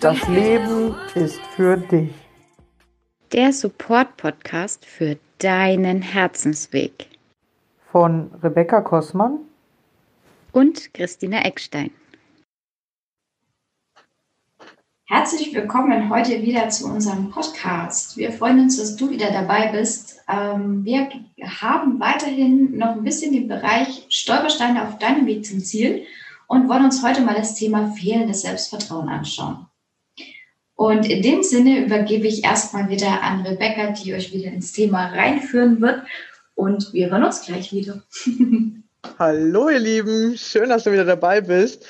Das 0.00 0.26
Leben 0.28 0.94
ist 1.14 1.42
für 1.54 1.76
dich. 1.76 2.08
Der 3.32 3.52
Support-Podcast 3.52 4.86
für 4.86 5.18
deinen 5.36 6.00
Herzensweg. 6.00 7.06
Von 7.92 8.30
Rebecca 8.42 8.80
Kossmann 8.80 9.40
und 10.52 10.94
Christina 10.94 11.44
Eckstein. 11.44 11.90
Herzlich 15.04 15.54
willkommen 15.54 16.08
heute 16.08 16.40
wieder 16.40 16.70
zu 16.70 16.86
unserem 16.86 17.30
Podcast. 17.30 18.16
Wir 18.16 18.32
freuen 18.32 18.60
uns, 18.60 18.78
dass 18.78 18.96
du 18.96 19.10
wieder 19.10 19.30
dabei 19.30 19.70
bist. 19.70 20.18
Ähm, 20.28 20.82
wir 20.82 21.10
haben 21.60 22.00
weiterhin 22.00 22.78
noch 22.78 22.92
ein 22.92 23.04
bisschen 23.04 23.34
den 23.34 23.48
Bereich 23.48 24.06
Stolpersteine 24.08 24.88
auf 24.88 24.98
deinem 24.98 25.26
Weg 25.26 25.44
zum 25.44 25.60
Ziel 25.60 26.06
und 26.46 26.70
wollen 26.70 26.86
uns 26.86 27.02
heute 27.02 27.20
mal 27.20 27.34
das 27.34 27.54
Thema 27.54 27.92
fehlendes 27.92 28.42
Selbstvertrauen 28.42 29.10
anschauen. 29.10 29.66
Und 30.80 31.10
in 31.10 31.20
dem 31.20 31.42
Sinne 31.42 31.84
übergebe 31.84 32.26
ich 32.26 32.42
erstmal 32.42 32.88
wieder 32.88 33.22
an 33.22 33.42
Rebecca, 33.42 33.90
die 33.90 34.14
euch 34.14 34.32
wieder 34.32 34.50
ins 34.50 34.72
Thema 34.72 35.08
reinführen 35.08 35.82
wird. 35.82 36.04
Und 36.54 36.94
wir 36.94 37.10
hören 37.10 37.22
uns 37.22 37.44
gleich 37.44 37.70
wieder. 37.70 38.02
Hallo 39.18 39.68
ihr 39.68 39.78
Lieben, 39.78 40.38
schön, 40.38 40.70
dass 40.70 40.84
du 40.84 40.92
wieder 40.92 41.04
dabei 41.04 41.42
bist. 41.42 41.84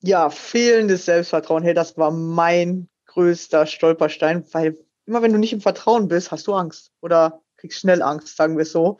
Ja, 0.00 0.30
fehlendes 0.30 1.04
Selbstvertrauen, 1.04 1.62
hey, 1.62 1.74
das 1.74 1.98
war 1.98 2.10
mein 2.10 2.88
größter 3.04 3.66
Stolperstein, 3.66 4.46
weil 4.52 4.78
immer 5.04 5.20
wenn 5.20 5.34
du 5.34 5.38
nicht 5.38 5.52
im 5.52 5.60
Vertrauen 5.60 6.08
bist, 6.08 6.30
hast 6.30 6.46
du 6.46 6.54
Angst 6.54 6.90
oder 7.02 7.42
kriegst 7.58 7.80
schnell 7.80 8.00
Angst, 8.00 8.34
sagen 8.34 8.56
wir 8.56 8.62
es 8.62 8.72
so. 8.72 8.96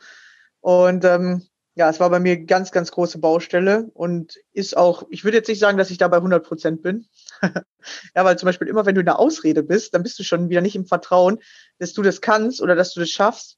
Und 0.61 1.05
ähm, 1.05 1.41
ja, 1.73 1.89
es 1.89 1.99
war 1.99 2.11
bei 2.11 2.19
mir 2.19 2.37
ganz, 2.45 2.71
ganz 2.71 2.91
große 2.91 3.17
Baustelle 3.17 3.89
und 3.95 4.37
ist 4.51 4.77
auch, 4.77 5.07
ich 5.09 5.23
würde 5.23 5.37
jetzt 5.37 5.47
nicht 5.47 5.59
sagen, 5.59 5.79
dass 5.79 5.89
ich 5.89 5.97
da 5.97 6.07
bei 6.07 6.17
100 6.17 6.45
Prozent 6.45 6.83
bin. 6.83 7.07
ja, 8.15 8.25
weil 8.25 8.37
zum 8.37 8.47
Beispiel 8.47 8.67
immer, 8.67 8.85
wenn 8.85 8.95
du 8.95 9.01
in 9.01 9.05
der 9.05 9.19
Ausrede 9.19 9.63
bist, 9.63 9.93
dann 9.93 10.03
bist 10.03 10.17
du 10.19 10.23
schon 10.23 10.49
wieder 10.49 10.61
nicht 10.61 10.75
im 10.75 10.85
Vertrauen, 10.85 11.39
dass 11.79 11.93
du 11.93 12.01
das 12.01 12.21
kannst 12.21 12.61
oder 12.61 12.75
dass 12.75 12.93
du 12.93 12.99
das 12.99 13.09
schaffst, 13.09 13.57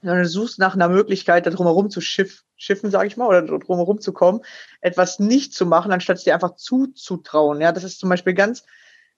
sondern 0.00 0.22
du 0.22 0.28
suchst 0.28 0.58
nach 0.58 0.74
einer 0.74 0.88
Möglichkeit, 0.88 1.46
da 1.46 1.50
drumherum 1.50 1.90
zu 1.90 2.00
schiff, 2.00 2.42
schiffen, 2.56 2.90
sage 2.90 3.06
ich 3.06 3.16
mal, 3.16 3.26
oder 3.26 3.42
drumherum 3.42 4.00
zu 4.00 4.12
kommen, 4.12 4.40
etwas 4.80 5.18
nicht 5.18 5.54
zu 5.54 5.66
machen, 5.66 5.92
anstatt 5.92 6.18
es 6.18 6.24
dir 6.24 6.34
einfach 6.34 6.56
zuzutrauen. 6.56 7.60
Ja, 7.60 7.72
das 7.72 7.84
ist 7.84 8.00
zum 8.00 8.10
Beispiel 8.10 8.34
ganz, 8.34 8.64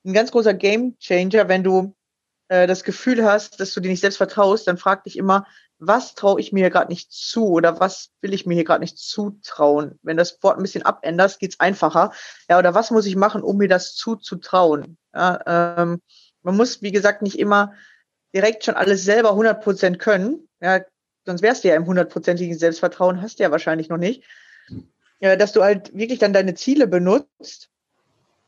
ein 0.05 0.13
ganz 0.13 0.31
großer 0.31 0.55
Game 0.55 0.97
Changer, 0.99 1.49
wenn 1.49 1.65
du 1.65 1.95
äh, 2.49 2.67
das 2.67 2.85
Gefühl 2.85 3.25
hast, 3.25 3.61
dass 3.61 3.73
du 3.75 3.81
dir 3.81 3.91
nicht 3.91 4.01
selbst 4.01 4.17
vertraust, 4.17 4.67
dann 4.67 4.79
frag 4.79 5.05
dich 5.05 5.17
immer, 5.17 5.47
was 5.79 6.15
traue 6.15 6.41
ich 6.41 6.53
mir 6.53 6.61
hier 6.61 6.71
gerade 6.71 6.91
nicht 6.91 7.13
zu 7.13 7.49
oder 7.49 7.81
was 7.81 8.11
will 8.23 8.33
ich 8.33 8.47
mir 8.47 8.55
hier 8.55 8.65
gerade 8.65 8.81
nicht 8.81 8.99
zutrauen? 8.99 9.99
Wenn 10.03 10.17
das 10.17 10.43
Wort 10.43 10.57
ein 10.57 10.63
bisschen 10.63 10.85
abänderst, 10.85 11.39
geht's 11.39 11.61
einfacher. 11.61 12.13
Ja, 12.49 12.59
oder 12.59 12.75
was 12.75 12.91
muss 12.91 13.07
ich 13.07 13.17
machen, 13.17 13.43
um 13.43 13.59
mir 13.59 13.69
das 13.69 13.95
zuzutrauen? 13.95 14.97
Ja, 15.15 15.77
ähm, 15.77 16.01
man 16.43 16.57
muss, 16.57 16.81
wie 16.81 16.93
gesagt, 16.93 17.23
nicht 17.23 17.39
immer 17.39 17.75
direkt 18.35 18.65
schon 18.65 18.75
alles 18.75 19.05
selber 19.05 19.31
100 19.31 19.63
Prozent 19.63 19.99
können. 19.99 20.49
Ja, 20.61 20.81
sonst 21.25 21.43
wärst 21.43 21.65
du 21.65 21.69
ja 21.69 21.77
im 21.77 21.87
hundertprozentigen 21.87 22.57
Selbstvertrauen, 22.57 23.21
hast 23.21 23.39
du 23.39 23.43
ja 23.43 23.51
wahrscheinlich 23.51 23.89
noch 23.89 23.99
nicht. 23.99 24.23
Ja, 25.21 25.37
dass 25.37 25.53
du 25.53 25.63
halt 25.63 25.95
wirklich 25.97 26.19
dann 26.19 26.33
deine 26.33 26.55
Ziele 26.55 26.87
benutzt, 26.87 27.71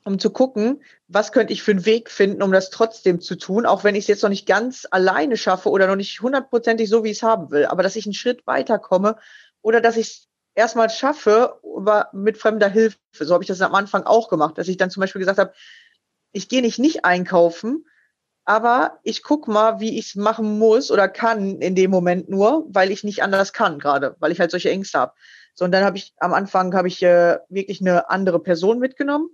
um 0.08 0.18
zu 0.18 0.30
gucken, 0.30 0.82
was 1.06 1.32
könnte 1.32 1.52
ich 1.52 1.62
für 1.62 1.72
einen 1.72 1.84
Weg 1.84 2.10
finden, 2.10 2.42
um 2.42 2.50
das 2.50 2.70
trotzdem 2.70 3.20
zu 3.20 3.36
tun, 3.36 3.66
auch 3.66 3.84
wenn 3.84 3.94
ich 3.94 4.04
es 4.04 4.08
jetzt 4.08 4.22
noch 4.22 4.30
nicht 4.30 4.46
ganz 4.46 4.86
alleine 4.90 5.36
schaffe 5.36 5.68
oder 5.68 5.86
noch 5.86 5.96
nicht 5.96 6.20
hundertprozentig 6.22 6.88
so, 6.88 7.04
wie 7.04 7.10
ich 7.10 7.18
es 7.18 7.22
haben 7.22 7.50
will, 7.50 7.66
aber 7.66 7.82
dass 7.82 7.94
ich 7.94 8.06
einen 8.06 8.14
Schritt 8.14 8.46
weiterkomme 8.46 9.16
oder 9.60 9.82
dass 9.82 9.98
ich 9.98 10.08
es 10.08 10.28
erstmal 10.54 10.88
schaffe, 10.88 11.60
aber 11.76 12.08
mit 12.14 12.38
fremder 12.38 12.68
Hilfe. 12.68 12.96
So 13.12 13.34
habe 13.34 13.44
ich 13.44 13.48
das 13.48 13.60
am 13.60 13.74
Anfang 13.74 14.04
auch 14.04 14.28
gemacht, 14.28 14.56
dass 14.56 14.66
ich 14.68 14.78
dann 14.78 14.90
zum 14.90 15.02
Beispiel 15.02 15.20
gesagt 15.20 15.38
habe, 15.38 15.52
ich 16.32 16.48
gehe 16.48 16.62
nicht 16.62 16.78
nicht 16.78 17.04
einkaufen, 17.04 17.86
aber 18.46 18.98
ich 19.02 19.22
guck 19.22 19.46
mal, 19.46 19.78
wie 19.78 19.98
ich 19.98 20.08
es 20.08 20.14
machen 20.14 20.58
muss 20.58 20.90
oder 20.90 21.06
kann 21.06 21.60
in 21.60 21.74
dem 21.74 21.90
Moment 21.90 22.30
nur, 22.30 22.64
weil 22.70 22.90
ich 22.90 23.04
nicht 23.04 23.22
anders 23.22 23.52
kann 23.52 23.78
gerade, 23.78 24.16
weil 24.20 24.32
ich 24.32 24.40
halt 24.40 24.50
solche 24.52 24.70
Ängste 24.70 24.98
habe. 24.98 25.12
So, 25.52 25.66
und 25.66 25.72
dann 25.72 25.84
habe 25.84 25.98
ich 25.98 26.14
am 26.18 26.32
Anfang 26.32 26.74
habe 26.74 26.88
ich 26.88 27.02
äh, 27.02 27.38
wirklich 27.50 27.82
eine 27.82 28.08
andere 28.08 28.40
Person 28.40 28.78
mitgenommen. 28.78 29.28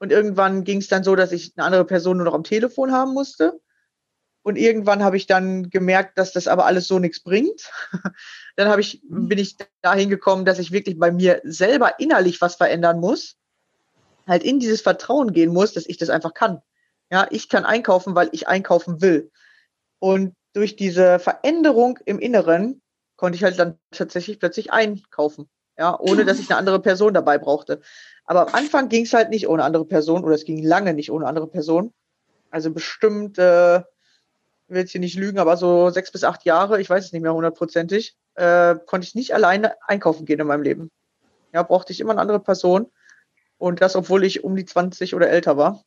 Und 0.00 0.10
irgendwann 0.10 0.64
ging 0.64 0.78
es 0.78 0.88
dann 0.88 1.04
so, 1.04 1.14
dass 1.14 1.30
ich 1.30 1.52
eine 1.56 1.66
andere 1.66 1.84
Person 1.84 2.16
nur 2.16 2.24
noch 2.24 2.34
am 2.34 2.42
Telefon 2.42 2.90
haben 2.90 3.12
musste. 3.12 3.60
Und 4.42 4.56
irgendwann 4.56 5.04
habe 5.04 5.18
ich 5.18 5.26
dann 5.26 5.68
gemerkt, 5.68 6.16
dass 6.16 6.32
das 6.32 6.48
aber 6.48 6.64
alles 6.64 6.88
so 6.88 6.98
nichts 6.98 7.20
bringt. 7.20 7.70
dann 8.56 8.68
habe 8.68 8.80
ich, 8.80 9.02
mhm. 9.06 9.28
bin 9.28 9.38
ich 9.38 9.58
dahin 9.82 10.08
gekommen, 10.08 10.46
dass 10.46 10.58
ich 10.58 10.72
wirklich 10.72 10.98
bei 10.98 11.12
mir 11.12 11.42
selber 11.44 12.00
innerlich 12.00 12.40
was 12.40 12.54
verändern 12.56 12.98
muss. 12.98 13.36
Halt 14.26 14.42
in 14.42 14.58
dieses 14.58 14.80
Vertrauen 14.80 15.34
gehen 15.34 15.52
muss, 15.52 15.74
dass 15.74 15.86
ich 15.86 15.98
das 15.98 16.08
einfach 16.08 16.32
kann. 16.32 16.62
Ja, 17.10 17.26
ich 17.30 17.50
kann 17.50 17.66
einkaufen, 17.66 18.14
weil 18.14 18.30
ich 18.32 18.48
einkaufen 18.48 19.02
will. 19.02 19.30
Und 19.98 20.34
durch 20.54 20.76
diese 20.76 21.18
Veränderung 21.18 21.98
im 22.06 22.18
Inneren 22.18 22.80
konnte 23.16 23.36
ich 23.36 23.44
halt 23.44 23.58
dann 23.58 23.78
tatsächlich 23.90 24.38
plötzlich 24.38 24.72
einkaufen. 24.72 25.50
Ja, 25.80 25.98
ohne 25.98 26.26
dass 26.26 26.38
ich 26.38 26.50
eine 26.50 26.58
andere 26.58 26.78
Person 26.78 27.14
dabei 27.14 27.38
brauchte. 27.38 27.80
Aber 28.26 28.48
am 28.48 28.54
Anfang 28.54 28.90
ging 28.90 29.04
es 29.06 29.14
halt 29.14 29.30
nicht 29.30 29.48
ohne 29.48 29.64
andere 29.64 29.86
Person 29.86 30.24
oder 30.24 30.34
es 30.34 30.44
ging 30.44 30.62
lange 30.62 30.92
nicht 30.92 31.10
ohne 31.10 31.26
andere 31.26 31.46
Person. 31.46 31.94
Also 32.50 32.70
bestimmt, 32.70 33.38
äh, 33.38 33.80
will 34.68 34.80
jetzt 34.82 34.90
hier 34.90 35.00
nicht 35.00 35.16
lügen, 35.16 35.38
aber 35.38 35.56
so 35.56 35.88
sechs 35.88 36.12
bis 36.12 36.22
acht 36.22 36.44
Jahre, 36.44 36.82
ich 36.82 36.90
weiß 36.90 37.06
es 37.06 37.12
nicht 37.12 37.22
mehr 37.22 37.32
hundertprozentig, 37.32 38.14
äh, 38.34 38.74
konnte 38.84 39.06
ich 39.06 39.14
nicht 39.14 39.32
alleine 39.34 39.74
einkaufen 39.88 40.26
gehen 40.26 40.38
in 40.38 40.46
meinem 40.46 40.62
Leben. 40.62 40.90
Ja, 41.54 41.62
brauchte 41.62 41.94
ich 41.94 42.00
immer 42.00 42.12
eine 42.12 42.20
andere 42.20 42.40
Person. 42.40 42.92
Und 43.56 43.80
das, 43.80 43.96
obwohl 43.96 44.24
ich 44.24 44.44
um 44.44 44.56
die 44.56 44.66
20 44.66 45.14
oder 45.14 45.30
älter 45.30 45.56
war. 45.56 45.82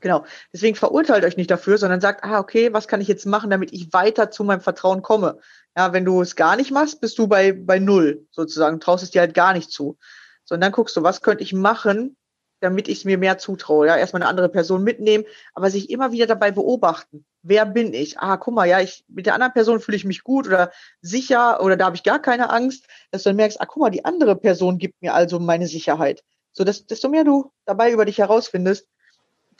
Genau. 0.00 0.24
Deswegen 0.52 0.76
verurteilt 0.76 1.24
euch 1.24 1.36
nicht 1.36 1.50
dafür, 1.50 1.78
sondern 1.78 2.00
sagt, 2.00 2.24
ah, 2.24 2.38
okay, 2.38 2.72
was 2.72 2.86
kann 2.88 3.00
ich 3.00 3.08
jetzt 3.08 3.26
machen, 3.26 3.50
damit 3.50 3.72
ich 3.72 3.92
weiter 3.92 4.30
zu 4.30 4.44
meinem 4.44 4.60
Vertrauen 4.60 5.02
komme? 5.02 5.38
Ja, 5.76 5.92
wenn 5.92 6.04
du 6.04 6.20
es 6.22 6.36
gar 6.36 6.56
nicht 6.56 6.70
machst, 6.70 7.00
bist 7.00 7.18
du 7.18 7.26
bei, 7.26 7.52
bei 7.52 7.78
Null 7.78 8.26
sozusagen, 8.30 8.80
traust 8.80 9.02
es 9.02 9.10
dir 9.10 9.20
halt 9.20 9.34
gar 9.34 9.52
nicht 9.54 9.70
zu. 9.70 9.98
So, 10.44 10.54
und 10.54 10.60
dann 10.60 10.72
guckst 10.72 10.96
du, 10.96 11.02
was 11.02 11.20
könnte 11.20 11.42
ich 11.42 11.52
machen, 11.52 12.16
damit 12.60 12.88
ich 12.88 12.98
es 12.98 13.04
mir 13.04 13.18
mehr 13.18 13.38
zutraue? 13.38 13.86
Ja, 13.86 13.96
erstmal 13.96 14.22
eine 14.22 14.30
andere 14.30 14.48
Person 14.48 14.82
mitnehmen, 14.82 15.24
aber 15.54 15.70
sich 15.70 15.90
immer 15.90 16.12
wieder 16.12 16.26
dabei 16.26 16.50
beobachten. 16.50 17.24
Wer 17.42 17.66
bin 17.66 17.92
ich? 17.94 18.18
Ah, 18.18 18.36
guck 18.36 18.54
mal, 18.54 18.66
ja, 18.66 18.80
ich, 18.80 19.04
mit 19.08 19.26
der 19.26 19.34
anderen 19.34 19.52
Person 19.52 19.80
fühle 19.80 19.96
ich 19.96 20.04
mich 20.04 20.22
gut 20.22 20.46
oder 20.46 20.72
sicher 21.00 21.62
oder 21.62 21.76
da 21.76 21.86
habe 21.86 21.96
ich 21.96 22.02
gar 22.02 22.20
keine 22.20 22.50
Angst, 22.50 22.86
dass 23.10 23.22
du 23.22 23.30
dann 23.30 23.36
merkst, 23.36 23.60
ah, 23.60 23.66
guck 23.66 23.82
mal, 23.82 23.90
die 23.90 24.04
andere 24.04 24.36
Person 24.36 24.78
gibt 24.78 25.00
mir 25.02 25.14
also 25.14 25.38
meine 25.38 25.66
Sicherheit. 25.66 26.24
So, 26.52 26.64
dass, 26.64 26.86
desto 26.86 27.08
mehr 27.08 27.24
du 27.24 27.52
dabei 27.66 27.92
über 27.92 28.04
dich 28.04 28.18
herausfindest, 28.18 28.88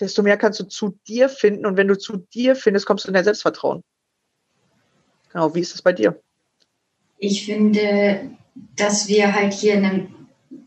desto 0.01 0.23
mehr 0.23 0.37
kannst 0.37 0.61
du 0.61 0.65
zu 0.65 0.99
dir 1.07 1.29
finden. 1.29 1.67
Und 1.67 1.77
wenn 1.77 1.89
du 1.89 1.99
zu 1.99 2.17
dir 2.17 2.57
findest, 2.57 2.87
kommst 2.87 3.05
du 3.05 3.09
in 3.09 3.15
dein 3.15 3.25
Selbstvertrauen. 3.25 3.83
Genau, 5.33 5.55
wie 5.55 5.61
ist 5.61 5.75
das 5.75 5.83
bei 5.83 5.93
dir? 5.93 6.21
Ich 7.19 7.45
finde, 7.47 8.31
dass 8.77 9.09
wir 9.09 9.35
halt 9.35 9.53
hier 9.53 9.75
in 9.75 9.85
einem 9.85 10.15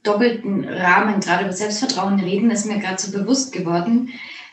doppelten 0.04 0.68
Rahmen 0.68 1.20
gerade 1.20 1.46
über 1.46 1.54
Selbstvertrauen 1.54 2.20
reden, 2.20 2.52
ist 2.52 2.66
mir 2.66 2.80
gerade 2.80 3.02
so 3.02 3.12
bewusst 3.12 3.54
geworden. 3.54 4.10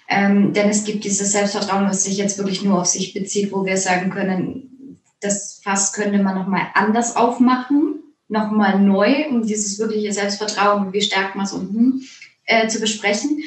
Ähm, 0.09 0.53
denn 0.55 0.71
es 0.71 0.85
gibt 0.85 1.05
dieses 1.05 1.33
Selbstvertrauen, 1.33 1.87
was 1.87 2.05
sich 2.05 2.17
jetzt 2.17 2.39
wirklich 2.39 2.63
nur 2.63 2.81
auf 2.81 2.87
sich 2.87 3.13
bezieht, 3.13 3.53
wo 3.53 3.65
wir 3.67 3.77
sagen 3.77 4.11
können, 4.11 5.01
das 5.21 5.61
Fass 5.63 5.93
könnte 5.93 6.23
man 6.23 6.35
nochmal 6.37 6.69
anders 6.75 7.17
aufmachen, 7.17 7.99
nochmal 8.29 8.79
neu, 8.79 9.29
um 9.29 9.47
dieses 9.47 9.79
wirkliche 9.79 10.13
Selbstvertrauen, 10.13 10.93
wie 10.93 11.03
stärkt 11.03 11.35
man 11.35 11.45
es 11.45 11.53
unten, 11.53 12.03
äh, 12.45 12.69
zu 12.69 12.81
besprechen. 12.81 13.43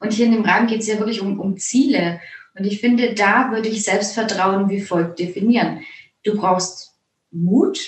Und 0.00 0.12
hier 0.12 0.26
in 0.26 0.32
dem 0.32 0.44
Rahmen 0.44 0.68
geht 0.68 0.80
es 0.80 0.86
ja 0.86 0.98
wirklich 0.98 1.20
um, 1.20 1.40
um 1.40 1.56
Ziele. 1.56 2.20
Und 2.58 2.64
ich 2.64 2.80
finde, 2.80 3.14
da 3.14 3.50
würde 3.50 3.68
ich 3.68 3.84
Selbstvertrauen 3.84 4.68
wie 4.68 4.80
folgt 4.80 5.18
definieren. 5.18 5.80
Du 6.24 6.36
brauchst 6.36 6.94
Mut, 7.30 7.78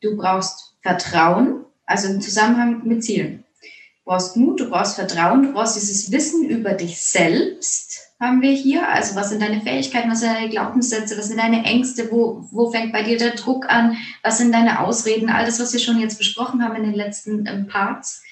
du 0.00 0.16
brauchst 0.16 0.74
Vertrauen, 0.82 1.64
also 1.84 2.08
im 2.08 2.20
Zusammenhang 2.20 2.82
mit 2.84 3.04
Zielen. 3.04 3.44
Du 3.60 4.12
brauchst 4.12 4.36
Mut, 4.36 4.60
du 4.60 4.68
brauchst 4.68 4.96
Vertrauen, 4.96 5.42
du 5.42 5.52
brauchst 5.52 5.76
dieses 5.76 6.10
Wissen 6.10 6.48
über 6.48 6.72
dich 6.72 7.00
selbst, 7.00 8.10
haben 8.18 8.42
wir 8.42 8.52
hier. 8.52 8.88
Also 8.88 9.14
was 9.14 9.30
sind 9.30 9.42
deine 9.42 9.60
Fähigkeiten, 9.60 10.10
was 10.10 10.20
sind 10.20 10.34
deine 10.34 10.48
Glaubenssätze, 10.48 11.16
was 11.16 11.28
sind 11.28 11.38
deine 11.38 11.64
Ängste, 11.64 12.10
wo, 12.10 12.46
wo 12.50 12.70
fängt 12.70 12.92
bei 12.92 13.02
dir 13.02 13.18
der 13.18 13.34
Druck 13.34 13.68
an, 13.68 13.96
was 14.22 14.38
sind 14.38 14.52
deine 14.52 14.80
Ausreden, 14.80 15.30
all 15.30 15.46
das, 15.46 15.60
was 15.60 15.72
wir 15.72 15.80
schon 15.80 16.00
jetzt 16.00 16.18
besprochen 16.18 16.62
haben 16.62 16.76
in 16.76 16.84
den 16.84 16.94
letzten 16.94 17.46
ähm, 17.46 17.66
Parts. 17.66 18.22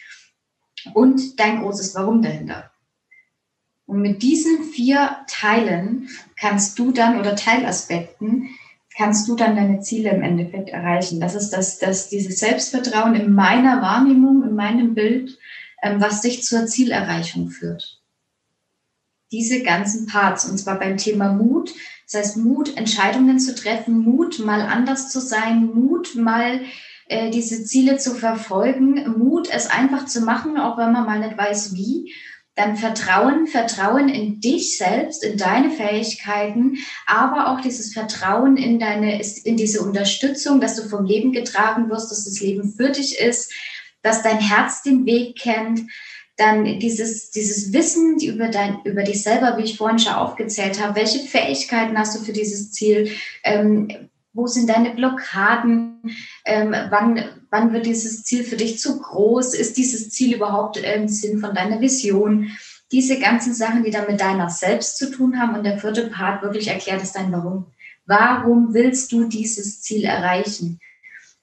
Und 0.94 1.38
dein 1.40 1.60
großes 1.60 1.94
Warum 1.94 2.22
dahinter. 2.22 2.70
Und 3.88 4.02
mit 4.02 4.23
diesen 4.23 4.64
vier 4.64 5.17
Teilen 5.29 6.11
kannst 6.38 6.79
du 6.79 6.93
dann 6.93 7.19
oder 7.19 7.35
Teilaspekten 7.35 8.50
kannst 8.94 9.26
du 9.29 9.35
dann 9.35 9.56
deine 9.56 9.81
Ziele 9.81 10.11
im 10.11 10.23
Endeffekt 10.23 10.69
erreichen. 10.69 11.20
Das 11.20 11.35
ist 11.35 11.50
das, 11.50 11.79
das 11.79 12.11
dieses 12.11 12.38
Selbstvertrauen 12.38 13.14
in 13.14 13.32
meiner 13.32 13.81
Wahrnehmung, 13.81 14.43
in 14.43 14.55
meinem 14.55 14.94
Bild, 14.94 15.38
ähm, 15.82 16.02
was 16.02 16.20
dich 16.20 16.44
zur 16.44 16.67
Zielerreichung 16.67 17.49
führt. 17.49 18.02
Diese 19.32 19.62
ganzen 19.62 20.06
Parts, 20.06 20.44
und 20.44 20.58
zwar 20.58 20.79
beim 20.79 20.99
Thema 20.99 21.32
Mut, 21.32 21.73
das 22.05 22.20
heißt 22.20 22.37
Mut, 22.37 22.76
Entscheidungen 22.76 23.38
zu 23.38 23.55
treffen, 23.55 24.00
Mut, 24.00 24.38
mal 24.41 24.61
anders 24.61 25.08
zu 25.08 25.20
sein, 25.20 25.64
Mut, 25.64 26.14
mal 26.14 26.61
äh, 27.06 27.31
diese 27.31 27.64
Ziele 27.64 27.96
zu 27.96 28.14
verfolgen, 28.14 29.17
Mut, 29.17 29.49
es 29.50 29.70
einfach 29.70 30.05
zu 30.05 30.20
machen, 30.20 30.58
auch 30.58 30.76
wenn 30.76 30.93
man 30.93 31.06
mal 31.06 31.20
nicht 31.20 31.38
weiß 31.38 31.75
wie 31.75 32.12
dann 32.58 32.76
Vertrauen, 32.76 33.46
Vertrauen 33.46 34.08
in 34.08 34.40
dich 34.40 34.76
selbst, 34.76 35.22
in 35.22 35.38
deine 35.38 35.70
Fähigkeiten, 35.70 36.78
aber 37.06 37.52
auch 37.52 37.60
dieses 37.60 37.93
Vertrauen 37.93 38.56
in 38.56 38.81
deine, 38.81 39.22
in 39.44 39.56
diese 39.56 39.81
Unterstützung, 39.81 40.60
dass 40.60 40.75
du 40.75 40.88
vom 40.88 41.05
Leben 41.05 41.32
getragen 41.32 41.88
wirst, 41.88 42.10
dass 42.10 42.25
das 42.25 42.40
Leben 42.40 42.75
für 42.76 42.90
dich 42.90 43.20
ist, 43.20 43.52
dass 44.02 44.22
dein 44.22 44.40
Herz 44.40 44.82
den 44.82 45.06
Weg 45.06 45.38
kennt, 45.38 45.82
dann 46.37 46.81
dieses, 46.81 47.31
dieses 47.31 47.72
Wissen 47.72 48.19
über, 48.20 48.49
dein, 48.49 48.81
über 48.84 49.05
dich 49.05 49.22
selber, 49.22 49.56
wie 49.56 49.62
ich 49.62 49.76
vorhin 49.76 50.00
schon 50.00 50.14
aufgezählt 50.14 50.82
habe, 50.82 50.96
welche 50.96 51.20
Fähigkeiten 51.20 51.96
hast 51.96 52.16
du 52.16 52.25
für 52.25 52.32
dieses 52.32 52.72
Ziel, 52.72 53.12
ähm, 53.44 53.88
wo 54.32 54.49
sind 54.49 54.69
deine 54.69 54.90
Blockaden, 54.90 56.00
ähm, 56.44 56.75
wann, 56.90 57.25
wann 57.50 57.72
wird 57.72 57.86
dieses 57.86 58.24
Ziel 58.24 58.44
für 58.44 58.56
dich 58.56 58.78
zu 58.78 59.00
groß, 59.00 59.54
ist 59.54 59.76
dieses 59.76 60.10
Ziel 60.10 60.34
überhaupt 60.34 60.76
im 60.76 61.08
Sinn 61.08 61.38
von 61.38 61.54
deiner 61.54 61.80
Vision, 61.80 62.50
diese 62.92 63.18
ganzen 63.18 63.54
Sachen, 63.54 63.84
die 63.84 63.90
dann 63.90 64.06
mit 64.06 64.20
deiner 64.20 64.48
Selbst 64.48 64.96
zu 64.96 65.10
tun 65.10 65.38
haben 65.40 65.54
und 65.54 65.64
der 65.64 65.78
vierte 65.78 66.08
Part 66.08 66.42
wirklich 66.42 66.68
erklärt 66.68 67.02
ist 67.02 67.16
dein 67.16 67.32
Warum. 67.32 67.66
Warum 68.06 68.72
willst 68.72 69.12
du 69.12 69.24
dieses 69.24 69.82
Ziel 69.82 70.04
erreichen? 70.04 70.80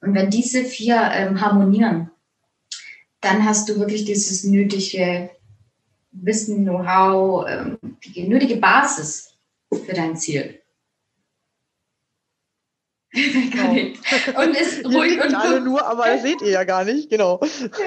Und 0.01 0.15
wenn 0.15 0.29
diese 0.29 0.63
vier 0.63 1.09
ähm, 1.13 1.41
harmonieren, 1.41 2.09
dann 3.21 3.45
hast 3.45 3.69
du 3.69 3.79
wirklich 3.79 4.05
dieses 4.05 4.43
nötige 4.43 5.29
Wissen, 6.11 6.63
Know-how, 6.63 7.45
ähm, 7.47 7.77
die 8.03 8.27
nötige 8.27 8.57
Basis 8.57 9.35
für 9.69 9.93
dein 9.93 10.15
Ziel. 10.17 10.59
Genau. 13.51 14.41
und 14.41 14.57
ist 14.57 14.85
ruhig 14.85 15.23
und 15.23 15.33
alle 15.33 15.61
nur, 15.61 15.85
aber 15.85 16.05
das 16.05 16.21
seht 16.21 16.41
ihr 16.41 16.49
ja 16.49 16.63
gar 16.65 16.83
nicht. 16.83 17.09
Genau. 17.09 17.39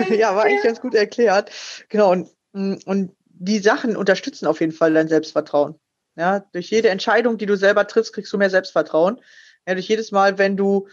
Ja, 0.08 0.34
war 0.36 0.44
eigentlich 0.44 0.62
ganz 0.62 0.80
gut 0.80 0.94
erklärt. 0.94 1.50
Genau. 1.88 2.12
Und, 2.12 2.30
und 2.52 3.12
die 3.26 3.58
Sachen 3.58 3.96
unterstützen 3.96 4.46
auf 4.46 4.60
jeden 4.60 4.72
Fall 4.72 4.94
dein 4.94 5.08
Selbstvertrauen. 5.08 5.74
Ja, 6.16 6.40
durch 6.52 6.70
jede 6.70 6.88
Entscheidung, 6.88 7.38
die 7.38 7.46
du 7.46 7.56
selber 7.56 7.86
triffst, 7.86 8.12
kriegst 8.12 8.32
du 8.32 8.38
mehr 8.38 8.50
Selbstvertrauen. 8.50 9.20
Ja, 9.66 9.74
durch 9.74 9.88
jedes 9.88 10.10
Mal, 10.10 10.38
wenn 10.38 10.56
du 10.56 10.88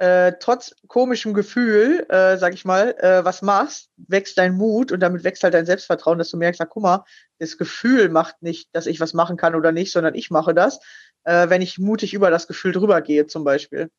äh, 0.00 0.32
trotz 0.40 0.74
komischem 0.88 1.34
Gefühl, 1.34 2.06
äh, 2.08 2.38
sag 2.38 2.54
ich 2.54 2.64
mal, 2.64 2.94
äh, 2.98 3.22
was 3.22 3.42
machst, 3.42 3.90
wächst 3.98 4.38
dein 4.38 4.54
Mut 4.54 4.92
und 4.92 5.00
damit 5.00 5.24
wächst 5.24 5.44
halt 5.44 5.52
dein 5.52 5.66
Selbstvertrauen, 5.66 6.16
dass 6.16 6.30
du 6.30 6.38
merkst, 6.38 6.58
na 6.58 6.64
guck 6.64 6.82
mal, 6.82 7.04
das 7.38 7.58
Gefühl 7.58 8.08
macht 8.08 8.40
nicht, 8.40 8.70
dass 8.72 8.86
ich 8.86 8.98
was 8.98 9.12
machen 9.12 9.36
kann 9.36 9.54
oder 9.54 9.72
nicht, 9.72 9.92
sondern 9.92 10.14
ich 10.14 10.30
mache 10.30 10.54
das, 10.54 10.80
äh, 11.24 11.50
wenn 11.50 11.60
ich 11.60 11.78
mutig 11.78 12.14
über 12.14 12.30
das 12.30 12.46
Gefühl 12.46 12.72
drüber 12.72 13.02
gehe, 13.02 13.26
zum 13.26 13.44
Beispiel. 13.44 13.90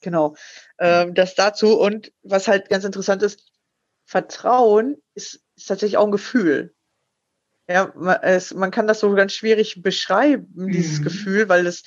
Genau. 0.00 0.34
Ähm, 0.78 1.12
das 1.12 1.34
dazu. 1.34 1.78
Und 1.78 2.10
was 2.22 2.48
halt 2.48 2.70
ganz 2.70 2.84
interessant 2.84 3.22
ist, 3.22 3.52
Vertrauen 4.06 4.96
ist, 5.14 5.42
ist 5.56 5.68
tatsächlich 5.68 5.98
auch 5.98 6.06
ein 6.06 6.10
Gefühl. 6.10 6.74
Ja, 7.68 7.92
man, 7.94 8.16
es, 8.22 8.54
man 8.54 8.70
kann 8.70 8.86
das 8.86 9.00
so 9.00 9.12
ganz 9.12 9.34
schwierig 9.34 9.82
beschreiben, 9.82 10.68
dieses 10.72 11.00
mhm. 11.00 11.04
Gefühl, 11.04 11.48
weil 11.50 11.64
das 11.64 11.82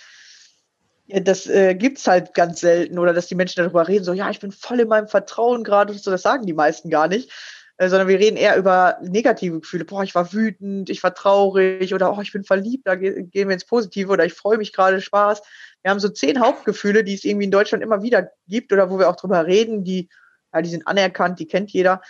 ja, 1.06 1.20
das 1.20 1.48
äh, 1.48 1.76
gibt's 1.76 2.08
halt 2.08 2.34
ganz 2.34 2.62
selten 2.62 2.98
oder 2.98 3.14
dass 3.14 3.28
die 3.28 3.36
Menschen 3.36 3.62
darüber 3.64 3.88
reden, 3.88 4.06
so 4.06 4.14
ja, 4.14 4.30
ich 4.30 4.40
bin 4.40 4.52
voll 4.52 4.80
in 4.80 4.88
meinem 4.88 5.08
Vertrauen 5.08 5.64
gerade, 5.64 5.94
so 5.94 6.12
das 6.12 6.22
sagen 6.22 6.46
die 6.46 6.54
meisten 6.54 6.90
gar 6.90 7.08
nicht, 7.08 7.32
äh, 7.78 7.90
sondern 7.90 8.08
wir 8.08 8.20
reden 8.20 8.38
eher 8.38 8.56
über 8.58 8.98
negative 9.02 9.60
Gefühle. 9.60 9.84
Boah, 9.84 10.04
ich 10.04 10.16
war 10.16 10.32
wütend, 10.32 10.90
ich 10.90 11.04
war 11.04 11.14
traurig 11.14 11.94
oder 11.94 12.16
oh, 12.16 12.22
ich 12.22 12.32
bin 12.32 12.44
verliebt, 12.44 12.88
da 12.88 12.96
ge 12.96 13.24
gehen 13.24 13.50
wir 13.50 13.54
ins 13.54 13.66
Positive 13.66 14.12
oder 14.12 14.26
ich 14.26 14.34
freue 14.34 14.58
mich 14.58 14.72
gerade, 14.72 15.02
Spaß. 15.02 15.42
Wir 15.82 15.92
haben 15.92 16.00
so 16.00 16.10
zehn 16.10 16.40
Hauptgefühle, 16.40 17.04
die 17.04 17.14
es 17.14 17.26
irgendwie 17.26 17.46
in 17.46 17.52
Deutschland 17.52 17.84
immer 17.84 18.02
wieder 18.02 18.32
gibt 18.48 18.72
oder 18.72 18.90
wo 18.90 18.98
wir 18.98 19.10
auch 19.10 19.18
drüber 19.18 19.46
reden, 19.46 19.84
die, 19.84 20.08
ja, 20.54 20.62
die 20.62 20.70
sind 20.70 20.88
anerkannt, 20.88 21.40
die 21.40 21.48
kennt 21.48 21.72
jeder. 21.72 22.02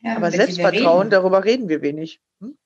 Ja, 0.00 0.16
Aber 0.16 0.30
Selbstvertrauen, 0.30 1.08
reden. 1.08 1.10
darüber 1.10 1.44
reden 1.44 1.68
wir 1.68 1.82
wenig. 1.82 2.20
Hm? 2.40 2.56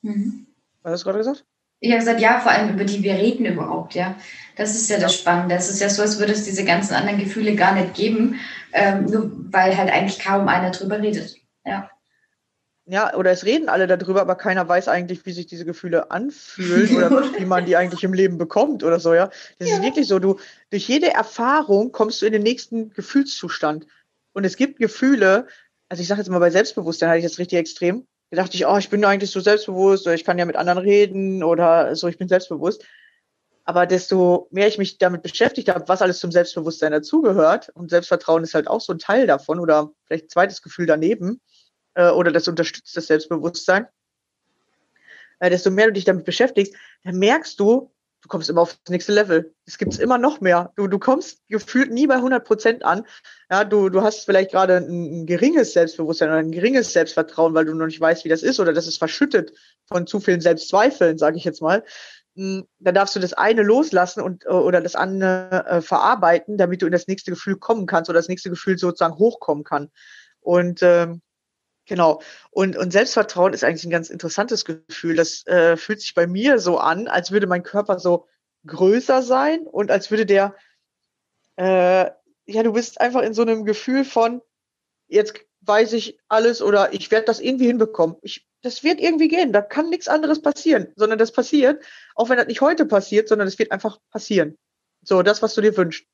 Mhm. 0.00 0.46
Was 0.82 0.92
hast 0.92 1.00
du 1.02 1.04
gerade 1.04 1.18
gesagt? 1.18 1.44
Ich 1.80 1.90
habe 1.90 2.00
gesagt, 2.00 2.20
ja, 2.20 2.40
vor 2.40 2.52
allem 2.52 2.74
über 2.74 2.84
die 2.84 3.02
wir 3.02 3.14
reden 3.14 3.46
überhaupt, 3.46 3.94
ja. 3.94 4.14
Das 4.56 4.74
ist 4.74 4.90
ja, 4.90 4.98
das 4.98 5.14
Spannende. 5.14 5.54
Es 5.54 5.70
ist 5.70 5.80
ja 5.80 5.88
so, 5.88 6.02
als 6.02 6.18
würde 6.18 6.32
es 6.32 6.44
diese 6.44 6.64
ganzen 6.64 6.94
anderen 6.94 7.18
Gefühle 7.18 7.54
gar 7.54 7.74
nicht 7.74 7.94
geben, 7.94 8.38
ähm, 8.72 9.06
nur 9.06 9.30
weil 9.50 9.76
halt 9.76 9.90
eigentlich 9.90 10.18
kaum 10.18 10.48
einer 10.48 10.70
drüber 10.70 11.00
redet. 11.00 11.36
Ja. 11.64 11.90
Ja, 12.86 13.14
oder 13.14 13.30
es 13.30 13.44
reden 13.44 13.68
alle 13.68 13.86
darüber, 13.86 14.20
aber 14.20 14.34
keiner 14.34 14.68
weiß 14.68 14.88
eigentlich, 14.88 15.24
wie 15.24 15.32
sich 15.32 15.46
diese 15.46 15.64
Gefühle 15.64 16.10
anfühlen 16.10 16.96
oder 16.96 17.10
wie 17.38 17.44
man 17.44 17.64
die 17.64 17.76
eigentlich 17.76 18.02
im 18.02 18.12
Leben 18.12 18.36
bekommt 18.36 18.82
oder 18.82 18.98
so, 18.98 19.14
ja. 19.14 19.30
Das 19.58 19.68
ja. 19.68 19.76
ist 19.76 19.82
wirklich 19.82 20.08
so, 20.08 20.18
du, 20.18 20.38
durch 20.70 20.88
jede 20.88 21.14
Erfahrung 21.14 21.92
kommst 21.92 22.20
du 22.20 22.26
in 22.26 22.32
den 22.32 22.42
nächsten 22.42 22.90
Gefühlszustand. 22.90 23.86
Und 24.32 24.44
es 24.44 24.56
gibt 24.56 24.80
Gefühle, 24.80 25.46
also 25.88 26.02
ich 26.02 26.08
sage 26.08 26.20
jetzt 26.20 26.30
mal 26.30 26.40
bei 26.40 26.50
Selbstbewusstsein 26.50 27.08
hatte 27.08 27.18
ich 27.18 27.24
das 27.24 27.38
richtig 27.38 27.58
extrem, 27.58 28.06
da 28.30 28.36
dachte 28.36 28.56
ich, 28.56 28.66
oh, 28.66 28.76
ich 28.78 28.88
bin 28.88 29.04
eigentlich 29.04 29.30
so 29.30 29.40
selbstbewusst 29.40 30.06
oder 30.06 30.14
ich 30.14 30.24
kann 30.24 30.38
ja 30.38 30.44
mit 30.44 30.56
anderen 30.56 30.78
reden 30.78 31.42
oder 31.42 31.94
so, 31.96 32.06
ich 32.08 32.18
bin 32.18 32.28
selbstbewusst. 32.28 32.84
Aber 33.64 33.86
desto 33.86 34.48
mehr 34.50 34.68
ich 34.68 34.78
mich 34.78 34.98
damit 34.98 35.22
beschäftigt 35.22 35.68
habe, 35.68 35.86
was 35.88 36.02
alles 36.02 36.18
zum 36.18 36.32
Selbstbewusstsein 36.32 36.92
dazugehört, 36.92 37.68
und 37.70 37.90
Selbstvertrauen 37.90 38.42
ist 38.42 38.54
halt 38.54 38.68
auch 38.68 38.80
so 38.80 38.92
ein 38.92 38.98
Teil 38.98 39.26
davon 39.26 39.60
oder 39.60 39.90
vielleicht 40.06 40.26
ein 40.26 40.30
zweites 40.30 40.62
Gefühl 40.62 40.86
daneben, 40.86 41.40
äh, 41.94 42.10
oder 42.10 42.32
das 42.32 42.48
unterstützt 42.48 42.96
das 42.96 43.06
Selbstbewusstsein, 43.06 43.86
äh, 45.40 45.50
desto 45.50 45.70
mehr 45.70 45.86
du 45.86 45.92
dich 45.92 46.04
damit 46.04 46.24
beschäftigst, 46.24 46.74
dann 47.04 47.16
merkst 47.16 47.58
du, 47.58 47.92
du 48.22 48.28
kommst 48.28 48.50
immer 48.50 48.62
auf 48.62 48.76
das 48.84 48.90
nächste 48.90 49.12
Level. 49.12 49.54
Es 49.66 49.78
gibt 49.78 49.98
immer 49.98 50.18
noch 50.18 50.40
mehr. 50.40 50.72
Du, 50.76 50.86
du 50.86 50.98
kommst 50.98 51.40
gefühlt 51.48 51.90
nie 51.90 52.06
bei 52.06 52.16
100 52.16 52.44
Prozent 52.44 52.84
an. 52.84 53.06
Ja, 53.50 53.64
du, 53.64 53.88
du 53.88 54.02
hast 54.02 54.24
vielleicht 54.24 54.50
gerade 54.50 54.76
ein, 54.76 55.22
ein, 55.22 55.26
geringes 55.26 55.72
Selbstbewusstsein 55.72 56.28
oder 56.28 56.38
ein 56.38 56.52
geringes 56.52 56.92
Selbstvertrauen, 56.92 57.54
weil 57.54 57.64
du 57.64 57.74
noch 57.74 57.86
nicht 57.86 58.00
weißt, 58.00 58.24
wie 58.24 58.28
das 58.28 58.42
ist 58.42 58.60
oder 58.60 58.72
das 58.72 58.86
ist 58.86 58.98
verschüttet 58.98 59.52
von 59.86 60.06
zu 60.06 60.20
vielen 60.20 60.40
Selbstzweifeln, 60.40 61.18
sage 61.18 61.36
ich 61.36 61.44
jetzt 61.44 61.62
mal. 61.62 61.84
Hm, 62.36 62.66
dann 62.78 62.94
darfst 62.94 63.16
du 63.16 63.20
das 63.20 63.32
eine 63.32 63.62
loslassen 63.62 64.20
und 64.20 64.46
oder 64.46 64.80
das 64.80 64.94
andere 64.94 65.66
äh, 65.66 65.80
verarbeiten, 65.80 66.58
damit 66.58 66.82
du 66.82 66.86
in 66.86 66.92
das 66.92 67.06
nächste 67.08 67.30
Gefühl 67.30 67.56
kommen 67.56 67.86
kannst 67.86 68.10
oder 68.10 68.18
das 68.18 68.28
nächste 68.28 68.50
Gefühl 68.50 68.78
sozusagen 68.78 69.18
hochkommen 69.18 69.64
kann. 69.64 69.90
Und 70.40 70.80
ähm, 70.82 71.22
Genau. 71.90 72.22
Und, 72.52 72.76
und 72.76 72.92
Selbstvertrauen 72.92 73.52
ist 73.52 73.64
eigentlich 73.64 73.84
ein 73.84 73.90
ganz 73.90 74.10
interessantes 74.10 74.64
Gefühl. 74.64 75.16
Das 75.16 75.44
äh, 75.48 75.76
fühlt 75.76 76.00
sich 76.00 76.14
bei 76.14 76.28
mir 76.28 76.60
so 76.60 76.78
an, 76.78 77.08
als 77.08 77.32
würde 77.32 77.48
mein 77.48 77.64
Körper 77.64 77.98
so 77.98 78.28
größer 78.64 79.22
sein 79.22 79.66
und 79.66 79.90
als 79.90 80.08
würde 80.12 80.24
der, 80.24 80.54
äh, 81.56 82.08
ja, 82.46 82.62
du 82.62 82.74
bist 82.74 83.00
einfach 83.00 83.22
in 83.22 83.34
so 83.34 83.42
einem 83.42 83.64
Gefühl 83.64 84.04
von, 84.04 84.40
jetzt 85.08 85.34
weiß 85.62 85.94
ich 85.94 86.16
alles 86.28 86.62
oder 86.62 86.92
ich 86.94 87.10
werde 87.10 87.26
das 87.26 87.40
irgendwie 87.40 87.66
hinbekommen. 87.66 88.14
Ich, 88.22 88.46
das 88.62 88.84
wird 88.84 89.00
irgendwie 89.00 89.26
gehen. 89.26 89.52
Da 89.52 89.60
kann 89.60 89.90
nichts 89.90 90.06
anderes 90.06 90.40
passieren, 90.40 90.92
sondern 90.94 91.18
das 91.18 91.32
passiert, 91.32 91.82
auch 92.14 92.28
wenn 92.28 92.36
das 92.36 92.46
nicht 92.46 92.60
heute 92.60 92.86
passiert, 92.86 93.26
sondern 93.26 93.48
es 93.48 93.58
wird 93.58 93.72
einfach 93.72 93.98
passieren. 94.12 94.56
So, 95.02 95.24
das, 95.24 95.42
was 95.42 95.54
du 95.54 95.60
dir 95.60 95.76
wünschst. 95.76 96.06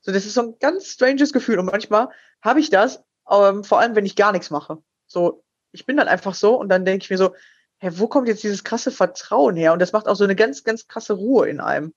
So, 0.00 0.12
das 0.12 0.26
ist 0.26 0.34
so 0.34 0.42
ein 0.42 0.58
ganz 0.60 0.86
stranges 0.86 1.32
Gefühl. 1.32 1.58
Und 1.58 1.66
manchmal 1.66 2.10
habe 2.40 2.60
ich 2.60 2.70
das, 2.70 3.02
ähm, 3.28 3.64
vor 3.64 3.80
allem 3.80 3.96
wenn 3.96 4.06
ich 4.06 4.14
gar 4.14 4.30
nichts 4.30 4.50
mache. 4.50 4.80
So, 5.14 5.44
ich 5.72 5.86
bin 5.86 5.96
dann 5.96 6.08
einfach 6.08 6.34
so 6.34 6.58
und 6.58 6.68
dann 6.68 6.84
denke 6.84 7.04
ich 7.04 7.10
mir 7.10 7.18
so, 7.18 7.34
hä, 7.78 7.90
wo 7.94 8.08
kommt 8.08 8.28
jetzt 8.28 8.42
dieses 8.42 8.64
krasse 8.64 8.90
Vertrauen 8.90 9.54
her? 9.56 9.72
Und 9.72 9.78
das 9.78 9.92
macht 9.92 10.08
auch 10.08 10.16
so 10.16 10.24
eine 10.24 10.34
ganz, 10.34 10.64
ganz 10.64 10.88
krasse 10.88 11.14
Ruhe 11.14 11.48
in 11.48 11.60
einem. 11.60 11.94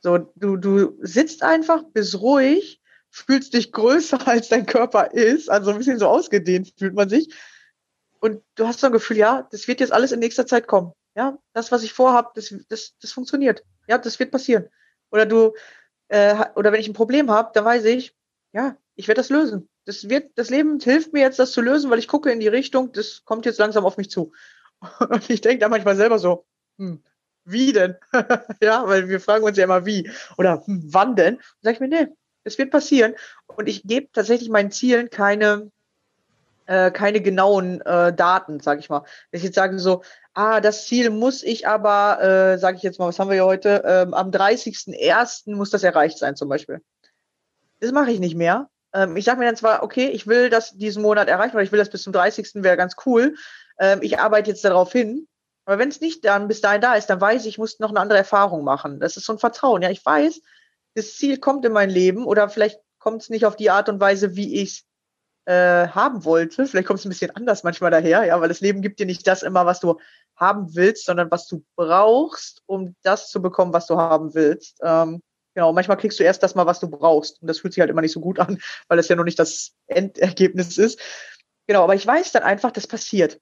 So, 0.00 0.18
du, 0.36 0.58
du 0.58 0.98
sitzt 1.00 1.42
einfach, 1.42 1.82
bist 1.94 2.20
ruhig, 2.20 2.82
fühlst 3.10 3.54
dich 3.54 3.72
größer 3.72 4.28
als 4.28 4.48
dein 4.48 4.66
Körper 4.66 5.12
ist, 5.12 5.50
also 5.50 5.70
ein 5.70 5.78
bisschen 5.78 5.98
so 5.98 6.06
ausgedehnt 6.06 6.74
fühlt 6.78 6.94
man 6.94 7.08
sich. 7.08 7.34
Und 8.20 8.42
du 8.56 8.66
hast 8.66 8.80
so 8.80 8.86
ein 8.86 8.92
Gefühl, 8.92 9.16
ja, 9.16 9.48
das 9.50 9.66
wird 9.66 9.80
jetzt 9.80 9.92
alles 9.92 10.12
in 10.12 10.20
nächster 10.20 10.46
Zeit 10.46 10.66
kommen. 10.66 10.92
Ja, 11.16 11.38
das, 11.54 11.72
was 11.72 11.82
ich 11.82 11.94
vorhab, 11.94 12.34
das, 12.34 12.54
das, 12.68 12.94
das 13.00 13.12
funktioniert. 13.12 13.64
Ja, 13.88 13.98
das 13.98 14.18
wird 14.18 14.30
passieren. 14.30 14.68
Oder 15.10 15.24
du, 15.24 15.54
äh, 16.08 16.44
oder 16.56 16.72
wenn 16.72 16.80
ich 16.80 16.88
ein 16.88 16.94
Problem 16.94 17.30
habe, 17.30 17.52
dann 17.54 17.64
weiß 17.64 17.84
ich, 17.86 18.14
ja, 18.52 18.76
ich 18.96 19.08
werde 19.08 19.20
das 19.20 19.30
lösen 19.30 19.68
das 19.84 20.08
wird, 20.08 20.30
das 20.36 20.50
Leben 20.50 20.80
hilft 20.80 21.12
mir 21.12 21.20
jetzt, 21.20 21.38
das 21.38 21.52
zu 21.52 21.60
lösen, 21.60 21.90
weil 21.90 21.98
ich 21.98 22.08
gucke 22.08 22.30
in 22.30 22.40
die 22.40 22.48
Richtung, 22.48 22.92
das 22.92 23.24
kommt 23.24 23.46
jetzt 23.46 23.58
langsam 23.58 23.84
auf 23.84 23.96
mich 23.96 24.10
zu. 24.10 24.32
Und 25.08 25.28
ich 25.30 25.40
denke 25.40 25.58
da 25.58 25.68
manchmal 25.68 25.96
selber 25.96 26.18
so, 26.18 26.46
hm, 26.78 27.02
wie 27.44 27.72
denn? 27.72 27.96
ja, 28.62 28.86
weil 28.88 29.08
wir 29.08 29.20
fragen 29.20 29.44
uns 29.44 29.58
ja 29.58 29.64
immer 29.64 29.86
wie 29.86 30.10
oder 30.38 30.62
hm, 30.66 30.82
wann 30.86 31.16
denn? 31.16 31.36
Und 31.36 31.42
sage 31.62 31.74
ich 31.74 31.80
mir, 31.80 31.88
nee, 31.88 32.08
es 32.44 32.58
wird 32.58 32.70
passieren. 32.70 33.14
Und 33.46 33.68
ich 33.68 33.82
gebe 33.82 34.10
tatsächlich 34.12 34.48
meinen 34.48 34.70
Zielen 34.70 35.10
keine, 35.10 35.70
äh, 36.66 36.90
keine 36.90 37.20
genauen 37.20 37.80
äh, 37.82 38.14
Daten, 38.14 38.60
sage 38.60 38.80
ich 38.80 38.88
mal. 38.88 39.04
Wenn 39.30 39.38
ich 39.38 39.44
jetzt 39.44 39.56
sage 39.56 39.78
so, 39.78 40.02
ah, 40.32 40.60
das 40.60 40.86
Ziel 40.86 41.10
muss 41.10 41.42
ich 41.42 41.68
aber, 41.68 42.22
äh, 42.22 42.58
sage 42.58 42.76
ich 42.78 42.82
jetzt 42.82 42.98
mal, 42.98 43.08
was 43.08 43.18
haben 43.18 43.28
wir 43.28 43.34
hier 43.34 43.46
heute? 43.46 43.82
Ähm, 43.86 44.14
am 44.14 44.30
30.01. 44.30 45.54
muss 45.54 45.70
das 45.70 45.82
erreicht 45.82 46.18
sein 46.18 46.36
zum 46.36 46.48
Beispiel. 46.48 46.80
Das 47.80 47.92
mache 47.92 48.10
ich 48.10 48.20
nicht 48.20 48.36
mehr, 48.36 48.70
ähm, 48.94 49.16
ich 49.16 49.24
sage 49.24 49.38
mir 49.38 49.46
dann 49.46 49.56
zwar, 49.56 49.82
okay, 49.82 50.08
ich 50.08 50.26
will 50.26 50.48
das 50.48 50.76
diesen 50.76 51.02
Monat 51.02 51.28
erreichen, 51.28 51.56
weil 51.56 51.64
ich 51.64 51.72
will 51.72 51.78
das 51.78 51.90
bis 51.90 52.04
zum 52.04 52.12
30. 52.12 52.62
wäre 52.62 52.76
ganz 52.76 52.94
cool. 53.04 53.34
Ähm, 53.78 53.98
ich 54.02 54.18
arbeite 54.18 54.50
jetzt 54.50 54.64
darauf 54.64 54.92
hin. 54.92 55.26
Aber 55.66 55.78
wenn 55.78 55.88
es 55.88 56.00
nicht 56.00 56.24
dann 56.24 56.48
bis 56.48 56.60
dahin 56.60 56.80
da 56.80 56.94
ist, 56.94 57.06
dann 57.06 57.20
weiß 57.20 57.42
ich, 57.42 57.48
ich 57.48 57.58
muss 57.58 57.80
noch 57.80 57.90
eine 57.90 58.00
andere 58.00 58.18
Erfahrung 58.18 58.64
machen. 58.64 59.00
Das 59.00 59.16
ist 59.16 59.24
so 59.26 59.32
ein 59.32 59.38
Vertrauen. 59.38 59.82
Ja, 59.82 59.90
ich 59.90 60.04
weiß, 60.04 60.40
das 60.94 61.16
Ziel 61.16 61.38
kommt 61.38 61.64
in 61.64 61.72
mein 61.72 61.90
Leben 61.90 62.26
oder 62.26 62.48
vielleicht 62.48 62.80
kommt 62.98 63.22
es 63.22 63.30
nicht 63.30 63.46
auf 63.46 63.56
die 63.56 63.70
Art 63.70 63.88
und 63.88 64.00
Weise, 64.00 64.36
wie 64.36 64.60
ich 64.62 64.84
es 65.46 65.52
äh, 65.52 65.88
haben 65.88 66.24
wollte. 66.24 66.66
Vielleicht 66.66 66.86
kommt 66.86 67.00
es 67.00 67.06
ein 67.06 67.10
bisschen 67.10 67.34
anders 67.34 67.64
manchmal 67.64 67.90
daher, 67.90 68.24
ja, 68.24 68.40
weil 68.40 68.48
das 68.48 68.60
Leben 68.60 68.82
gibt 68.82 69.00
dir 69.00 69.06
nicht 69.06 69.26
das 69.26 69.42
immer, 69.42 69.66
was 69.66 69.80
du 69.80 69.98
haben 70.36 70.74
willst, 70.74 71.06
sondern 71.06 71.30
was 71.30 71.46
du 71.46 71.64
brauchst, 71.76 72.62
um 72.66 72.94
das 73.02 73.30
zu 73.30 73.42
bekommen, 73.42 73.72
was 73.72 73.86
du 73.86 73.96
haben 73.96 74.34
willst. 74.34 74.78
Ähm, 74.82 75.22
genau, 75.54 75.72
manchmal 75.72 75.96
kriegst 75.96 76.18
du 76.18 76.24
erst 76.24 76.42
das 76.42 76.54
mal, 76.54 76.66
was 76.66 76.80
du 76.80 76.88
brauchst. 76.88 77.40
Und 77.40 77.48
das 77.48 77.60
fühlt 77.60 77.74
sich 77.74 77.80
halt 77.80 77.90
immer 77.90 78.02
nicht 78.02 78.12
so 78.12 78.20
gut 78.20 78.38
an, 78.38 78.60
weil 78.88 78.96
das 78.96 79.08
ja 79.08 79.16
noch 79.16 79.24
nicht 79.24 79.38
das 79.38 79.72
Endergebnis 79.86 80.78
ist. 80.78 81.00
Genau, 81.66 81.82
aber 81.84 81.94
ich 81.94 82.06
weiß 82.06 82.32
dann 82.32 82.42
einfach, 82.42 82.70
das 82.70 82.86
passiert. 82.86 83.40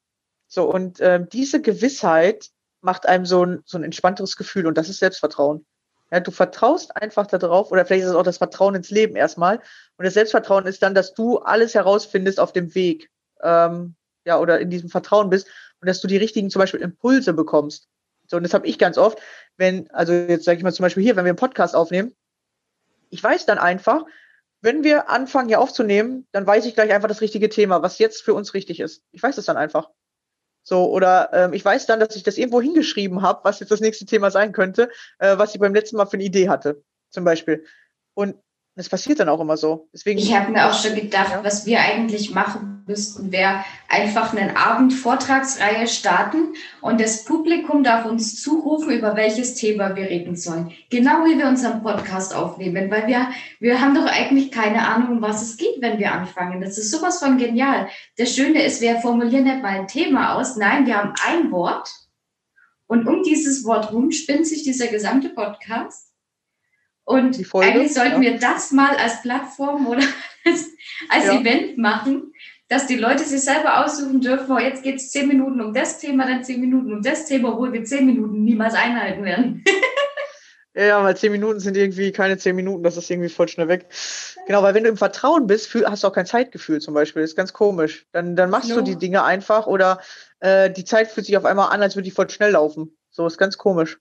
So, 0.49 0.71
und 0.71 0.99
ähm, 1.01 1.29
diese 1.31 1.61
Gewissheit 1.61 2.51
macht 2.83 3.07
einem 3.07 3.27
so 3.27 3.45
ein, 3.45 3.63
so 3.65 3.79
ein 3.79 3.85
entspannteres 3.85 4.37
Gefühl 4.37 4.67
und 4.67 4.77
das 4.77 4.89
ist 4.89 4.99
Selbstvertrauen. 4.99 5.65
Ja, 6.11 6.21
du 6.21 6.31
vertraust 6.31 6.95
einfach 6.95 7.27
darauf, 7.27 7.73
oder 7.73 7.87
vielleicht 7.87 8.05
ist 8.05 8.11
es 8.11 8.17
auch 8.17 8.23
das 8.23 8.37
Vertrauen 8.37 8.75
ins 8.75 8.91
Leben 8.91 9.17
erstmal. 9.17 9.61
Und 9.97 10.05
das 10.05 10.13
Selbstvertrauen 10.15 10.67
ist 10.67 10.83
dann, 10.83 10.95
dass 10.95 11.15
du 11.15 11.39
alles 11.39 11.75
herausfindest 11.75 12.39
auf 12.39 12.53
dem 12.53 12.75
Weg. 12.75 13.09
Ähm, 13.43 13.97
ja, 14.25 14.39
oder 14.39 14.61
in 14.61 14.71
diesem 14.71 14.89
Vertrauen 14.89 15.31
bist 15.31 15.49
und 15.81 15.89
dass 15.89 16.01
du 16.01 16.07
die 16.07 16.17
richtigen 16.17 16.51
zum 16.51 16.61
Beispiel 16.61 16.81
Impulse 16.81 17.33
bekommst. 17.33 17.89
So, 18.33 18.39
und 18.39 18.45
das 18.45 18.55
habe 18.55 18.67
ich 18.67 18.79
ganz 18.79 18.97
oft, 18.97 19.21
wenn, 19.59 19.91
also 19.91 20.15
jetzt 20.15 20.47
sage 20.47 20.57
ich 20.57 20.65
mal 20.65 20.73
zum 20.73 20.85
Beispiel 20.85 21.03
hier, 21.03 21.17
wenn 21.17 21.27
wir 21.27 21.33
einen 21.33 21.37
Podcast 21.37 21.77
aufnehmen, 21.77 22.17
ich 23.11 23.23
weiß 23.23 23.45
dann 23.45 23.59
einfach, 23.59 24.07
wenn 24.63 24.85
wir 24.85 25.11
anfangen 25.11 25.49
hier 25.49 25.61
aufzunehmen, 25.61 26.27
dann 26.33 26.47
weiß 26.47 26.65
ich 26.65 26.73
gleich 26.73 26.91
einfach 26.93 27.09
das 27.09 27.21
richtige 27.21 27.51
Thema, 27.51 27.83
was 27.83 27.99
jetzt 27.99 28.23
für 28.23 28.33
uns 28.33 28.55
richtig 28.55 28.81
ist. 28.81 29.03
Ich 29.11 29.23
weiß 29.23 29.37
es 29.37 29.45
dann 29.45 29.59
einfach. 29.59 29.91
So, 30.63 30.91
oder 30.91 31.29
ähm, 31.35 31.53
ich 31.53 31.63
weiß 31.63 31.85
dann, 31.85 32.01
dass 32.01 32.17
ich 32.17 32.23
das 32.23 32.39
irgendwo 32.39 32.63
hingeschrieben 32.63 33.21
habe, 33.21 33.41
was 33.45 33.61
jetzt 33.61 33.71
das 33.71 33.81
nächste 33.81 34.07
Thema 34.07 34.31
sein 34.31 34.53
könnte, 34.53 34.89
äh, 35.19 35.37
was 35.37 35.55
ich 35.55 35.61
beim 35.61 35.75
letzten 35.75 35.99
Mal 35.99 36.07
für 36.07 36.15
eine 36.15 36.25
Idee 36.25 36.49
hatte, 36.49 36.83
zum 37.11 37.25
Beispiel. 37.25 37.67
Und 38.15 38.37
das 38.75 38.89
passiert 38.89 39.21
dann 39.21 39.29
auch 39.29 39.41
immer 39.41 39.57
so. 39.57 39.89
Deswegen, 39.93 40.19
ich 40.19 40.35
habe 40.35 40.51
mir 40.51 40.67
auch 40.67 40.75
schon 40.75 40.95
gedacht, 40.95 41.31
ja. 41.31 41.45
was 41.45 41.67
wir 41.67 41.81
eigentlich 41.81 42.33
machen 42.33 42.85
müssten, 42.87 43.31
wäre 43.31 43.65
einfach 43.89 44.35
einen 44.35 44.57
Abend 44.57 44.93
Vortragsreihe 44.93 45.87
starten 45.87 46.55
und 46.81 47.01
das 47.01 47.25
Publikum 47.25 47.85
darf 47.85 48.07
uns 48.07 48.41
zurufen, 48.41 48.91
über 48.91 49.15
welches 49.15 49.55
Thema 49.55 49.95
wir 49.95 50.05
reden 50.05 50.37
sollen. 50.37 50.73
Genau 50.91 51.25
wie 51.25 51.39
wir 51.39 51.49
unseren 51.49 51.83
Podcast 51.83 52.35
aufnehmen, 52.35 52.91
weil 52.91 53.07
wir, 53.07 53.29
wir 53.61 53.81
haben 53.81 53.95
doch 53.95 54.07
eigentlich 54.07 54.51
keine 54.51 54.87
Ahnung, 54.87 55.17
um 55.17 55.23
was 55.23 55.43
es 55.43 55.57
geht, 55.57 55.81
wenn 55.81 55.99
wir 55.99 56.13
anfangen. 56.13 56.61
Das 56.61 56.79
ist 56.79 56.91
sowas 56.91 57.19
von 57.19 57.39
genial. 57.39 57.89
Das 58.17 58.35
Schöne 58.35 58.63
ist, 58.63 58.81
wir 58.81 58.97
formulieren 58.97 59.45
nicht 59.45 59.63
mal 59.63 59.79
ein 59.79 59.89
Thema 59.89 60.35
aus. 60.35 60.57
Nein, 60.57 60.87
wir 60.87 60.97
haben 60.97 61.15
ein 61.27 61.51
Wort 61.53 61.91
und 62.87 63.07
um 63.07 63.23
dieses 63.23 63.65
Wort 63.65 63.93
rum 63.93 64.11
spinnt 64.11 64.47
sich 64.47 64.63
dieser 64.63 64.87
gesamte 64.87 65.29
Podcast. 65.29 66.12
Und 67.05 67.37
eigentlich 67.55 67.95
sollten 67.95 68.23
ja. 68.23 68.33
wir 68.33 68.39
das 68.39 68.71
mal 68.71 68.97
als 68.97 69.23
Plattform 69.23 69.87
oder 69.87 70.03
als, 70.45 70.69
als 71.09 71.27
ja. 71.27 71.41
Event 71.41 71.79
machen, 71.79 72.33
dass 72.69 72.87
die 72.87 72.97
Leute 72.97 73.25
sich 73.25 73.43
selber 73.43 73.85
aussuchen 73.85 74.21
dürfen, 74.21 74.51
oh, 74.51 74.59
jetzt 74.59 74.83
geht 74.83 74.97
es 74.97 75.11
zehn 75.11 75.29
Minuten 75.29 75.61
um 75.61 75.75
das 75.75 75.99
Thema, 75.99 76.27
dann 76.27 76.43
zehn 76.43 76.61
Minuten 76.61 76.93
um 76.93 77.03
das 77.03 77.27
Thema, 77.27 77.53
obwohl 77.53 77.73
wir 77.73 77.85
zehn 77.85 78.07
Minuten 78.07 78.45
niemals 78.45 78.75
einhalten 78.75 79.25
werden. 79.25 79.65
ja, 80.75 81.03
weil 81.05 81.17
zehn 81.17 81.33
Minuten 81.33 81.61
sind 81.61 81.77
irgendwie 81.77 82.13
keine 82.13 82.39
zehn 82.39 82.57
Minuten, 82.57 82.83
das 82.83 82.97
ist 82.97 83.11
irgendwie 83.11 83.29
voll 83.29 83.49
schnell 83.49 83.69
weg. 83.69 83.89
Genau, 84.47 84.63
weil 84.63 84.75
wenn 84.75 84.85
du 84.85 84.89
im 84.89 84.97
Vertrauen 84.97 85.47
bist, 85.47 85.75
hast 85.85 86.03
du 86.03 86.09
auch 86.09 86.15
kein 86.15 86.25
Zeitgefühl 86.25 86.81
zum 86.81 86.95
Beispiel. 86.95 87.23
Das 87.23 87.33
ist 87.33 87.37
ganz 87.37 87.53
komisch. 87.53 88.07
Dann, 88.13 88.37
dann 88.37 88.49
machst 88.49 88.71
no. 88.71 88.77
du 88.77 88.83
die 88.83 88.97
Dinge 88.97 89.23
einfach 89.23 89.67
oder 89.67 90.01
äh, 90.41 90.71
die 90.71 90.85
Zeit 90.85 91.11
fühlt 91.11 91.27
sich 91.27 91.37
auf 91.37 91.45
einmal 91.45 91.73
an, 91.73 91.83
als 91.83 91.95
würde 91.95 92.05
die 92.05 92.11
voll 92.11 92.31
schnell 92.31 92.53
laufen. 92.53 92.97
So 93.11 93.27
ist 93.27 93.37
ganz 93.37 93.59
komisch. 93.59 93.99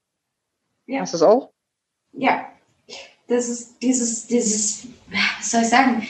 Ja. 0.86 1.02
Hast 1.02 1.14
du 1.14 1.18
das 1.18 1.28
auch? 1.28 1.52
Ja, 2.14 2.46
das 3.32 3.48
ist 3.48 3.82
dieses, 3.82 4.28
dieses, 4.28 4.88
was 5.40 5.52
soll 5.52 5.62
ich 5.62 5.68
sagen? 5.68 6.06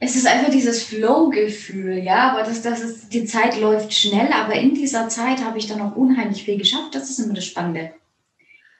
Es 0.00 0.16
ist 0.16 0.26
einfach 0.26 0.50
dieses 0.50 0.82
Flow-Gefühl, 0.82 1.98
ja, 1.98 2.30
aber 2.30 2.42
das, 2.42 2.62
das 2.62 2.80
ist, 2.80 3.12
die 3.12 3.24
Zeit 3.24 3.58
läuft 3.60 3.92
schnell, 3.94 4.32
aber 4.32 4.54
in 4.54 4.74
dieser 4.74 5.08
Zeit 5.08 5.44
habe 5.44 5.58
ich 5.58 5.66
dann 5.66 5.80
auch 5.80 5.96
unheimlich 5.96 6.44
viel 6.44 6.58
geschafft. 6.58 6.94
Das 6.94 7.08
ist 7.08 7.18
immer 7.18 7.34
das 7.34 7.44
Spannende. 7.44 7.92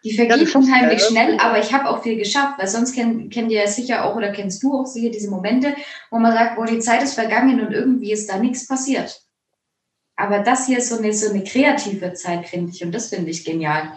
Die 0.02 0.12
vergeht 0.12 0.48
ja, 0.48 0.58
unheimlich 0.58 1.00
ja, 1.00 1.06
schnell, 1.06 1.38
aber 1.38 1.58
ich 1.58 1.72
habe 1.72 1.88
auch 1.88 2.02
viel 2.02 2.16
geschafft, 2.16 2.58
weil 2.58 2.68
sonst 2.68 2.94
kennt, 2.94 3.32
kennt 3.32 3.50
ihr 3.50 3.60
ja 3.60 3.66
sicher 3.66 4.04
auch 4.04 4.16
oder 4.16 4.32
kennst 4.32 4.62
du 4.62 4.74
auch 4.74 4.86
sicher 4.86 5.10
diese 5.10 5.30
Momente, 5.30 5.74
wo 6.10 6.18
man 6.18 6.32
sagt, 6.32 6.58
wo 6.58 6.64
die 6.64 6.80
Zeit 6.80 7.02
ist 7.02 7.14
vergangen 7.14 7.60
und 7.60 7.72
irgendwie 7.72 8.12
ist 8.12 8.28
da 8.28 8.38
nichts 8.38 8.66
passiert. 8.66 9.22
Aber 10.16 10.40
das 10.40 10.66
hier 10.66 10.78
ist 10.78 10.90
so 10.90 10.98
eine, 10.98 11.12
so 11.12 11.30
eine 11.30 11.42
kreative 11.42 12.12
Zeit, 12.12 12.48
finde 12.48 12.72
ich, 12.72 12.84
und 12.84 12.92
das 12.92 13.08
finde 13.08 13.30
ich 13.30 13.44
genial. 13.44 13.92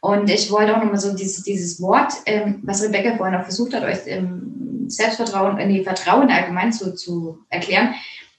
Und 0.00 0.30
ich 0.30 0.50
wollte 0.50 0.76
auch 0.76 0.82
nochmal 0.82 1.00
so 1.00 1.14
dieses, 1.14 1.42
dieses 1.42 1.80
Wort, 1.80 2.12
ähm, 2.26 2.60
was 2.62 2.82
Rebecca 2.82 3.16
vorhin 3.16 3.34
auch 3.34 3.44
versucht 3.44 3.74
hat, 3.74 3.82
euch 3.82 4.00
ähm, 4.06 4.86
Selbstvertrauen, 4.88 5.58
äh, 5.58 5.66
nee, 5.66 5.82
Vertrauen 5.82 6.30
allgemein 6.30 6.72
zu, 6.72 6.94
zu 6.94 7.44
erklären. 7.48 7.94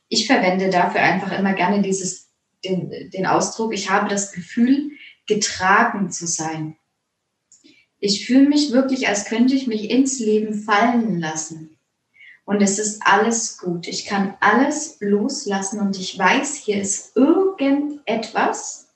Ich 0.07 0.27
verwende 0.27 0.69
dafür 0.69 1.01
einfach 1.01 1.37
immer 1.37 1.53
gerne 1.53 1.81
dieses, 1.81 2.29
den, 2.63 3.09
den 3.11 3.25
Ausdruck, 3.25 3.73
ich 3.73 3.89
habe 3.89 4.09
das 4.09 4.31
Gefühl, 4.31 4.91
getragen 5.27 6.09
zu 6.11 6.25
sein. 6.25 6.77
Ich 7.99 8.25
fühle 8.25 8.47
mich 8.47 8.71
wirklich, 8.71 9.07
als 9.07 9.25
könnte 9.25 9.55
ich 9.55 9.67
mich 9.67 9.89
ins 9.89 10.19
Leben 10.19 10.53
fallen 10.53 11.19
lassen. 11.19 11.77
Und 12.45 12.61
es 12.61 12.79
ist 12.79 13.01
alles 13.05 13.57
gut. 13.57 13.87
Ich 13.87 14.05
kann 14.05 14.35
alles 14.39 14.97
loslassen 15.01 15.81
und 15.81 15.99
ich 15.99 16.17
weiß, 16.17 16.55
hier 16.55 16.81
ist 16.81 17.17
irgendetwas, 17.17 18.86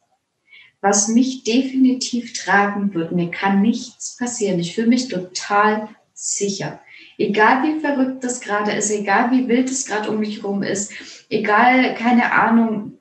was 0.82 1.08
mich 1.08 1.44
definitiv 1.44 2.34
tragen 2.34 2.94
wird. 2.94 3.12
Mir 3.12 3.30
kann 3.30 3.62
nichts 3.62 4.18
passieren. 4.18 4.60
Ich 4.60 4.76
fühle 4.76 4.88
mich 4.88 5.08
total 5.08 5.90
sicher. 6.14 6.80
Egal 7.18 7.64
wie 7.64 7.80
verrückt 7.80 8.24
das 8.24 8.42
gerade 8.42 8.72
ist, 8.72 8.90
egal 8.90 9.32
wie 9.32 9.48
wild 9.48 9.70
es 9.70 9.86
gerade 9.86 10.10
um 10.10 10.20
mich 10.20 10.42
herum 10.42 10.64
ist, 10.64 10.92
egal, 11.30 11.94
keine 11.94 12.32
Ahnung, 12.34 12.94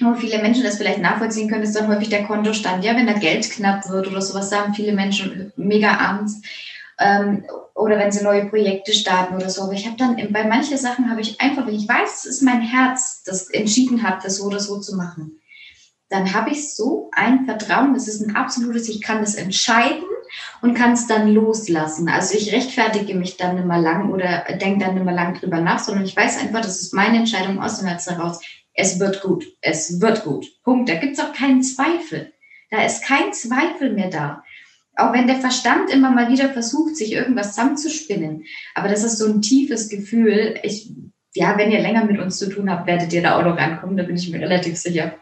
wo 0.00 0.14
viele 0.14 0.42
Menschen 0.42 0.64
das 0.64 0.78
vielleicht 0.78 1.00
nachvollziehen 1.00 1.48
können, 1.48 1.62
ist 1.62 1.76
dann 1.76 1.88
häufig 1.88 2.08
der 2.08 2.24
Kontostand. 2.24 2.84
Ja, 2.84 2.96
wenn 2.96 3.06
da 3.06 3.12
Geld 3.12 3.48
knapp 3.50 3.88
wird 3.88 4.08
oder 4.08 4.20
sowas, 4.20 4.50
da 4.50 4.62
haben 4.62 4.74
viele 4.74 4.92
Menschen 4.92 5.52
mega 5.56 5.92
Angst. 5.92 6.44
Ähm, 7.00 7.44
oder 7.74 7.98
wenn 7.98 8.10
sie 8.10 8.24
neue 8.24 8.46
Projekte 8.46 8.92
starten 8.92 9.36
oder 9.36 9.48
so. 9.50 9.62
Aber 9.62 9.72
ich 9.72 9.86
habe 9.86 9.96
dann, 9.96 10.16
bei 10.32 10.44
manchen 10.44 10.76
Sachen 10.76 11.08
habe 11.08 11.20
ich 11.20 11.40
einfach, 11.40 11.66
wenn 11.66 11.74
ich 11.74 11.88
weiß, 11.88 12.24
es 12.24 12.26
ist 12.26 12.42
mein 12.42 12.60
Herz, 12.60 13.22
das 13.24 13.48
entschieden 13.50 14.02
hat, 14.02 14.24
das 14.24 14.38
so 14.38 14.46
oder 14.46 14.58
so 14.58 14.80
zu 14.80 14.96
machen 14.96 15.38
dann 16.08 16.32
habe 16.32 16.50
ich 16.50 16.74
so 16.74 17.10
ein 17.12 17.44
Vertrauen, 17.44 17.94
das 17.94 18.08
ist 18.08 18.20
ein 18.20 18.34
absolutes, 18.34 18.88
ich 18.88 19.02
kann 19.02 19.20
das 19.20 19.34
entscheiden 19.34 20.04
und 20.62 20.74
kann 20.74 20.92
es 20.92 21.06
dann 21.06 21.32
loslassen. 21.32 22.08
Also 22.08 22.36
ich 22.36 22.52
rechtfertige 22.52 23.14
mich 23.14 23.36
dann 23.36 23.66
mehr 23.66 23.78
lang 23.78 24.10
oder 24.10 24.44
denke 24.60 24.84
dann 24.84 25.04
mehr 25.04 25.14
lang 25.14 25.34
drüber 25.34 25.60
nach, 25.60 25.78
sondern 25.78 26.04
ich 26.04 26.16
weiß 26.16 26.40
einfach, 26.40 26.60
das 26.60 26.80
ist 26.80 26.94
meine 26.94 27.18
Entscheidung 27.18 27.60
aus 27.62 27.78
dem 27.78 27.88
Herzen 27.88 28.16
heraus. 28.16 28.40
Es 28.72 29.00
wird 29.00 29.22
gut, 29.22 29.44
es 29.60 30.00
wird 30.00 30.24
gut. 30.24 30.46
Punkt. 30.62 30.88
Da 30.88 30.94
gibt 30.94 31.14
es 31.14 31.20
auch 31.20 31.32
keinen 31.32 31.62
Zweifel. 31.62 32.32
Da 32.70 32.84
ist 32.84 33.04
kein 33.04 33.32
Zweifel 33.32 33.92
mehr 33.92 34.10
da. 34.10 34.42
Auch 34.96 35.12
wenn 35.12 35.26
der 35.26 35.36
Verstand 35.36 35.90
immer 35.90 36.10
mal 36.10 36.30
wieder 36.30 36.48
versucht, 36.50 36.96
sich 36.96 37.12
irgendwas 37.12 37.50
zusammenzuspinnen. 37.54 38.44
Aber 38.74 38.88
das 38.88 39.04
ist 39.04 39.18
so 39.18 39.26
ein 39.26 39.42
tiefes 39.42 39.88
Gefühl. 39.88 40.58
Ich, 40.62 40.92
ja, 41.34 41.56
wenn 41.56 41.70
ihr 41.70 41.80
länger 41.80 42.04
mit 42.04 42.18
uns 42.18 42.38
zu 42.38 42.48
tun 42.48 42.70
habt, 42.70 42.86
werdet 42.86 43.12
ihr 43.12 43.22
da 43.22 43.38
auch 43.38 43.44
noch 43.44 43.56
rankommen, 43.56 43.96
da 43.96 44.02
bin 44.02 44.16
ich 44.16 44.30
mir 44.30 44.40
relativ 44.40 44.76
sicher. 44.76 45.14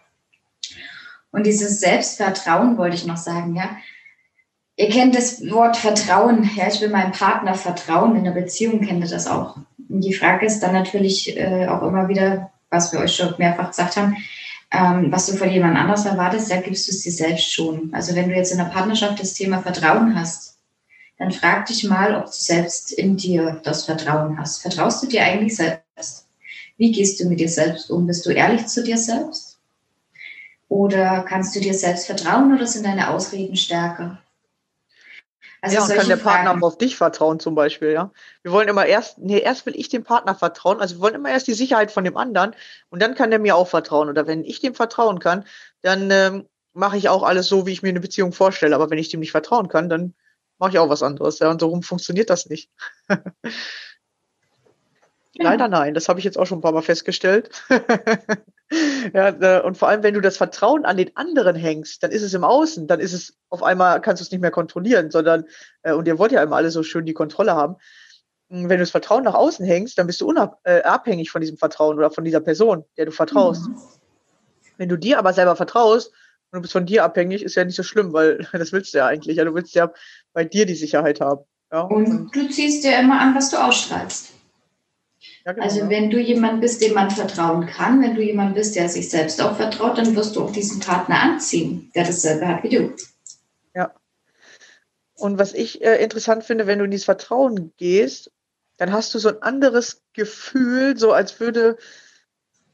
Und 1.36 1.44
dieses 1.44 1.80
Selbstvertrauen 1.80 2.78
wollte 2.78 2.96
ich 2.96 3.04
noch 3.04 3.18
sagen, 3.18 3.54
ja. 3.54 3.76
Ihr 4.78 4.88
kennt 4.88 5.14
das 5.14 5.42
Wort 5.50 5.76
Vertrauen. 5.76 6.48
Ja, 6.56 6.66
ich 6.66 6.80
will 6.80 6.88
meinem 6.88 7.12
Partner 7.12 7.54
vertrauen. 7.54 8.16
In 8.16 8.24
der 8.24 8.30
Beziehung 8.30 8.80
kennt 8.80 9.04
ihr 9.04 9.10
das 9.10 9.26
auch. 9.26 9.58
Und 9.90 10.00
die 10.00 10.14
Frage 10.14 10.46
ist 10.46 10.60
dann 10.60 10.72
natürlich 10.72 11.36
äh, 11.36 11.66
auch 11.66 11.82
immer 11.82 12.08
wieder, 12.08 12.52
was 12.70 12.90
wir 12.90 13.00
euch 13.00 13.14
schon 13.14 13.34
mehrfach 13.36 13.68
gesagt 13.68 13.98
haben, 13.98 14.16
ähm, 14.70 15.12
was 15.12 15.26
du 15.26 15.36
von 15.36 15.50
jemand 15.50 15.76
anders 15.76 16.06
erwartest, 16.06 16.50
da 16.50 16.56
gibst 16.56 16.88
du 16.88 16.92
es 16.92 17.02
dir 17.02 17.12
selbst 17.12 17.52
schon. 17.52 17.90
Also 17.92 18.14
wenn 18.14 18.30
du 18.30 18.34
jetzt 18.34 18.52
in 18.52 18.58
der 18.58 18.64
Partnerschaft 18.64 19.20
das 19.20 19.34
Thema 19.34 19.60
Vertrauen 19.60 20.18
hast, 20.18 20.56
dann 21.18 21.32
frag 21.32 21.66
dich 21.66 21.84
mal, 21.84 22.14
ob 22.14 22.26
du 22.26 22.32
selbst 22.32 22.92
in 22.92 23.18
dir 23.18 23.60
das 23.62 23.84
Vertrauen 23.84 24.38
hast. 24.38 24.62
Vertraust 24.62 25.02
du 25.02 25.06
dir 25.06 25.22
eigentlich 25.22 25.54
selbst? 25.54 26.28
Wie 26.78 26.92
gehst 26.92 27.20
du 27.20 27.28
mit 27.28 27.40
dir 27.40 27.50
selbst 27.50 27.90
um? 27.90 28.06
Bist 28.06 28.24
du 28.24 28.30
ehrlich 28.30 28.66
zu 28.68 28.82
dir 28.82 28.96
selbst? 28.96 29.45
Oder 30.68 31.24
kannst 31.28 31.54
du 31.54 31.60
dir 31.60 31.74
selbst 31.74 32.06
vertrauen 32.06 32.54
oder 32.54 32.66
sind 32.66 32.84
deine 32.84 33.10
Ausreden 33.10 33.56
stärker? 33.56 34.18
Also 35.62 35.76
ja, 35.76 35.82
und 35.82 35.94
kann 35.94 36.08
der 36.08 36.16
Partner 36.16 36.52
auch 36.52 36.62
auf 36.62 36.78
dich 36.78 36.96
vertrauen 36.96 37.40
zum 37.40 37.54
Beispiel, 37.54 37.90
ja. 37.90 38.12
Wir 38.42 38.52
wollen 38.52 38.68
immer 38.68 38.86
erst, 38.86 39.18
nee, 39.18 39.38
erst 39.38 39.66
will 39.66 39.74
ich 39.76 39.88
dem 39.88 40.04
Partner 40.04 40.34
vertrauen, 40.34 40.80
also 40.80 40.96
wir 40.96 41.00
wollen 41.00 41.14
immer 41.14 41.30
erst 41.30 41.46
die 41.46 41.54
Sicherheit 41.54 41.90
von 41.90 42.04
dem 42.04 42.16
anderen 42.16 42.54
und 42.90 43.00
dann 43.00 43.14
kann 43.14 43.30
der 43.30 43.38
mir 43.38 43.56
auch 43.56 43.68
vertrauen. 43.68 44.08
Oder 44.08 44.26
wenn 44.26 44.44
ich 44.44 44.60
dem 44.60 44.74
vertrauen 44.74 45.18
kann, 45.18 45.44
dann 45.82 46.10
ähm, 46.10 46.48
mache 46.72 46.98
ich 46.98 47.08
auch 47.08 47.22
alles 47.22 47.46
so, 47.46 47.66
wie 47.66 47.72
ich 47.72 47.82
mir 47.82 47.88
eine 47.88 48.00
Beziehung 48.00 48.32
vorstelle. 48.32 48.74
Aber 48.74 48.90
wenn 48.90 48.98
ich 48.98 49.08
dem 49.08 49.20
nicht 49.20 49.32
vertrauen 49.32 49.68
kann, 49.68 49.88
dann 49.88 50.14
mache 50.58 50.72
ich 50.72 50.78
auch 50.78 50.88
was 50.88 51.02
anderes. 51.02 51.38
Ja, 51.38 51.50
und 51.50 51.60
so 51.60 51.68
rum 51.68 51.82
funktioniert 51.82 52.30
das 52.30 52.46
nicht. 52.46 52.70
Leider 55.38 55.68
nein, 55.68 55.94
das 55.94 56.08
habe 56.08 56.18
ich 56.18 56.24
jetzt 56.24 56.38
auch 56.38 56.46
schon 56.46 56.58
ein 56.58 56.62
paar 56.62 56.72
Mal 56.72 56.82
festgestellt. 56.82 57.50
ja, 59.14 59.60
und 59.60 59.76
vor 59.76 59.88
allem, 59.88 60.02
wenn 60.02 60.14
du 60.14 60.20
das 60.20 60.36
Vertrauen 60.36 60.84
an 60.84 60.96
den 60.96 61.16
anderen 61.16 61.56
hängst, 61.56 62.02
dann 62.02 62.10
ist 62.10 62.22
es 62.22 62.34
im 62.34 62.44
Außen, 62.44 62.86
dann 62.86 63.00
ist 63.00 63.12
es 63.12 63.36
auf 63.50 63.62
einmal, 63.62 64.00
kannst 64.00 64.20
du 64.20 64.24
es 64.24 64.30
nicht 64.30 64.40
mehr 64.40 64.50
kontrollieren, 64.50 65.10
sondern, 65.10 65.44
äh, 65.82 65.92
und 65.92 66.08
ihr 66.08 66.18
wollt 66.18 66.32
ja 66.32 66.42
immer 66.42 66.56
alle 66.56 66.70
so 66.70 66.82
schön 66.82 67.06
die 67.06 67.14
Kontrolle 67.14 67.54
haben. 67.54 67.76
wenn 68.48 68.68
du 68.68 68.78
das 68.78 68.90
Vertrauen 68.90 69.24
nach 69.24 69.34
außen 69.34 69.66
hängst, 69.66 69.98
dann 69.98 70.06
bist 70.06 70.20
du 70.20 70.28
unabhängig 70.28 71.28
äh, 71.28 71.30
von 71.30 71.40
diesem 71.40 71.58
Vertrauen 71.58 71.98
oder 71.98 72.10
von 72.10 72.24
dieser 72.24 72.40
Person, 72.40 72.84
der 72.96 73.06
du 73.06 73.12
vertraust. 73.12 73.68
Mhm. 73.68 73.76
Wenn 74.78 74.88
du 74.88 74.96
dir 74.96 75.18
aber 75.18 75.32
selber 75.32 75.56
vertraust 75.56 76.12
und 76.50 76.58
du 76.58 76.60
bist 76.60 76.72
von 76.72 76.86
dir 76.86 77.04
abhängig, 77.04 77.42
ist 77.42 77.56
ja 77.56 77.64
nicht 77.64 77.76
so 77.76 77.82
schlimm, 77.82 78.12
weil 78.12 78.46
das 78.52 78.72
willst 78.72 78.94
du 78.94 78.98
ja 78.98 79.06
eigentlich. 79.06 79.36
Ja, 79.36 79.44
du 79.44 79.54
willst 79.54 79.74
ja 79.74 79.92
bei 80.32 80.44
dir 80.44 80.66
die 80.66 80.74
Sicherheit 80.74 81.20
haben. 81.20 81.44
Ja? 81.72 81.80
Und, 81.82 82.06
und 82.06 82.36
du 82.36 82.48
ziehst 82.48 82.84
dir 82.84 82.98
immer 82.98 83.20
an, 83.20 83.34
was 83.34 83.50
du 83.50 83.56
ausstrahlst. 83.56 84.35
Ja, 85.46 85.52
genau, 85.52 85.64
also 85.64 85.88
wenn 85.88 86.10
du 86.10 86.18
jemand 86.18 86.60
bist, 86.60 86.82
dem 86.82 86.94
man 86.94 87.08
vertrauen 87.08 87.66
kann, 87.66 88.02
wenn 88.02 88.16
du 88.16 88.20
jemand 88.20 88.56
bist, 88.56 88.74
der 88.74 88.88
sich 88.88 89.08
selbst 89.08 89.40
auch 89.40 89.56
vertraut, 89.56 89.96
dann 89.96 90.16
wirst 90.16 90.34
du 90.34 90.42
auch 90.42 90.50
diesen 90.50 90.80
Partner 90.80 91.20
anziehen, 91.22 91.92
der 91.94 92.04
dasselbe 92.04 92.48
hat 92.48 92.64
wie 92.64 92.68
du. 92.68 92.92
Ja. 93.72 93.94
Und 95.14 95.38
was 95.38 95.54
ich 95.54 95.82
äh, 95.82 96.02
interessant 96.02 96.42
finde, 96.42 96.66
wenn 96.66 96.80
du 96.80 96.84
in 96.84 96.90
dieses 96.90 97.04
Vertrauen 97.04 97.72
gehst, 97.76 98.32
dann 98.76 98.92
hast 98.92 99.14
du 99.14 99.20
so 99.20 99.28
ein 99.28 99.40
anderes 99.40 100.02
Gefühl, 100.14 100.98
so 100.98 101.12
als 101.12 101.38
würde, 101.38 101.76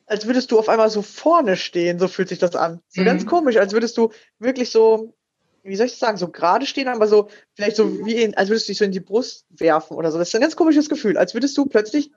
als 0.06 0.26
würdest 0.26 0.50
du 0.50 0.58
auf 0.58 0.70
einmal 0.70 0.88
so 0.88 1.02
vorne 1.02 1.58
stehen, 1.58 1.98
so 1.98 2.08
fühlt 2.08 2.30
sich 2.30 2.38
das 2.38 2.56
an. 2.56 2.80
So 2.88 3.02
mhm. 3.02 3.04
ganz 3.04 3.26
komisch, 3.26 3.58
als 3.58 3.74
würdest 3.74 3.98
du 3.98 4.12
wirklich 4.38 4.70
so, 4.70 5.14
wie 5.62 5.76
soll 5.76 5.86
ich 5.86 5.92
das 5.92 6.00
sagen, 6.00 6.16
so 6.16 6.28
gerade 6.28 6.64
stehen, 6.64 6.88
aber 6.88 7.06
so, 7.06 7.28
vielleicht 7.54 7.76
so 7.76 8.06
wie, 8.06 8.14
in, 8.14 8.34
als 8.34 8.48
würdest 8.48 8.66
du 8.66 8.70
dich 8.70 8.78
so 8.78 8.84
in 8.86 8.92
die 8.92 9.00
Brust 9.00 9.44
werfen 9.50 9.94
oder 9.94 10.10
so. 10.10 10.16
Das 10.16 10.28
ist 10.28 10.34
ein 10.34 10.40
ganz 10.40 10.56
komisches 10.56 10.88
Gefühl, 10.88 11.18
als 11.18 11.34
würdest 11.34 11.56
du 11.58 11.66
plötzlich 11.66 12.10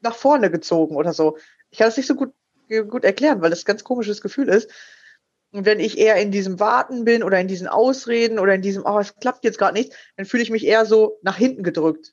nach 0.00 0.14
vorne 0.14 0.50
gezogen 0.50 0.96
oder 0.96 1.12
so. 1.12 1.38
Ich 1.70 1.78
kann 1.78 1.88
das 1.88 1.96
nicht 1.96 2.06
so 2.06 2.14
gut, 2.14 2.32
gut 2.68 3.04
erklären, 3.04 3.40
weil 3.40 3.50
das 3.50 3.62
ein 3.62 3.66
ganz 3.66 3.84
komisches 3.84 4.20
Gefühl 4.20 4.48
ist. 4.48 4.70
Und 5.50 5.64
wenn 5.64 5.80
ich 5.80 5.96
eher 5.96 6.16
in 6.16 6.30
diesem 6.30 6.60
Warten 6.60 7.04
bin 7.04 7.22
oder 7.22 7.40
in 7.40 7.48
diesen 7.48 7.68
Ausreden 7.68 8.38
oder 8.38 8.54
in 8.54 8.62
diesem, 8.62 8.84
oh, 8.84 8.98
es 8.98 9.16
klappt 9.16 9.44
jetzt 9.44 9.58
gerade 9.58 9.74
nicht, 9.74 9.92
dann 10.16 10.26
fühle 10.26 10.42
ich 10.42 10.50
mich 10.50 10.66
eher 10.66 10.84
so 10.84 11.18
nach 11.22 11.36
hinten 11.36 11.62
gedrückt. 11.62 12.12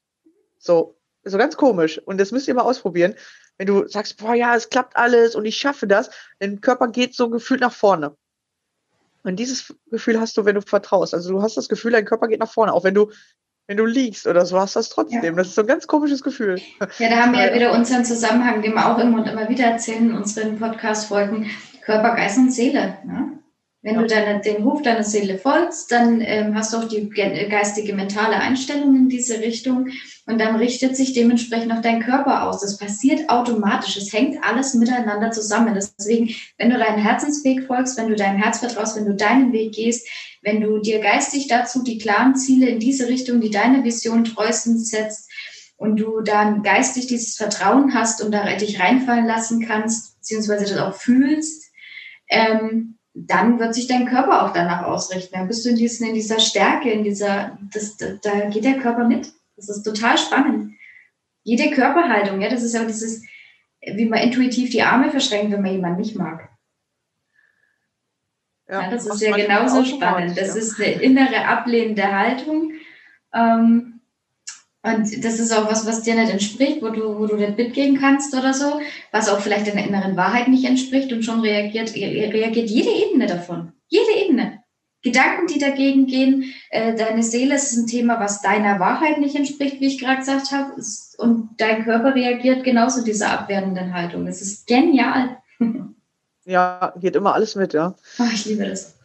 So, 0.57 0.97
so 1.23 1.37
ganz 1.37 1.57
komisch. 1.57 1.99
Und 1.99 2.17
das 2.17 2.31
müsst 2.31 2.47
ihr 2.47 2.53
mal 2.53 2.61
ausprobieren. 2.61 3.15
Wenn 3.57 3.67
du 3.67 3.87
sagst, 3.87 4.17
boah, 4.17 4.33
ja, 4.33 4.55
es 4.55 4.69
klappt 4.69 4.95
alles 4.95 5.35
und 5.35 5.45
ich 5.45 5.57
schaffe 5.57 5.87
das, 5.87 6.09
dein 6.39 6.61
Körper 6.61 6.87
geht 6.87 7.13
so 7.13 7.29
gefühlt 7.29 7.61
nach 7.61 7.73
vorne. 7.73 8.15
Und 9.23 9.37
dieses 9.37 9.73
Gefühl 9.89 10.19
hast 10.19 10.37
du, 10.37 10.45
wenn 10.45 10.55
du 10.55 10.61
vertraust. 10.61 11.13
Also 11.13 11.31
du 11.31 11.41
hast 11.41 11.57
das 11.57 11.67
Gefühl, 11.67 11.91
dein 11.91 12.05
Körper 12.05 12.27
geht 12.27 12.39
nach 12.39 12.51
vorne, 12.51 12.73
auch 12.73 12.83
wenn 12.83 12.93
du 12.93 13.11
wenn 13.67 13.77
du 13.77 13.85
liegst 13.85 14.27
oder 14.27 14.45
so, 14.45 14.59
hast 14.59 14.75
du 14.75 14.79
das 14.79 14.89
trotzdem. 14.89 15.23
Ja. 15.23 15.31
Das 15.31 15.47
ist 15.47 15.55
so 15.55 15.61
ein 15.61 15.67
ganz 15.67 15.87
komisches 15.87 16.21
Gefühl. 16.21 16.59
Ja, 16.99 17.09
da 17.09 17.15
haben 17.17 17.33
wir 17.33 17.47
ja 17.47 17.53
wieder 17.53 17.73
unseren 17.73 18.05
Zusammenhang, 18.05 18.61
den 18.61 18.73
wir 18.73 18.85
auch 18.85 18.99
immer 18.99 19.17
und 19.17 19.27
immer 19.27 19.49
wieder 19.49 19.65
erzählen 19.65 20.09
in 20.09 20.15
unseren 20.15 20.59
Podcast-Folgen, 20.59 21.49
Körper, 21.81 22.15
Geist 22.15 22.37
und 22.37 22.51
Seele. 22.51 22.97
Ne? 23.05 23.39
Wenn 23.81 23.95
ja. 23.95 24.01
du 24.01 24.07
deine, 24.07 24.41
den 24.41 24.63
Ruf 24.63 24.81
deiner 24.81 25.03
Seele 25.03 25.37
folgst, 25.37 25.91
dann 25.91 26.21
ähm, 26.21 26.55
hast 26.55 26.73
du 26.73 26.77
auch 26.77 26.87
die 26.87 27.07
geistige, 27.09 27.93
mentale 27.93 28.35
Einstellung 28.35 28.95
in 28.95 29.09
diese 29.09 29.39
Richtung 29.39 29.89
und 30.25 30.39
dann 30.39 30.55
richtet 30.55 30.95
sich 30.97 31.13
dementsprechend 31.13 31.71
auch 31.71 31.81
dein 31.81 32.01
Körper 32.01 32.47
aus. 32.47 32.61
Das 32.61 32.79
passiert 32.79 33.29
automatisch. 33.29 33.95
Es 33.95 34.11
hängt 34.11 34.43
alles 34.43 34.73
miteinander 34.73 35.29
zusammen. 35.29 35.75
Deswegen, 35.75 36.31
wenn 36.57 36.71
du 36.71 36.79
deinen 36.79 36.97
Herzensweg 36.97 37.67
folgst, 37.67 37.97
wenn 37.99 38.09
du 38.09 38.15
deinem 38.15 38.41
Herz 38.41 38.57
vertraust, 38.57 38.97
wenn 38.97 39.05
du 39.05 39.13
deinen 39.13 39.53
Weg 39.53 39.73
gehst, 39.73 40.07
wenn 40.45 40.61
du 40.61 40.77
dir 40.77 40.99
geistig 40.99 41.47
dazu 41.47 41.83
die 41.83 41.97
klaren 41.97 42.35
Ziele 42.35 42.67
in 42.67 42.79
diese 42.79 43.07
Richtung, 43.07 43.41
die 43.41 43.49
deine 43.49 43.83
Vision 43.83 44.23
treuestens 44.23 44.89
setzt 44.89 45.29
und 45.75 45.99
du 45.99 46.21
dann 46.21 46.61
geistig 46.61 47.07
dieses 47.07 47.35
Vertrauen 47.35 47.95
hast 47.95 48.21
und 48.21 48.31
da 48.31 48.55
dich 48.55 48.79
reinfallen 48.79 49.25
lassen 49.25 49.65
kannst, 49.65 50.17
beziehungsweise 50.19 50.65
das 50.65 50.77
auch 50.77 50.95
fühlst, 50.95 51.71
ähm, 52.29 52.99
dann 53.15 53.59
wird 53.59 53.73
sich 53.73 53.87
dein 53.87 54.05
Körper 54.05 54.45
auch 54.45 54.53
danach 54.53 54.83
ausrichten. 54.83 55.33
Dann 55.33 55.47
bist 55.47 55.65
du 55.65 55.69
in, 55.69 55.77
diesen, 55.77 56.07
in 56.07 56.13
dieser 56.13 56.39
Stärke, 56.39 56.91
in 56.91 57.03
dieser, 57.03 57.57
das, 57.73 57.97
da, 57.97 58.13
da 58.21 58.49
geht 58.49 58.65
der 58.65 58.77
Körper 58.77 59.05
mit. 59.05 59.33
Das 59.55 59.69
ist 59.69 59.83
total 59.83 60.17
spannend. 60.17 60.73
Jede 61.43 61.71
Körperhaltung, 61.71 62.39
ja, 62.41 62.49
das 62.49 62.61
ist 62.61 62.75
ja 62.75 62.83
dieses, 62.83 63.23
wie 63.81 64.05
man 64.05 64.19
intuitiv 64.19 64.69
die 64.69 64.83
Arme 64.83 65.09
verschränkt, 65.09 65.51
wenn 65.51 65.61
man 65.61 65.71
jemanden 65.71 66.01
nicht 66.01 66.15
mag. 66.15 66.49
Ja, 68.69 68.81
ja 68.81 68.89
das 68.89 69.05
ist 69.05 69.21
ja 69.21 69.35
genauso 69.35 69.83
spannend. 69.85 70.37
Das 70.37 70.55
ist 70.55 70.79
eine 70.79 71.01
innere 71.01 71.45
ablehnende 71.45 72.11
Haltung. 72.11 72.73
Ähm, 73.33 73.95
und 74.85 75.25
das 75.25 75.39
ist 75.39 75.51
auch 75.51 75.69
was, 75.69 75.87
was 75.87 76.03
dir 76.03 76.13
nicht 76.13 76.31
entspricht, 76.31 76.81
wo 76.83 76.89
du, 76.89 77.17
wo 77.17 77.25
du 77.25 77.35
nicht 77.37 77.57
mitgehen 77.57 77.99
kannst 77.99 78.35
oder 78.35 78.53
so, 78.53 78.79
was 79.11 79.29
auch 79.29 79.39
vielleicht 79.39 79.67
deiner 79.67 79.83
inneren 79.83 80.15
Wahrheit 80.15 80.47
nicht 80.47 80.65
entspricht 80.65 81.11
und 81.11 81.23
schon 81.23 81.39
reagiert, 81.39 81.95
reagiert 81.95 82.69
jede 82.69 82.91
Ebene 82.91 83.25
davon. 83.25 83.71
Jede 83.87 84.11
Ebene. 84.23 84.63
Gedanken, 85.01 85.47
die 85.47 85.59
dagegen 85.59 86.05
gehen, 86.05 86.53
äh, 86.69 86.95
deine 86.95 87.23
Seele 87.23 87.55
ist 87.55 87.75
ein 87.75 87.87
Thema, 87.87 88.19
was 88.19 88.41
deiner 88.41 88.79
Wahrheit 88.79 89.19
nicht 89.19 89.35
entspricht, 89.35 89.79
wie 89.79 89.87
ich 89.87 89.99
gerade 89.99 90.19
gesagt 90.19 90.51
habe, 90.51 90.73
und 91.17 91.49
dein 91.57 91.83
Körper 91.83 92.13
reagiert 92.13 92.63
genauso 92.63 93.03
dieser 93.03 93.31
abwertenden 93.31 93.93
Haltung. 93.93 94.27
Es 94.27 94.41
ist 94.41 94.67
genial. 94.67 95.37
Ja, 96.45 96.93
geht 96.97 97.15
immer 97.15 97.33
alles 97.33 97.55
mit, 97.55 97.73
ja. 97.73 97.95
Oh, 98.19 98.23
ich 98.31 98.45
liebe 98.45 98.67
das. 98.67 98.95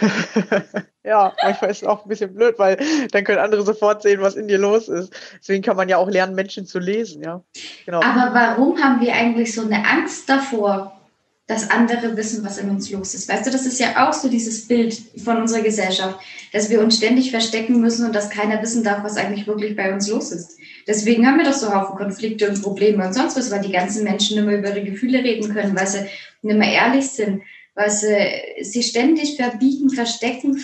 ja, 1.04 1.32
manchmal 1.42 1.70
ist 1.70 1.82
es 1.82 1.88
auch 1.88 2.04
ein 2.04 2.08
bisschen 2.08 2.34
blöd, 2.34 2.58
weil 2.58 2.78
dann 3.12 3.24
können 3.24 3.38
andere 3.38 3.62
sofort 3.62 4.02
sehen, 4.02 4.22
was 4.22 4.34
in 4.34 4.48
dir 4.48 4.58
los 4.58 4.88
ist. 4.88 5.12
Deswegen 5.38 5.62
kann 5.62 5.76
man 5.76 5.88
ja 5.88 5.98
auch 5.98 6.08
lernen, 6.08 6.34
Menschen 6.34 6.66
zu 6.66 6.78
lesen, 6.78 7.22
ja. 7.22 7.42
Genau. 7.84 8.02
Aber 8.02 8.34
warum 8.34 8.82
haben 8.82 9.00
wir 9.00 9.12
eigentlich 9.14 9.54
so 9.54 9.62
eine 9.62 9.86
Angst 9.86 10.28
davor, 10.28 10.97
dass 11.48 11.70
andere 11.70 12.14
wissen, 12.16 12.44
was 12.44 12.58
in 12.58 12.68
uns 12.68 12.90
los 12.90 13.14
ist. 13.14 13.26
Weißt 13.26 13.46
du, 13.46 13.50
das 13.50 13.64
ist 13.64 13.80
ja 13.80 14.06
auch 14.06 14.12
so 14.12 14.28
dieses 14.28 14.68
Bild 14.68 15.00
von 15.24 15.38
unserer 15.38 15.62
Gesellschaft, 15.62 16.20
dass 16.52 16.68
wir 16.68 16.80
uns 16.80 16.98
ständig 16.98 17.30
verstecken 17.30 17.80
müssen 17.80 18.04
und 18.04 18.14
dass 18.14 18.28
keiner 18.28 18.60
wissen 18.62 18.84
darf, 18.84 19.02
was 19.02 19.16
eigentlich 19.16 19.46
wirklich 19.46 19.74
bei 19.74 19.92
uns 19.92 20.08
los 20.08 20.30
ist. 20.30 20.58
Deswegen 20.86 21.26
haben 21.26 21.38
wir 21.38 21.46
doch 21.46 21.54
so 21.54 21.74
Haufen 21.74 21.96
Konflikte 21.96 22.50
und 22.50 22.62
Probleme 22.62 23.04
und 23.04 23.14
sonst 23.14 23.36
was, 23.36 23.50
weil 23.50 23.62
die 23.62 23.72
ganzen 23.72 24.04
Menschen 24.04 24.36
nicht 24.36 24.44
mehr 24.44 24.58
über 24.58 24.76
ihre 24.76 24.84
Gefühle 24.84 25.24
reden 25.24 25.52
können, 25.54 25.74
weil 25.74 25.86
sie 25.86 26.04
nicht 26.42 26.58
mehr 26.58 26.70
ehrlich 26.70 27.08
sind, 27.08 27.40
weil 27.74 27.90
sie 27.90 28.62
sich 28.62 28.88
ständig 28.88 29.36
verbiegen, 29.36 29.88
verstecken, 29.88 30.62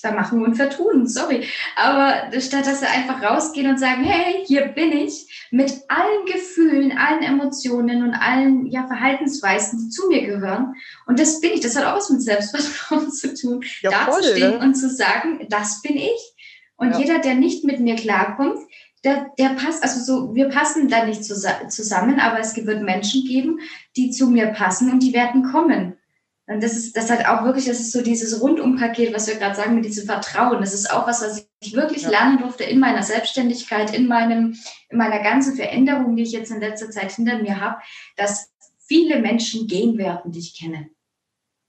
vermachen 0.00 0.44
und 0.44 0.54
vertun, 0.54 1.06
sorry. 1.06 1.46
Aber 1.76 2.30
statt 2.40 2.66
dass 2.66 2.80
sie 2.80 2.86
einfach 2.86 3.22
rausgehen 3.22 3.70
und 3.70 3.78
sagen, 3.78 4.04
hey, 4.04 4.44
hier 4.46 4.66
bin 4.66 4.92
ich, 4.92 5.48
mit 5.50 5.72
allen 5.88 6.26
Gefühlen, 6.26 6.96
allen 6.96 7.22
Emotionen 7.22 8.02
und 8.02 8.14
allen 8.14 8.66
ja, 8.66 8.86
Verhaltensweisen, 8.86 9.78
die 9.78 9.88
zu 9.88 10.08
mir 10.08 10.26
gehören. 10.26 10.74
Und 11.06 11.18
das 11.18 11.40
bin 11.40 11.52
ich, 11.52 11.60
das 11.60 11.76
hat 11.76 11.84
auch 11.84 11.96
was 11.96 12.10
mit 12.10 12.22
Selbstvertrauen 12.22 13.10
zu 13.12 13.34
tun, 13.34 13.64
ja, 13.82 13.90
da 13.90 14.12
voll, 14.12 14.22
zu 14.22 14.30
stehen 14.32 14.58
ne? 14.58 14.58
und 14.58 14.74
zu 14.74 14.88
sagen, 14.88 15.46
das 15.48 15.82
bin 15.82 15.96
ich. 15.96 16.34
Und 16.76 16.92
ja. 16.92 16.98
jeder, 16.98 17.18
der 17.18 17.34
nicht 17.34 17.64
mit 17.64 17.80
mir 17.80 17.96
klarkommt, 17.96 18.58
der, 19.04 19.32
der 19.38 19.50
passt, 19.50 19.82
also 19.82 20.00
so, 20.00 20.34
wir 20.34 20.48
passen 20.48 20.88
da 20.88 21.04
nicht 21.04 21.24
zusammen, 21.24 22.20
aber 22.20 22.38
es 22.38 22.54
wird 22.54 22.82
Menschen 22.82 23.24
geben, 23.24 23.60
die 23.96 24.10
zu 24.10 24.28
mir 24.28 24.48
passen 24.48 24.90
und 24.90 25.02
die 25.02 25.14
werden 25.14 25.42
kommen. 25.50 25.96
Und 26.50 26.64
das 26.64 26.72
ist, 26.72 26.96
das 26.96 27.08
hat 27.10 27.26
auch 27.26 27.44
wirklich, 27.44 27.66
das 27.66 27.78
ist 27.78 27.92
so 27.92 28.02
dieses 28.02 28.42
Rundumpaket, 28.42 29.14
was 29.14 29.28
wir 29.28 29.36
gerade 29.36 29.54
sagen 29.54 29.76
mit 29.76 29.84
diesem 29.84 30.06
Vertrauen. 30.06 30.58
Das 30.60 30.74
ist 30.74 30.90
auch 30.90 31.06
was, 31.06 31.22
was 31.22 31.48
ich 31.60 31.74
wirklich 31.74 32.02
ja. 32.02 32.10
lernen 32.10 32.38
durfte 32.38 32.64
in 32.64 32.80
meiner 32.80 33.04
Selbstständigkeit, 33.04 33.94
in 33.94 34.08
meinem, 34.08 34.56
in 34.88 34.98
meiner 34.98 35.22
ganzen 35.22 35.54
Veränderung, 35.54 36.16
die 36.16 36.24
ich 36.24 36.32
jetzt 36.32 36.50
in 36.50 36.58
letzter 36.58 36.90
Zeit 36.90 37.12
hinter 37.12 37.38
mir 37.38 37.60
habe, 37.60 37.76
dass 38.16 38.52
viele 38.80 39.20
Menschen 39.20 39.68
gehen 39.68 39.96
werden, 39.96 40.32
die 40.32 40.40
ich 40.40 40.58
kenne, 40.58 40.90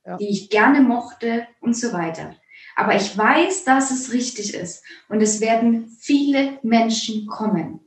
ja. 0.04 0.16
die 0.16 0.28
ich 0.28 0.50
gerne 0.50 0.80
mochte 0.80 1.46
und 1.60 1.76
so 1.76 1.92
weiter. 1.92 2.34
Aber 2.74 2.96
ich 2.96 3.16
weiß, 3.16 3.62
dass 3.62 3.92
es 3.92 4.12
richtig 4.12 4.52
ist. 4.52 4.82
Und 5.08 5.20
es 5.20 5.40
werden 5.40 5.96
viele 6.00 6.58
Menschen 6.64 7.28
kommen 7.28 7.78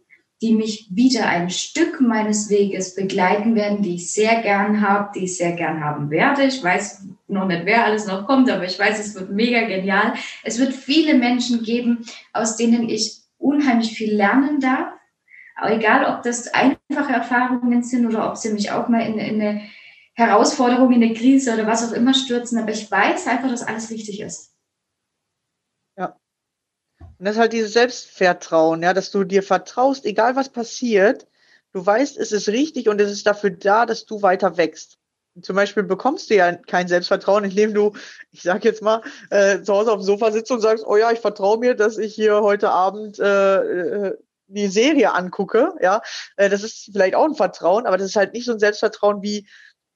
die 0.41 0.53
mich 0.53 0.89
wieder 0.91 1.27
ein 1.27 1.49
Stück 1.49 2.01
meines 2.01 2.49
Weges 2.49 2.93
begleiten 2.93 3.55
werden, 3.55 3.81
die 3.81 3.95
ich 3.95 4.11
sehr 4.11 4.41
gern 4.41 4.81
habe, 4.81 5.11
die 5.15 5.25
ich 5.25 5.37
sehr 5.37 5.53
gern 5.53 5.83
haben 5.83 6.09
werde. 6.09 6.43
Ich 6.43 6.61
weiß 6.61 7.07
noch 7.27 7.47
nicht, 7.47 7.65
wer 7.65 7.85
alles 7.85 8.05
noch 8.05 8.27
kommt, 8.27 8.49
aber 8.49 8.65
ich 8.65 8.77
weiß, 8.77 8.99
es 8.99 9.15
wird 9.15 9.31
mega 9.31 9.61
genial. 9.61 10.13
Es 10.43 10.59
wird 10.59 10.73
viele 10.73 11.13
Menschen 11.13 11.63
geben, 11.63 12.05
aus 12.33 12.57
denen 12.57 12.89
ich 12.89 13.21
unheimlich 13.37 13.93
viel 13.93 14.13
lernen 14.13 14.59
darf. 14.59 14.93
Aber 15.55 15.73
egal, 15.73 16.05
ob 16.05 16.23
das 16.23 16.49
einfache 16.53 17.13
Erfahrungen 17.13 17.81
sind 17.81 18.05
oder 18.05 18.29
ob 18.29 18.35
sie 18.35 18.51
mich 18.51 18.71
auch 18.71 18.89
mal 18.89 19.01
in, 19.01 19.17
in 19.17 19.41
eine 19.41 19.61
Herausforderung, 20.13 20.91
in 20.91 21.03
eine 21.03 21.13
Krise 21.13 21.53
oder 21.53 21.65
was 21.65 21.87
auch 21.87 21.95
immer 21.95 22.13
stürzen. 22.13 22.59
Aber 22.59 22.71
ich 22.71 22.91
weiß 22.91 23.27
einfach, 23.27 23.49
dass 23.49 23.63
alles 23.63 23.89
richtig 23.89 24.19
ist. 24.19 24.54
Und 27.17 27.25
das 27.25 27.35
ist 27.35 27.39
halt 27.39 27.53
dieses 27.53 27.73
Selbstvertrauen, 27.73 28.83
ja, 28.83 28.93
dass 28.93 29.11
du 29.11 29.23
dir 29.23 29.43
vertraust, 29.43 30.05
egal 30.05 30.35
was 30.35 30.49
passiert, 30.49 31.27
du 31.71 31.85
weißt, 31.85 32.17
es 32.17 32.31
ist 32.31 32.49
richtig 32.49 32.89
und 32.89 32.99
es 32.99 33.11
ist 33.11 33.25
dafür 33.25 33.51
da, 33.51 33.85
dass 33.85 34.05
du 34.05 34.21
weiter 34.21 34.57
wächst. 34.57 34.97
Zum 35.41 35.55
Beispiel 35.55 35.83
bekommst 35.83 36.29
du 36.29 36.35
ja 36.35 36.53
kein 36.53 36.87
Selbstvertrauen, 36.87 37.43
indem 37.43 37.73
du, 37.73 37.93
ich 38.31 38.41
sag 38.41 38.63
jetzt 38.63 38.81
mal, 38.81 39.01
äh, 39.29 39.61
zu 39.61 39.73
Hause 39.73 39.91
auf 39.91 39.99
dem 39.99 40.05
Sofa 40.05 40.31
sitzt 40.31 40.51
und 40.51 40.61
sagst, 40.61 40.85
oh 40.87 40.95
ja, 40.95 41.11
ich 41.11 41.19
vertraue 41.19 41.57
mir, 41.57 41.75
dass 41.75 41.97
ich 41.97 42.15
hier 42.15 42.41
heute 42.41 42.69
Abend 42.69 43.19
äh, 43.19 43.57
äh, 43.57 44.17
die 44.47 44.67
Serie 44.67 45.13
angucke. 45.13 45.73
Ja, 45.81 46.01
äh, 46.37 46.49
das 46.49 46.63
ist 46.63 46.89
vielleicht 46.93 47.15
auch 47.15 47.25
ein 47.25 47.35
Vertrauen, 47.35 47.85
aber 47.85 47.97
das 47.97 48.07
ist 48.07 48.15
halt 48.15 48.33
nicht 48.33 48.45
so 48.45 48.53
ein 48.53 48.59
Selbstvertrauen 48.59 49.21
wie 49.21 49.47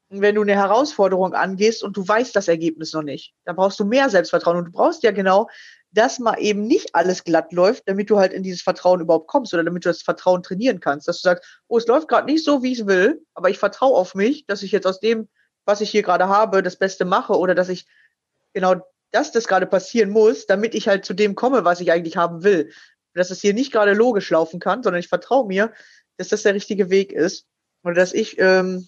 wenn 0.09 0.35
du 0.35 0.41
eine 0.41 0.55
Herausforderung 0.55 1.33
angehst 1.35 1.83
und 1.83 1.95
du 1.95 2.07
weißt 2.07 2.35
das 2.35 2.47
Ergebnis 2.47 2.93
noch 2.93 3.03
nicht. 3.03 3.33
Da 3.45 3.53
brauchst 3.53 3.79
du 3.79 3.85
mehr 3.85 4.09
Selbstvertrauen 4.09 4.57
und 4.57 4.65
du 4.65 4.71
brauchst 4.71 5.03
ja 5.03 5.11
genau 5.11 5.47
dass 5.91 6.19
mal 6.19 6.39
eben 6.39 6.67
nicht 6.67 6.93
alles 6.93 7.23
glatt 7.23 7.51
läuft, 7.51 7.87
damit 7.87 8.09
du 8.09 8.19
halt 8.19 8.33
in 8.33 8.43
dieses 8.43 8.61
Vertrauen 8.61 9.01
überhaupt 9.01 9.27
kommst 9.27 9.53
oder 9.53 9.63
damit 9.63 9.85
du 9.85 9.89
das 9.89 10.01
Vertrauen 10.01 10.43
trainieren 10.43 10.79
kannst. 10.79 11.07
Dass 11.07 11.21
du 11.21 11.29
sagst, 11.29 11.61
oh, 11.67 11.77
es 11.77 11.87
läuft 11.87 12.07
gerade 12.07 12.31
nicht 12.31 12.45
so, 12.45 12.61
wie 12.61 12.71
ich 12.71 12.81
es 12.81 12.87
will, 12.87 13.25
aber 13.33 13.49
ich 13.49 13.57
vertraue 13.57 13.95
auf 13.95 14.13
mich, 14.13 14.45
dass 14.45 14.61
ich 14.61 14.71
jetzt 14.71 14.85
aus 14.85 14.99
dem, 14.99 15.27
was 15.65 15.81
ich 15.81 15.89
hier 15.89 16.03
gerade 16.03 16.27
habe, 16.27 16.61
das 16.61 16.77
Beste 16.77 17.05
mache 17.05 17.37
oder 17.37 17.55
dass 17.55 17.69
ich 17.69 17.87
genau, 18.53 18.75
dass 19.11 19.31
das 19.31 19.47
gerade 19.47 19.65
passieren 19.65 20.11
muss, 20.11 20.45
damit 20.45 20.75
ich 20.75 20.87
halt 20.87 21.05
zu 21.05 21.13
dem 21.13 21.35
komme, 21.35 21.65
was 21.65 21.79
ich 21.81 21.91
eigentlich 21.91 22.17
haben 22.17 22.43
will. 22.43 22.71
Dass 23.15 23.31
es 23.31 23.41
hier 23.41 23.55
nicht 23.55 23.71
gerade 23.71 23.93
logisch 23.93 24.29
laufen 24.29 24.59
kann, 24.59 24.83
sondern 24.83 24.99
ich 24.99 25.07
vertraue 25.07 25.47
mir, 25.47 25.73
dass 26.17 26.27
das 26.27 26.43
der 26.43 26.53
richtige 26.53 26.91
Weg 26.91 27.11
ist. 27.11 27.47
Oder 27.83 27.95
dass 27.95 28.13
ich 28.13 28.37
ähm, 28.39 28.87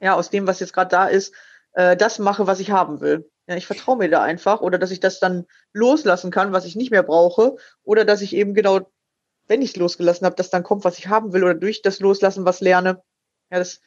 ja 0.00 0.14
aus 0.14 0.28
dem, 0.28 0.46
was 0.46 0.60
jetzt 0.60 0.74
gerade 0.74 0.90
da 0.90 1.06
ist, 1.06 1.34
äh, 1.72 1.96
das 1.96 2.18
mache, 2.18 2.46
was 2.46 2.60
ich 2.60 2.70
haben 2.70 3.00
will. 3.00 3.30
Ja, 3.50 3.56
ich 3.56 3.66
vertraue 3.66 3.96
mir 3.96 4.08
da 4.08 4.22
einfach 4.22 4.60
oder 4.60 4.78
dass 4.78 4.92
ich 4.92 5.00
das 5.00 5.18
dann 5.18 5.44
loslassen 5.72 6.30
kann, 6.30 6.52
was 6.52 6.64
ich 6.66 6.76
nicht 6.76 6.92
mehr 6.92 7.02
brauche, 7.02 7.56
oder 7.82 8.04
dass 8.04 8.22
ich 8.22 8.36
eben 8.36 8.54
genau, 8.54 8.92
wenn 9.48 9.60
ich 9.60 9.70
es 9.70 9.76
losgelassen 9.76 10.24
habe, 10.24 10.36
dass 10.36 10.50
dann 10.50 10.62
kommt, 10.62 10.84
was 10.84 11.00
ich 11.00 11.08
haben 11.08 11.32
will, 11.32 11.42
oder 11.42 11.56
durch 11.56 11.82
das 11.82 11.98
Loslassen 11.98 12.44
was 12.44 12.60
lerne. 12.60 13.02
Ja, 13.50 13.58
das, 13.58 13.80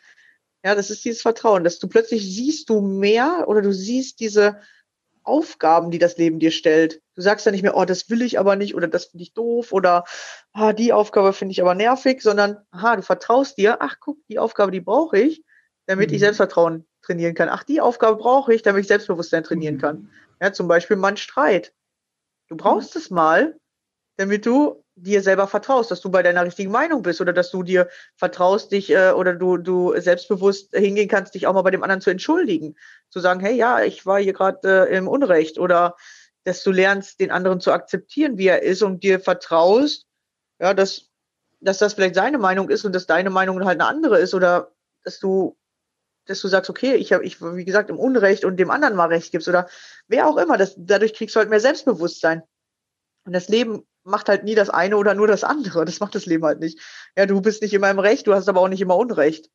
ja, 0.65 0.75
das 0.75 0.89
ist 0.89 1.05
dieses 1.05 1.21
Vertrauen, 1.21 1.63
dass 1.63 1.79
du 1.79 1.87
plötzlich 1.87 2.23
siehst 2.23 2.69
du 2.69 2.81
mehr 2.81 3.45
oder 3.47 3.61
du 3.61 3.71
siehst 3.71 4.19
diese 4.19 4.59
Aufgaben, 5.23 5.91
die 5.91 5.99
das 5.99 6.17
Leben 6.17 6.39
dir 6.39 6.51
stellt. 6.51 7.01
Du 7.15 7.21
sagst 7.21 7.45
ja 7.45 7.53
nicht 7.53 7.63
mehr, 7.63 7.77
oh, 7.77 7.85
das 7.85 8.09
will 8.09 8.21
ich 8.21 8.39
aber 8.39 8.57
nicht 8.57 8.75
oder 8.75 8.89
das 8.89 9.05
finde 9.05 9.23
ich 9.23 9.33
doof 9.33 9.71
oder 9.71 10.03
ah, 10.51 10.73
die 10.73 10.91
Aufgabe 10.91 11.31
finde 11.31 11.53
ich 11.53 11.61
aber 11.61 11.73
nervig, 11.73 12.21
sondern 12.21 12.57
aha, 12.71 12.97
du 12.97 13.01
vertraust 13.01 13.57
dir, 13.57 13.77
ach 13.79 13.95
guck, 14.01 14.17
die 14.27 14.39
Aufgabe, 14.39 14.71
die 14.71 14.81
brauche 14.81 15.17
ich, 15.17 15.41
damit 15.85 16.09
mhm. 16.09 16.15
ich 16.15 16.19
Selbstvertrauen 16.19 16.85
trainieren 17.03 17.35
kann. 17.35 17.49
Ach, 17.49 17.63
die 17.63 17.81
Aufgabe 17.81 18.17
brauche 18.17 18.53
ich, 18.53 18.61
damit 18.61 18.81
ich 18.81 18.87
Selbstbewusstsein 18.87 19.43
trainieren 19.43 19.75
mhm. 19.75 19.81
kann. 19.81 20.09
Ja, 20.41 20.53
zum 20.53 20.67
Beispiel 20.67 20.97
mal 20.97 21.15
Streit. 21.17 21.73
Du 22.47 22.57
brauchst 22.57 22.95
mhm. 22.95 23.01
es 23.01 23.09
mal, 23.09 23.55
damit 24.17 24.45
du 24.45 24.83
dir 24.95 25.21
selber 25.21 25.47
vertraust, 25.47 25.89
dass 25.89 26.01
du 26.01 26.11
bei 26.11 26.21
deiner 26.21 26.45
richtigen 26.45 26.71
Meinung 26.71 27.01
bist 27.01 27.19
oder 27.19 27.33
dass 27.33 27.49
du 27.49 27.63
dir 27.63 27.89
vertraust, 28.15 28.71
dich 28.71 28.91
äh, 28.91 29.11
oder 29.11 29.33
du, 29.33 29.57
du 29.57 29.99
selbstbewusst 29.99 30.75
hingehen 30.75 31.09
kannst, 31.09 31.33
dich 31.33 31.47
auch 31.47 31.53
mal 31.53 31.63
bei 31.63 31.71
dem 31.71 31.83
anderen 31.83 32.01
zu 32.01 32.11
entschuldigen. 32.11 32.75
Zu 33.09 33.19
sagen, 33.19 33.39
hey, 33.39 33.55
ja, 33.55 33.81
ich 33.81 34.05
war 34.05 34.19
hier 34.19 34.33
gerade 34.33 34.87
äh, 34.89 34.95
im 34.95 35.07
Unrecht 35.07 35.57
oder 35.57 35.95
dass 36.43 36.63
du 36.63 36.71
lernst, 36.71 37.19
den 37.19 37.31
anderen 37.31 37.59
zu 37.59 37.71
akzeptieren, 37.71 38.37
wie 38.37 38.47
er 38.47 38.61
ist 38.61 38.83
und 38.83 39.01
dir 39.01 39.19
vertraust, 39.19 40.05
ja, 40.59 40.73
dass, 40.73 41.09
dass 41.59 41.79
das 41.79 41.93
vielleicht 41.93 42.15
seine 42.15 42.37
Meinung 42.37 42.69
ist 42.69 42.85
und 42.85 42.93
dass 42.93 43.07
deine 43.07 43.29
Meinung 43.29 43.63
halt 43.65 43.79
eine 43.79 43.89
andere 43.89 44.19
ist 44.19 44.33
oder 44.33 44.73
dass 45.03 45.19
du 45.19 45.57
dass 46.25 46.41
du 46.41 46.47
sagst, 46.47 46.69
okay, 46.69 46.95
ich 46.95 47.13
habe, 47.13 47.25
ich, 47.25 47.41
wie 47.41 47.65
gesagt, 47.65 47.89
im 47.89 47.99
Unrecht 47.99 48.45
und 48.45 48.57
dem 48.57 48.71
anderen 48.71 48.95
mal 48.95 49.07
Recht 49.07 49.31
gibst 49.31 49.47
oder 49.47 49.67
wer 50.07 50.27
auch 50.27 50.37
immer, 50.37 50.57
das, 50.57 50.75
dadurch 50.77 51.13
kriegst 51.13 51.35
du 51.35 51.39
halt 51.39 51.49
mehr 51.49 51.59
Selbstbewusstsein. 51.59 52.43
Und 53.25 53.33
das 53.33 53.47
Leben 53.49 53.85
macht 54.03 54.29
halt 54.29 54.43
nie 54.43 54.55
das 54.55 54.69
eine 54.69 54.97
oder 54.97 55.13
nur 55.13 55.27
das 55.27 55.43
andere. 55.43 55.85
Das 55.85 55.99
macht 55.99 56.15
das 56.15 56.25
Leben 56.25 56.45
halt 56.45 56.59
nicht. 56.59 56.79
Ja, 57.17 57.25
du 57.25 57.41
bist 57.41 57.61
nicht 57.61 57.73
immer 57.73 57.89
im 57.89 57.99
Recht, 57.99 58.27
du 58.27 58.33
hast 58.33 58.49
aber 58.49 58.61
auch 58.61 58.67
nicht 58.67 58.81
immer 58.81 58.97
Unrecht. 58.97 59.49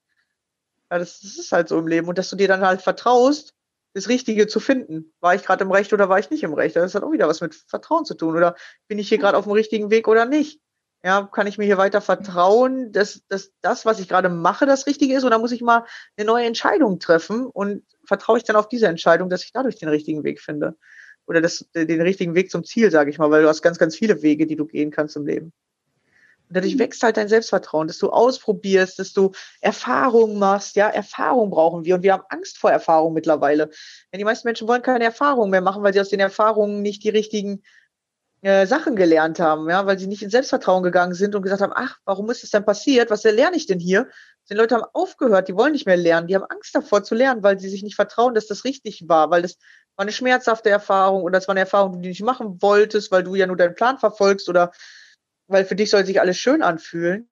Ja, 0.91 0.99
das, 0.99 1.21
das 1.21 1.37
ist 1.37 1.53
halt 1.53 1.69
so 1.69 1.79
im 1.79 1.87
Leben. 1.87 2.09
Und 2.09 2.19
dass 2.19 2.31
du 2.31 2.37
dir 2.37 2.49
dann 2.49 2.67
halt 2.67 2.81
vertraust, 2.81 3.55
das 3.95 4.09
Richtige 4.09 4.47
zu 4.47 4.61
finden. 4.61 5.13
War 5.21 5.35
ich 5.35 5.43
gerade 5.43 5.65
im 5.65 5.73
Recht 5.73 5.93
oder 5.93 6.09
war 6.09 6.19
ich 6.19 6.31
nicht 6.31 6.43
im 6.43 6.55
Recht? 6.55 6.77
Das 6.77 6.95
hat 6.95 7.03
auch 7.03 7.13
wieder 7.13 7.29
was 7.29 7.41
mit 7.41 7.55
Vertrauen 7.55 8.05
zu 8.05 8.15
tun. 8.15 8.37
Oder 8.37 8.55
bin 8.87 8.99
ich 8.99 9.09
hier 9.09 9.19
gerade 9.19 9.37
auf 9.37 9.45
dem 9.45 9.53
richtigen 9.53 9.91
Weg 9.91 10.09
oder 10.09 10.25
nicht? 10.25 10.61
Ja, 11.05 11.29
kann 11.31 11.47
ich 11.47 11.59
mir 11.59 11.65
hier 11.65 11.79
weiter 11.79 12.01
vertrauen, 12.01 12.91
dass, 12.91 13.23
dass 13.29 13.53
das, 13.61 13.87
was 13.87 14.01
ich 14.01 14.09
gerade 14.09 14.29
mache, 14.29 14.67
das 14.67 14.87
Richtige 14.87 15.15
ist? 15.15 15.25
Oder 15.25 15.39
muss 15.39 15.53
ich 15.53 15.63
mal 15.63 15.85
eine 16.17 16.27
neue 16.27 16.47
Entscheidung 16.47 16.99
treffen? 16.99 17.47
Und 17.47 17.85
vertraue 18.05 18.39
ich 18.39 18.45
dann 18.45 18.57
auf 18.57 18.69
diese 18.69 18.89
Entscheidung, 18.89 19.31
dass 19.31 19.45
ich 19.45 19.53
dadurch 19.53 19.77
den 19.77 19.89
richtigen 19.89 20.25
Weg 20.25 20.41
finde? 20.41 20.77
Oder 21.27 21.41
das, 21.41 21.69
den 21.75 22.01
richtigen 22.01 22.35
Weg 22.35 22.51
zum 22.51 22.65
Ziel, 22.65 22.91
sage 22.91 23.11
ich 23.11 23.19
mal, 23.19 23.31
weil 23.31 23.43
du 23.43 23.49
hast 23.49 23.63
ganz, 23.63 23.79
ganz 23.79 23.95
viele 23.95 24.23
Wege, 24.23 24.47
die 24.47 24.57
du 24.57 24.67
gehen 24.67 24.91
kannst 24.91 25.15
im 25.15 25.27
Leben. 25.27 25.53
Und 26.49 26.57
dadurch 26.57 26.75
mhm. 26.75 26.79
wächst 26.81 27.03
halt 27.03 27.17
dein 27.17 27.29
Selbstvertrauen, 27.29 27.87
dass 27.87 27.99
du 27.99 28.11
ausprobierst, 28.11 28.99
dass 28.99 29.13
du 29.13 29.33
Erfahrungen 29.61 30.39
machst. 30.39 30.77
Ja, 30.77 30.89
Erfahrung 30.89 31.51
brauchen 31.51 31.85
wir 31.85 31.95
und 31.95 32.03
wir 32.03 32.15
haben 32.15 32.25
Angst 32.31 32.59
vor 32.59 32.71
Erfahrung 32.71 33.13
mittlerweile. 33.13 33.71
Denn 34.13 34.19
die 34.19 34.25
meisten 34.25 34.49
Menschen 34.49 34.67
wollen 34.67 34.83
keine 34.83 35.05
Erfahrungen 35.05 35.51
mehr 35.51 35.61
machen, 35.61 35.83
weil 35.83 35.93
sie 35.93 36.01
aus 36.01 36.09
den 36.09 36.21
Erfahrungen 36.21 36.83
nicht 36.83 37.05
die 37.05 37.11
richtigen 37.11 37.63
äh, 38.43 38.67
Sachen 38.67 38.95
gelernt 38.95 39.41
haben, 39.41 39.69
ja, 39.69 39.87
weil 39.87 39.99
sie 39.99 40.07
nicht 40.07 40.23
in 40.23 40.31
Selbstvertrauen 40.31 40.83
gegangen 40.83 41.15
sind 41.15 41.35
und 41.35 41.43
gesagt 41.43 41.63
haben, 41.63 41.73
ach, 41.75 41.99
warum 42.05 42.31
ist 42.31 42.43
das 42.43 42.51
denn 42.51 42.65
passiert? 42.65 43.11
Was 43.11 43.25
lerne 43.25 43.57
ich 43.57 43.67
denn 43.67 43.81
hier? 43.81 44.09
Die 44.49 44.55
Leute 44.55 44.77
haben 44.77 44.85
aufgehört, 44.93 45.49
die 45.49 45.57
wollen 45.57 45.73
nicht 45.73 45.87
mehr 45.87 45.97
lernen, 45.97 46.27
die 46.29 46.35
haben 46.35 46.45
Angst 46.45 46.75
davor 46.75 47.03
zu 47.03 47.15
lernen, 47.15 47.43
weil 47.43 47.59
sie 47.59 47.69
sich 47.69 47.83
nicht 47.83 47.97
vertrauen, 47.97 48.35
dass 48.35 48.47
das 48.47 48.65
richtig 48.65 49.09
war, 49.09 49.31
weil 49.31 49.43
das 49.43 49.57
war 49.97 50.05
eine 50.05 50.13
schmerzhafte 50.13 50.71
Erfahrung 50.71 51.23
oder 51.23 51.39
es 51.39 51.49
war 51.49 51.53
eine 51.53 51.61
Erfahrung, 51.61 51.95
die 51.95 52.03
du 52.03 52.09
nicht 52.09 52.23
machen 52.23 52.63
wolltest, 52.63 53.11
weil 53.11 53.25
du 53.25 53.35
ja 53.35 53.47
nur 53.47 53.57
deinen 53.57 53.75
Plan 53.75 53.99
verfolgst 53.99 54.49
oder 54.49 54.71
weil 55.49 55.65
für 55.65 55.75
dich 55.75 55.91
soll 55.91 56.07
sich 56.07 56.21
alles 56.21 56.39
schön 56.39 56.63
anfühlen. 56.63 57.29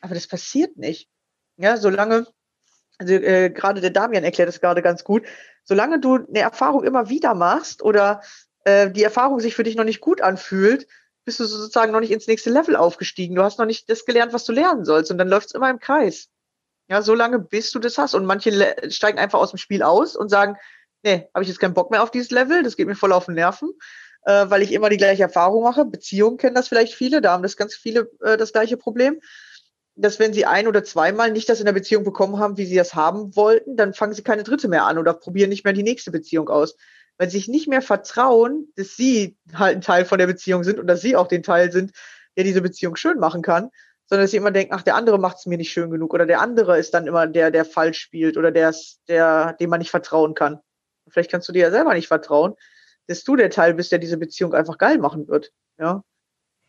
Aber 0.00 0.14
das 0.14 0.26
passiert 0.26 0.76
nicht. 0.76 1.08
Ja, 1.56 1.76
solange, 1.76 2.26
also 2.98 3.14
äh, 3.14 3.50
gerade 3.50 3.80
der 3.80 3.90
Damian 3.90 4.24
erklärt 4.24 4.48
das 4.48 4.60
gerade 4.60 4.82
ganz 4.82 5.04
gut, 5.04 5.24
solange 5.62 6.00
du 6.00 6.16
eine 6.16 6.40
Erfahrung 6.40 6.82
immer 6.82 7.08
wieder 7.08 7.34
machst 7.34 7.82
oder 7.82 8.22
äh, 8.64 8.90
die 8.90 9.02
Erfahrung 9.02 9.40
sich 9.40 9.54
für 9.54 9.62
dich 9.62 9.76
noch 9.76 9.84
nicht 9.84 10.00
gut 10.00 10.20
anfühlt, 10.20 10.86
bist 11.24 11.40
du 11.40 11.44
sozusagen 11.44 11.92
noch 11.92 12.00
nicht 12.00 12.10
ins 12.10 12.26
nächste 12.26 12.50
Level 12.50 12.76
aufgestiegen. 12.76 13.34
Du 13.34 13.42
hast 13.42 13.58
noch 13.58 13.66
nicht 13.66 13.88
das 13.88 14.04
gelernt, 14.04 14.32
was 14.32 14.44
du 14.44 14.52
lernen 14.52 14.84
sollst. 14.84 15.10
Und 15.10 15.18
dann 15.18 15.28
läuft 15.28 15.46
es 15.48 15.54
immer 15.54 15.70
im 15.70 15.78
Kreis. 15.78 16.28
Ja, 16.88 17.00
so 17.00 17.14
lange, 17.14 17.38
bis 17.38 17.70
du 17.70 17.78
das 17.78 17.98
hast. 17.98 18.14
Und 18.14 18.26
manche 18.26 18.74
steigen 18.90 19.18
einfach 19.18 19.38
aus 19.38 19.50
dem 19.50 19.58
Spiel 19.58 19.82
aus 19.82 20.16
und 20.16 20.28
sagen, 20.28 20.56
nee, 21.02 21.28
habe 21.34 21.42
ich 21.42 21.48
jetzt 21.48 21.60
keinen 21.60 21.74
Bock 21.74 21.90
mehr 21.90 22.02
auf 22.02 22.10
dieses 22.10 22.30
Level, 22.30 22.62
das 22.62 22.76
geht 22.76 22.86
mir 22.86 22.94
voll 22.94 23.12
auf 23.12 23.26
den 23.26 23.34
Nerven, 23.34 23.70
äh, 24.24 24.46
weil 24.48 24.62
ich 24.62 24.72
immer 24.72 24.88
die 24.88 24.96
gleiche 24.96 25.22
Erfahrung 25.22 25.62
mache. 25.62 25.84
Beziehungen 25.84 26.36
kennen 26.36 26.54
das 26.54 26.68
vielleicht 26.68 26.94
viele, 26.94 27.20
da 27.20 27.32
haben 27.32 27.42
das 27.42 27.56
ganz 27.56 27.74
viele 27.74 28.10
äh, 28.22 28.36
das 28.36 28.52
gleiche 28.52 28.76
Problem. 28.76 29.20
Dass 29.94 30.18
wenn 30.18 30.32
sie 30.32 30.46
ein 30.46 30.68
oder 30.68 30.84
zweimal 30.84 31.30
nicht 31.32 31.48
das 31.48 31.60
in 31.60 31.66
der 31.66 31.74
Beziehung 31.74 32.02
bekommen 32.02 32.38
haben, 32.38 32.56
wie 32.56 32.64
sie 32.64 32.76
das 32.76 32.94
haben 32.94 33.36
wollten, 33.36 33.76
dann 33.76 33.92
fangen 33.92 34.14
sie 34.14 34.22
keine 34.22 34.42
dritte 34.42 34.68
mehr 34.68 34.86
an 34.86 34.96
oder 34.96 35.12
probieren 35.12 35.50
nicht 35.50 35.64
mehr 35.64 35.74
die 35.74 35.82
nächste 35.82 36.10
Beziehung 36.10 36.48
aus 36.48 36.76
weil 37.22 37.30
sie 37.30 37.38
sich 37.38 37.46
nicht 37.46 37.68
mehr 37.68 37.82
vertrauen, 37.82 38.66
dass 38.74 38.96
sie 38.96 39.36
halt 39.54 39.76
ein 39.76 39.80
Teil 39.80 40.04
von 40.04 40.18
der 40.18 40.26
Beziehung 40.26 40.64
sind 40.64 40.80
und 40.80 40.88
dass 40.88 41.02
sie 41.02 41.14
auch 41.14 41.28
den 41.28 41.44
Teil 41.44 41.70
sind, 41.70 41.92
der 42.36 42.42
diese 42.42 42.60
Beziehung 42.60 42.96
schön 42.96 43.20
machen 43.20 43.42
kann, 43.42 43.70
sondern 44.06 44.24
dass 44.24 44.32
sie 44.32 44.38
immer 44.38 44.50
denken, 44.50 44.74
ach, 44.74 44.82
der 44.82 44.96
andere 44.96 45.20
macht 45.20 45.36
es 45.36 45.46
mir 45.46 45.56
nicht 45.56 45.70
schön 45.70 45.88
genug 45.88 46.12
oder 46.12 46.26
der 46.26 46.40
andere 46.40 46.80
ist 46.80 46.92
dann 46.94 47.06
immer 47.06 47.28
der, 47.28 47.52
der 47.52 47.64
falsch 47.64 48.00
spielt 48.00 48.36
oder 48.36 48.50
der, 48.50 48.74
der, 49.06 49.52
dem 49.52 49.70
man 49.70 49.78
nicht 49.78 49.92
vertrauen 49.92 50.34
kann. 50.34 50.58
Vielleicht 51.10 51.30
kannst 51.30 51.48
du 51.48 51.52
dir 51.52 51.60
ja 51.60 51.70
selber 51.70 51.94
nicht 51.94 52.08
vertrauen, 52.08 52.54
dass 53.06 53.22
du 53.22 53.36
der 53.36 53.50
Teil 53.50 53.74
bist, 53.74 53.92
der 53.92 54.00
diese 54.00 54.16
Beziehung 54.16 54.52
einfach 54.52 54.76
geil 54.76 54.98
machen 54.98 55.28
wird. 55.28 55.52
Ja. 55.78 56.02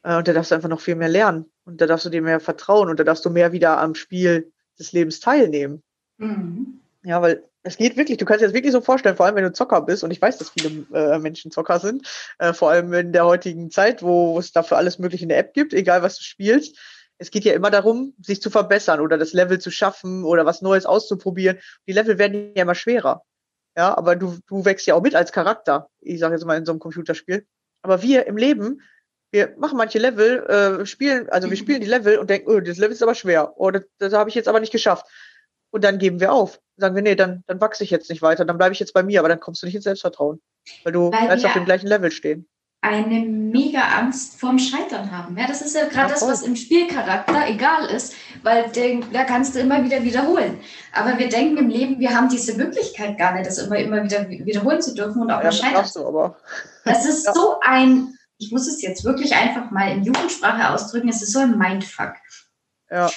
Äh, 0.04 0.18
und 0.18 0.28
da 0.28 0.34
darfst 0.34 0.52
du 0.52 0.56
einfach 0.56 0.70
noch 0.70 0.82
viel 0.82 0.94
mehr 0.94 1.10
lernen. 1.10 1.52
Und 1.66 1.82
da 1.82 1.88
darfst 1.88 2.06
du 2.06 2.12
dir 2.12 2.22
mehr 2.22 2.40
vertrauen 2.40 2.92
und 2.92 3.00
da 3.00 3.04
darfst 3.04 3.26
du 3.26 3.32
mehr 3.32 3.54
wieder 3.54 3.80
am 3.80 3.96
Spiel 3.96 4.54
des 4.78 4.92
Lebens 4.92 5.20
teilnehmen. 5.20 5.82
Mhm. 6.20 6.83
Ja, 7.04 7.22
weil 7.22 7.44
es 7.64 7.78
geht 7.78 7.98
wirklich, 7.98 8.18
du 8.18 8.26
kannst 8.26 8.42
dir 8.42 8.48
das 8.48 8.54
wirklich 8.54 8.72
so 8.72 8.82
vorstellen, 8.82 9.16
vor 9.16 9.26
allem 9.26 9.36
wenn 9.36 9.44
du 9.44 9.52
Zocker 9.52 9.82
bist, 9.82 10.04
und 10.04 10.12
ich 10.12 10.22
weiß, 10.22 10.38
dass 10.38 10.50
viele 10.50 10.86
äh, 10.94 11.20
Menschen 11.20 11.52
Zocker 11.52 11.80
sind, 11.80 12.08
äh, 12.40 12.54
vor 12.54 12.72
allem 12.72 12.94
in 12.94 13.14
der 13.14 13.26
heutigen 13.26 13.72
Zeit, 13.72 14.04
wo 14.04 14.38
es 14.40 14.52
dafür 14.52 14.78
alles 14.78 15.00
mögliche 15.00 15.24
in 15.24 15.30
der 15.30 15.38
App 15.38 15.54
gibt, 15.54 15.74
egal 15.74 16.02
was 16.02 16.18
du 16.18 16.24
spielst. 16.24 16.78
Es 17.18 17.32
geht 17.32 17.46
ja 17.46 17.54
immer 17.54 17.72
darum, 17.72 18.16
sich 18.22 18.42
zu 18.42 18.50
verbessern 18.50 19.00
oder 19.00 19.18
das 19.18 19.34
Level 19.34 19.60
zu 19.60 19.72
schaffen 19.72 20.24
oder 20.24 20.46
was 20.46 20.62
Neues 20.62 20.86
auszuprobieren. 20.86 21.60
Die 21.88 21.94
Level 21.94 22.18
werden 22.18 22.54
ja 22.56 22.64
immer 22.64 22.76
schwerer. 22.76 23.24
Ja, 23.78 23.98
aber 23.98 24.16
du, 24.16 24.38
du 24.48 24.66
wächst 24.66 24.86
ja 24.88 24.96
auch 24.96 25.02
mit 25.02 25.16
als 25.16 25.32
Charakter, 25.32 25.90
ich 26.00 26.20
sage 26.20 26.36
jetzt 26.36 26.46
mal 26.46 26.58
in 26.58 26.66
so 26.66 26.72
einem 26.72 26.80
Computerspiel. 26.80 27.46
Aber 27.82 28.02
wir 28.02 28.28
im 28.28 28.38
Leben, 28.38 28.82
wir 29.32 29.56
machen 29.58 29.78
manche 29.78 30.00
Level, 30.00 30.44
äh, 30.46 30.86
spielen, 30.86 31.30
also 31.30 31.50
wir 31.50 31.58
spielen 31.58 31.82
die 31.82 31.88
Level 31.88 32.18
und 32.18 32.30
denken, 32.30 32.50
oh, 32.52 32.60
das 32.60 32.78
Level 32.78 32.94
ist 32.94 33.04
aber 33.04 33.16
schwer. 33.16 33.58
Oder 33.58 33.80
oh, 33.80 33.82
das, 33.82 34.12
das 34.12 34.14
habe 34.14 34.30
ich 34.30 34.36
jetzt 34.36 34.48
aber 34.48 34.60
nicht 34.60 34.72
geschafft. 34.72 35.08
Und 35.74 35.84
dann 35.84 35.98
geben 35.98 36.20
wir 36.20 36.32
auf. 36.32 36.62
Sagen 36.78 36.96
wir, 36.96 37.02
nee, 37.02 37.16
dann, 37.16 37.44
dann 37.48 37.60
wachse 37.60 37.84
ich 37.84 37.90
jetzt 37.90 38.10
nicht 38.10 38.22
weiter, 38.22 38.46
dann 38.46 38.58
bleibe 38.58 38.74
ich 38.74 38.80
jetzt 38.80 38.94
bei 38.94 39.02
mir, 39.02 39.20
aber 39.20 39.30
dann 39.30 39.40
kommst 39.40 39.62
du 39.62 39.66
nicht 39.66 39.76
ins 39.76 39.86
Selbstvertrauen. 39.86 40.40
Weil 40.84 40.94
du 40.94 41.12
weil 41.12 41.26
bleibst 41.26 41.46
auf 41.46 41.54
dem 41.54 41.66
gleichen 41.66 41.88
Level 41.88 42.12
stehen. 42.12 42.48
Eine 42.82 43.22
mega 43.22 43.80
Angst 43.80 44.40
vorm 44.40 44.60
Scheitern 44.60 45.10
haben. 45.10 45.36
Ja, 45.38 45.48
das 45.48 45.62
ist 45.62 45.76
ja 45.76 45.86
gerade 45.86 46.14
das, 46.14 46.28
was 46.28 46.44
im 46.44 46.56
Spielcharakter 46.56 47.48
egal 47.48 47.86
ist, 47.88 48.14
weil 48.44 48.70
den, 48.70 49.04
da 49.14 49.24
kannst 49.24 49.56
du 49.56 49.60
immer 49.60 49.84
wieder 49.84 50.04
wiederholen. 50.04 50.60
Aber 50.92 51.18
wir 51.18 51.30
denken 51.30 51.58
im 51.58 51.70
Leben, 51.70 52.00
wir 52.00 52.16
haben 52.16 52.30
diese 52.30 52.56
Möglichkeit 52.56 53.18
gar 53.18 53.34
nicht, 53.34 53.48
das 53.48 53.58
immer, 53.58 53.78
immer 53.78 54.04
wieder 54.04 54.30
wiederholen 54.30 54.82
zu 54.82 54.94
dürfen 54.94 55.24
und 55.24 55.32
auch 55.32 55.40
ja, 55.40 55.46
mal 55.46 55.52
scheitern. 55.52 55.90
Du 55.94 56.08
aber. 56.08 56.38
Das 56.86 57.06
ist 57.06 57.26
ja. 57.26 57.34
so 57.34 57.56
ein, 57.62 58.16
ich 58.38 58.52
muss 58.52 58.68
es 58.68 58.82
jetzt 58.82 59.06
wirklich 59.06 59.34
einfach 59.34 59.72
mal 59.72 59.90
in 59.92 60.04
Jugendsprache 60.04 60.70
ausdrücken, 60.72 61.10
es 61.10 61.24
ist 61.24 61.34
so 61.34 61.40
ein 61.40 61.58
Mindfuck. 61.58 62.14
Ja. 62.92 63.10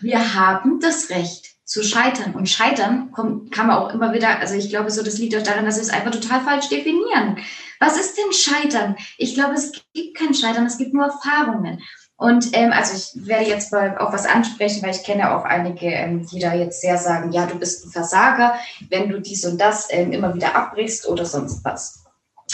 Wir 0.00 0.34
haben 0.34 0.80
das 0.80 1.08
Recht, 1.10 1.53
zu 1.64 1.82
scheitern. 1.82 2.34
Und 2.34 2.48
scheitern 2.48 3.10
kommt, 3.12 3.50
kann 3.50 3.66
man 3.66 3.76
auch 3.76 3.92
immer 3.92 4.12
wieder, 4.12 4.38
also 4.38 4.54
ich 4.54 4.68
glaube 4.68 4.90
so, 4.90 5.02
das 5.02 5.18
liegt 5.18 5.36
auch 5.36 5.42
daran, 5.42 5.64
dass 5.64 5.76
wir 5.76 5.82
es 5.82 5.90
einfach 5.90 6.10
total 6.10 6.40
falsch 6.42 6.68
definieren. 6.68 7.38
Was 7.80 7.98
ist 7.98 8.16
denn 8.16 8.32
Scheitern? 8.32 8.96
Ich 9.18 9.34
glaube, 9.34 9.54
es 9.54 9.72
gibt 9.92 10.16
kein 10.16 10.34
Scheitern, 10.34 10.66
es 10.66 10.78
gibt 10.78 10.94
nur 10.94 11.06
Erfahrungen. 11.06 11.82
Und 12.16 12.50
ähm, 12.52 12.72
also 12.72 12.94
ich 12.96 13.26
werde 13.26 13.46
jetzt 13.46 13.72
mal 13.72 13.98
auch 13.98 14.12
was 14.12 14.24
ansprechen, 14.24 14.82
weil 14.82 14.94
ich 14.94 15.02
kenne 15.02 15.36
auch 15.36 15.44
einige, 15.44 15.86
ähm, 15.86 16.26
die 16.26 16.38
da 16.38 16.54
jetzt 16.54 16.80
sehr 16.80 16.96
sagen, 16.96 17.32
ja, 17.32 17.46
du 17.46 17.58
bist 17.58 17.84
ein 17.84 17.90
Versager, 17.90 18.54
wenn 18.88 19.08
du 19.08 19.20
dies 19.20 19.44
und 19.44 19.60
das 19.60 19.88
ähm, 19.90 20.12
immer 20.12 20.34
wieder 20.34 20.54
abbrichst 20.54 21.08
oder 21.08 21.24
sonst 21.24 21.64
was. 21.64 22.04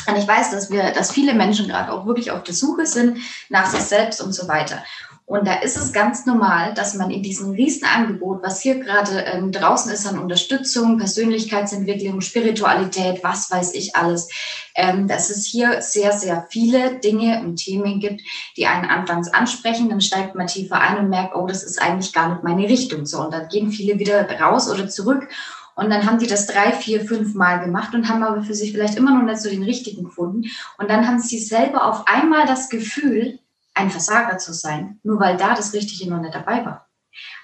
Und 0.06 0.16
ich 0.16 0.26
weiß, 0.26 0.50
dass 0.52 0.70
wir, 0.70 0.92
dass 0.92 1.12
viele 1.12 1.34
Menschen 1.34 1.68
gerade 1.68 1.92
auch 1.92 2.06
wirklich 2.06 2.30
auf 2.30 2.42
der 2.42 2.54
Suche 2.54 2.86
sind 2.86 3.18
nach 3.48 3.66
sich 3.66 3.82
selbst 3.82 4.22
und 4.22 4.32
so 4.32 4.48
weiter. 4.48 4.82
Und 5.30 5.46
da 5.46 5.60
ist 5.60 5.76
es 5.76 5.92
ganz 5.92 6.26
normal, 6.26 6.74
dass 6.74 6.94
man 6.96 7.12
in 7.12 7.22
diesem 7.22 7.52
Riesenangebot, 7.52 8.42
was 8.42 8.60
hier 8.62 8.80
gerade 8.80 9.20
ähm, 9.26 9.52
draußen 9.52 9.92
ist 9.92 10.04
an 10.04 10.18
Unterstützung, 10.18 10.98
Persönlichkeitsentwicklung, 10.98 12.20
Spiritualität, 12.20 13.22
was 13.22 13.48
weiß 13.48 13.74
ich 13.74 13.94
alles, 13.94 14.28
ähm, 14.74 15.06
dass 15.06 15.30
es 15.30 15.46
hier 15.46 15.82
sehr, 15.82 16.10
sehr 16.10 16.48
viele 16.50 16.98
Dinge 16.98 17.42
und 17.42 17.58
Themen 17.58 18.00
gibt, 18.00 18.22
die 18.56 18.66
einen 18.66 18.90
anfangs 18.90 19.32
ansprechen. 19.32 19.88
Dann 19.88 20.00
steigt 20.00 20.34
man 20.34 20.48
tiefer 20.48 20.80
ein 20.80 20.98
und 20.98 21.10
merkt, 21.10 21.36
oh, 21.36 21.46
das 21.46 21.62
ist 21.62 21.80
eigentlich 21.80 22.12
gar 22.12 22.30
nicht 22.30 22.42
meine 22.42 22.68
Richtung. 22.68 23.06
So, 23.06 23.20
und 23.20 23.32
dann 23.32 23.46
gehen 23.46 23.70
viele 23.70 24.00
wieder 24.00 24.28
raus 24.40 24.68
oder 24.68 24.88
zurück. 24.88 25.28
Und 25.76 25.90
dann 25.90 26.06
haben 26.06 26.18
die 26.18 26.26
das 26.26 26.48
drei, 26.48 26.72
vier, 26.72 27.04
fünf 27.04 27.34
Mal 27.34 27.60
gemacht 27.60 27.94
und 27.94 28.08
haben 28.08 28.24
aber 28.24 28.42
für 28.42 28.54
sich 28.54 28.72
vielleicht 28.72 28.96
immer 28.96 29.16
noch 29.16 29.22
nicht 29.22 29.40
so 29.40 29.48
den 29.48 29.62
richtigen 29.62 30.02
gefunden. 30.06 30.50
Und 30.76 30.90
dann 30.90 31.06
haben 31.06 31.20
sie 31.20 31.38
selber 31.38 31.84
auf 31.84 32.08
einmal 32.08 32.48
das 32.48 32.68
Gefühl, 32.68 33.38
ein 33.74 33.90
Versager 33.90 34.38
zu 34.38 34.52
sein, 34.52 35.00
nur 35.02 35.20
weil 35.20 35.36
da 35.36 35.54
das 35.54 35.72
Richtige 35.72 36.10
noch 36.10 36.20
nicht 36.20 36.34
dabei 36.34 36.64
war. 36.64 36.88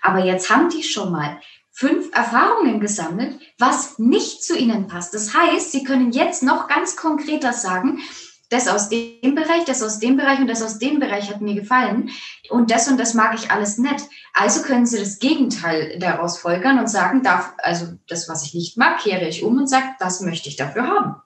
Aber 0.02 0.24
jetzt 0.24 0.50
haben 0.50 0.68
die 0.68 0.82
schon 0.82 1.12
mal 1.12 1.40
fünf 1.72 2.14
Erfahrungen 2.14 2.80
gesammelt, 2.80 3.38
was 3.58 3.98
nicht 3.98 4.42
zu 4.42 4.56
ihnen 4.56 4.86
passt. 4.86 5.12
Das 5.12 5.34
heißt, 5.34 5.72
sie 5.72 5.84
können 5.84 6.12
jetzt 6.12 6.42
noch 6.42 6.68
ganz 6.68 6.96
konkreter 6.96 7.52
sagen, 7.52 8.00
das 8.48 8.68
aus 8.68 8.88
dem 8.88 9.34
Bereich, 9.34 9.64
das 9.64 9.82
aus 9.82 9.98
dem 9.98 10.16
Bereich 10.16 10.38
und 10.38 10.46
das 10.46 10.62
aus 10.62 10.78
dem 10.78 11.00
Bereich 11.00 11.28
hat 11.30 11.40
mir 11.40 11.54
gefallen 11.54 12.10
und 12.48 12.70
das 12.70 12.88
und 12.88 12.98
das 12.98 13.14
mag 13.14 13.34
ich 13.34 13.50
alles 13.50 13.76
nicht. 13.76 14.04
Also 14.32 14.62
können 14.62 14.86
Sie 14.86 14.98
das 14.98 15.18
Gegenteil 15.18 15.98
daraus 15.98 16.38
folgern 16.38 16.78
und 16.78 16.88
sagen, 16.88 17.22
darf, 17.22 17.54
also 17.58 17.94
das, 18.08 18.28
was 18.28 18.44
ich 18.44 18.54
nicht 18.54 18.78
mag, 18.78 19.00
kehre 19.00 19.26
ich 19.26 19.42
um 19.42 19.58
und 19.58 19.66
sage, 19.66 19.86
das 19.98 20.20
möchte 20.20 20.48
ich 20.48 20.56
dafür 20.56 20.86
haben. 20.86 21.16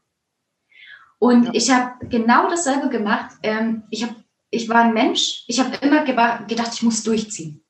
Und 1.18 1.44
ja. 1.44 1.50
ich 1.52 1.70
habe 1.70 2.06
genau 2.06 2.48
dasselbe 2.48 2.88
gemacht. 2.88 3.30
Ähm, 3.42 3.82
ich 3.90 4.02
habe 4.02 4.14
ich 4.50 4.68
war 4.68 4.84
ein 4.84 4.94
Mensch, 4.94 5.44
ich 5.46 5.60
habe 5.60 5.76
immer 5.76 6.04
gedacht, 6.04 6.72
ich 6.74 6.82
muss 6.82 7.02
durchziehen. 7.02 7.64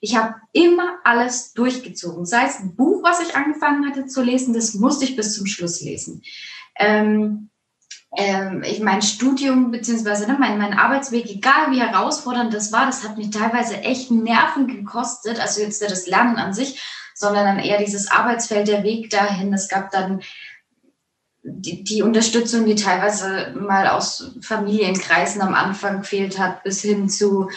Ich 0.00 0.16
habe 0.16 0.34
immer 0.52 0.98
alles 1.04 1.52
durchgezogen. 1.52 2.26
Sei 2.26 2.44
es 2.46 2.58
ein 2.58 2.74
Buch, 2.74 3.02
was 3.04 3.20
ich 3.20 3.36
angefangen 3.36 3.88
hatte 3.88 4.06
zu 4.06 4.22
lesen, 4.22 4.54
das 4.54 4.74
musste 4.74 5.04
ich 5.04 5.14
bis 5.14 5.36
zum 5.36 5.46
Schluss 5.46 5.80
lesen. 5.80 6.22
Ähm, 6.76 7.50
ähm, 8.16 8.62
ich 8.64 8.80
mein 8.80 9.00
Studium 9.00 9.70
beziehungsweise 9.70 10.26
ne, 10.26 10.36
mein, 10.38 10.58
mein 10.58 10.74
Arbeitsweg, 10.74 11.30
egal 11.30 11.70
wie 11.70 11.80
herausfordernd 11.80 12.52
das 12.52 12.72
war, 12.72 12.86
das 12.86 13.04
hat 13.04 13.16
mich 13.16 13.30
teilweise 13.30 13.78
echt 13.78 14.10
Nerven 14.10 14.66
gekostet. 14.66 15.40
Also 15.40 15.60
jetzt 15.60 15.80
das 15.80 16.06
Lernen 16.06 16.36
an 16.36 16.52
sich, 16.52 16.82
sondern 17.14 17.44
dann 17.44 17.64
eher 17.64 17.78
dieses 17.78 18.10
Arbeitsfeld, 18.10 18.68
der 18.68 18.82
Weg 18.82 19.10
dahin. 19.10 19.52
Es 19.54 19.68
gab 19.68 19.90
dann 19.92 20.20
die, 21.42 21.82
die 21.82 22.02
Unterstützung, 22.02 22.66
die 22.66 22.76
teilweise 22.76 23.52
mal 23.58 23.88
aus 23.88 24.36
Familienkreisen 24.42 25.42
am 25.42 25.54
Anfang 25.54 25.98
gefehlt 25.98 26.38
hat, 26.38 26.62
bis 26.62 26.82
hin 26.82 27.08
zu 27.08 27.48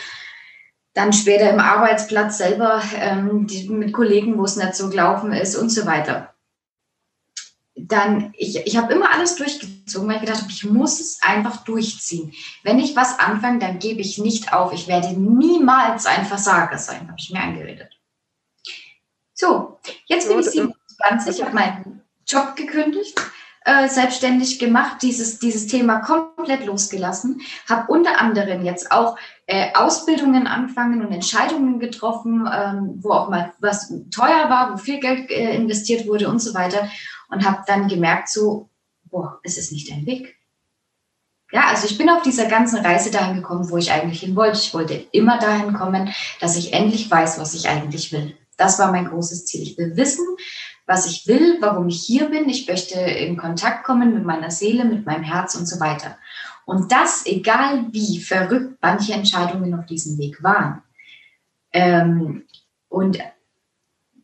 dann 0.96 1.12
später 1.12 1.50
im 1.50 1.60
Arbeitsplatz 1.60 2.38
selber 2.38 2.82
ähm, 2.96 3.48
die, 3.48 3.70
mit 3.70 3.94
Kollegen, 3.94 4.38
wo 4.38 4.46
es 4.46 4.56
nicht 4.56 4.76
so 4.76 4.90
gelaufen 4.90 5.34
ist 5.34 5.56
und 5.56 5.70
so 5.70 5.86
weiter. 5.86 6.34
Dann, 7.76 8.34
ich, 8.38 8.66
ich 8.66 8.78
habe 8.78 8.94
immer 8.94 9.12
alles 9.12 9.36
durchgezogen, 9.36 10.08
weil 10.08 10.16
ich 10.16 10.22
gedacht 10.22 10.42
habe, 10.42 10.52
ich 10.52 10.64
muss 10.64 11.02
es 11.02 11.22
einfach 11.22 11.66
durchziehen. 11.66 12.34
Wenn 12.64 12.80
ich 12.80 12.96
was 12.96 13.20
anfange, 13.20 13.60
dann 13.60 13.80
gebe 13.80 14.00
ich 14.00 14.18
nicht 14.18 14.54
auf. 14.54 14.72
Ich 14.72 14.88
werde 14.88 15.20
niemals 15.20 16.06
ein 16.06 16.26
Versager 16.26 16.78
sein, 16.78 17.10
habe 17.10 17.18
ich 17.20 17.30
mir 17.30 17.42
eingeredet. 17.42 17.90
So, 19.34 19.80
jetzt 20.06 20.30
bin 20.30 20.40
ich 20.40 20.46
27, 20.46 21.44
habe 21.44 21.54
meinen 21.54 22.02
Job 22.26 22.56
gekündigt, 22.56 23.20
äh, 23.66 23.90
selbstständig 23.90 24.60
gemacht, 24.60 25.02
dieses, 25.02 25.40
dieses 25.40 25.68
Thema 25.68 26.00
komplett 26.00 26.66
losgelassen, 26.66 27.42
habe 27.68 27.92
unter 27.92 28.22
anderem 28.22 28.64
jetzt 28.64 28.92
auch 28.92 29.18
äh, 29.48 29.74
Ausbildungen 29.74 30.48
anfangen 30.48 31.06
und 31.06 31.12
Entscheidungen 31.12 31.80
getroffen, 31.80 32.48
ähm, 32.52 33.00
wo 33.02 33.12
auch 33.12 33.30
mal 33.30 33.54
was 33.60 33.92
teuer 34.12 34.50
war, 34.50 34.74
wo 34.74 34.78
viel 34.78 35.00
Geld 35.00 35.30
äh, 35.32 35.56
investiert 35.56 36.08
wurde 36.08 36.30
und 36.30 36.40
so 36.40 36.54
weiter 36.54 36.90
und 37.30 37.46
habe 37.46 37.64
dann 37.66 37.88
gemerkt, 37.88 38.30
so, 38.30 38.70
boah, 39.06 39.40
es 39.44 39.58
ist 39.58 39.72
nicht 39.72 39.90
dein 39.90 40.06
Weg. 40.06 40.36
Ja, 41.52 41.68
also 41.68 41.88
ich 41.88 41.98
bin 41.98 42.10
auf 42.10 42.22
dieser 42.22 42.46
ganzen 42.46 42.86
Reise 42.86 43.12
dahin 43.12 43.36
gekommen, 43.36 43.70
wo 43.70 43.78
ich 43.78 43.92
eigentlich 43.92 44.20
hin 44.20 44.36
wollte. 44.36 44.60
Ich 44.60 44.74
wollte 44.74 44.94
immer 45.12 45.40
dahin 45.40 45.74
kommen, 45.74 46.14
dass 46.40 46.58
ich 46.58 46.74
endlich 46.74 47.10
weiß, 47.10 47.40
was 47.40 47.54
ich 47.54 47.70
eigentlich 47.70 48.12
will. 48.12 48.36
Das 48.58 48.80
war 48.80 48.92
mein 48.92 49.06
großes 49.06 49.46
Ziel. 49.46 49.62
Ich 49.62 49.78
will 49.78 49.96
wissen, 49.96 50.26
was 50.86 51.08
ich 51.08 51.28
will, 51.28 51.58
warum 51.62 51.88
ich 51.88 52.02
hier 52.02 52.30
bin. 52.30 52.48
Ich 52.50 52.68
möchte 52.68 53.00
in 53.00 53.38
Kontakt 53.38 53.84
kommen 53.84 54.14
mit 54.14 54.24
meiner 54.24 54.52
Seele, 54.52 54.86
mit 54.86 55.06
meinem 55.06 55.24
Herz 55.24 55.56
und 55.56 55.66
so 55.66 55.80
weiter. 55.80 56.18
Und 56.66 56.92
das, 56.92 57.26
egal 57.26 57.88
wie 57.92 58.20
verrückt 58.20 58.78
manche 58.82 59.14
Entscheidungen 59.14 59.74
auf 59.74 59.86
diesem 59.86 60.18
Weg 60.18 60.42
waren. 60.44 60.82
Ähm, 61.72 62.44
und 62.90 63.20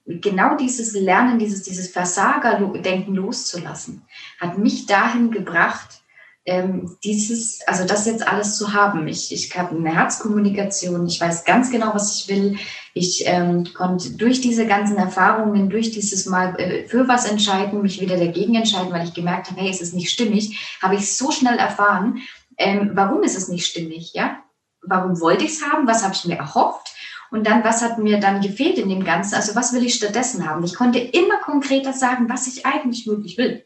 genau 0.06 0.56
dieses 0.56 0.93
Lernen, 0.93 1.39
dieses, 1.39 1.63
dieses 1.63 1.91
Versagerdenken 1.91 3.15
loszulassen, 3.15 4.04
hat 4.39 4.58
mich 4.58 4.86
dahin 4.86 5.32
gebracht, 5.32 6.00
ähm, 6.45 6.97
dieses, 7.04 7.62
also 7.67 7.86
das 7.86 8.06
jetzt 8.06 8.27
alles 8.27 8.58
zu 8.58 8.73
haben. 8.73 9.08
Ich, 9.08 9.32
ich 9.32 9.56
habe 9.58 9.75
eine 9.75 9.95
Herzkommunikation, 9.95 11.06
ich 11.06 11.21
weiß 11.21 11.45
ganz 11.45 11.69
genau, 11.71 11.93
was 11.93 12.19
ich 12.19 12.27
will. 12.27 12.58
Ich 12.93 13.23
ähm, 13.25 13.67
konnte 13.73 14.12
durch 14.12 14.41
diese 14.41 14.65
ganzen 14.65 14.97
Erfahrungen, 14.97 15.69
durch 15.69 15.91
dieses 15.91 16.25
Mal 16.25 16.60
äh, 16.60 16.88
für 16.88 17.08
was 17.08 17.30
entscheiden, 17.30 17.82
mich 17.82 18.01
wieder 18.01 18.17
dagegen 18.17 18.56
entscheiden, 18.56 18.91
weil 18.91 19.08
ich 19.08 19.13
gemerkt 19.13 19.51
habe, 19.51 19.62
hey, 19.62 19.69
es 19.69 19.82
ist 19.82 19.93
nicht 19.93 20.10
stimmig, 20.10 20.77
habe 20.82 20.95
ich 20.95 21.15
so 21.15 21.32
schnell 21.32 21.58
erfahren, 21.58 22.21
ähm, 22.58 22.91
warum 22.93 23.23
ist 23.23 23.38
es 23.38 23.47
nicht 23.47 23.65
stimmig, 23.65 24.13
ja? 24.13 24.38
Warum 24.84 25.21
wollte 25.21 25.45
ich 25.45 25.51
es 25.51 25.63
haben? 25.63 25.88
Was 25.88 26.04
habe 26.04 26.15
ich 26.15 26.25
mir 26.25 26.38
erhofft? 26.38 26.91
Und 27.30 27.47
dann, 27.47 27.63
was 27.63 27.82
hat 27.82 27.97
mir 27.97 28.19
dann 28.19 28.41
gefehlt 28.41 28.77
in 28.77 28.89
dem 28.89 29.06
Ganzen? 29.06 29.36
Also, 29.36 29.56
was 29.56 29.73
will 29.73 29.86
ich 29.86 29.93
stattdessen 29.93 30.47
haben? 30.49 30.63
Ich 30.63 30.75
konnte 30.75 30.99
immer 30.99 31.38
konkreter 31.38 31.93
sagen, 31.93 32.27
was 32.30 32.47
ich 32.47 32.65
eigentlich 32.65 33.08
wirklich 33.08 33.38
will. 33.38 33.63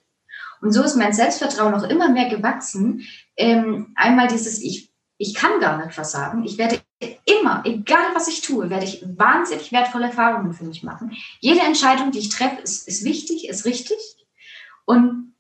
Und 0.62 0.72
so 0.72 0.84
ist 0.84 0.96
mein 0.96 1.14
Selbstvertrauen 1.14 1.74
auch 1.74 1.84
immer 1.84 2.10
mehr 2.10 2.30
gewachsen. 2.30 3.04
Ähm, 3.38 3.94
einmal 3.96 4.28
dieses, 4.28 4.62
ich, 4.62 4.92
ich 5.18 5.34
kann 5.34 5.60
gar 5.60 5.78
nicht 5.78 5.94
versagen. 5.94 6.44
Ich 6.44 6.58
werde 6.58 6.80
immer, 7.26 7.64
egal 7.66 8.14
was 8.14 8.28
ich 8.28 8.42
tue, 8.42 8.70
werde 8.70 8.86
ich 8.86 9.04
wahnsinnig 9.18 9.72
wertvolle 9.72 10.08
Erfahrungen 10.08 10.54
für 10.54 10.64
mich 10.66 10.84
machen. 10.84 11.16
Jede 11.40 11.62
Entscheidung, 11.62 12.12
die 12.12 12.20
ich 12.20 12.30
treffe, 12.30 12.62
ist, 12.62 12.88
ist 12.88 13.04
wichtig, 13.04 13.48
ist 13.48 13.66
richtig. 13.66 13.98
Und 14.86 15.34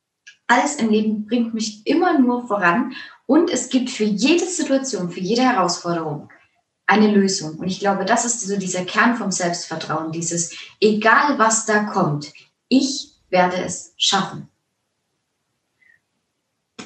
alles 0.47 0.75
im 0.75 0.89
Leben 0.89 1.25
bringt 1.25 1.53
mich 1.53 1.85
immer 1.85 2.19
nur 2.19 2.47
voran. 2.47 2.93
Und 3.25 3.49
es 3.49 3.69
gibt 3.69 3.89
für 3.89 4.03
jede 4.03 4.45
Situation, 4.45 5.09
für 5.09 5.19
jede 5.19 5.41
Herausforderung 5.41 6.29
eine 6.85 7.11
Lösung. 7.11 7.57
Und 7.57 7.67
ich 7.67 7.79
glaube, 7.79 8.05
das 8.05 8.25
ist 8.25 8.41
so 8.41 8.57
dieser 8.57 8.85
Kern 8.85 9.15
vom 9.15 9.31
Selbstvertrauen, 9.31 10.11
dieses, 10.11 10.55
egal 10.79 11.39
was 11.39 11.65
da 11.65 11.83
kommt, 11.85 12.31
ich 12.67 13.13
werde 13.29 13.57
es 13.57 13.93
schaffen. 13.97 14.49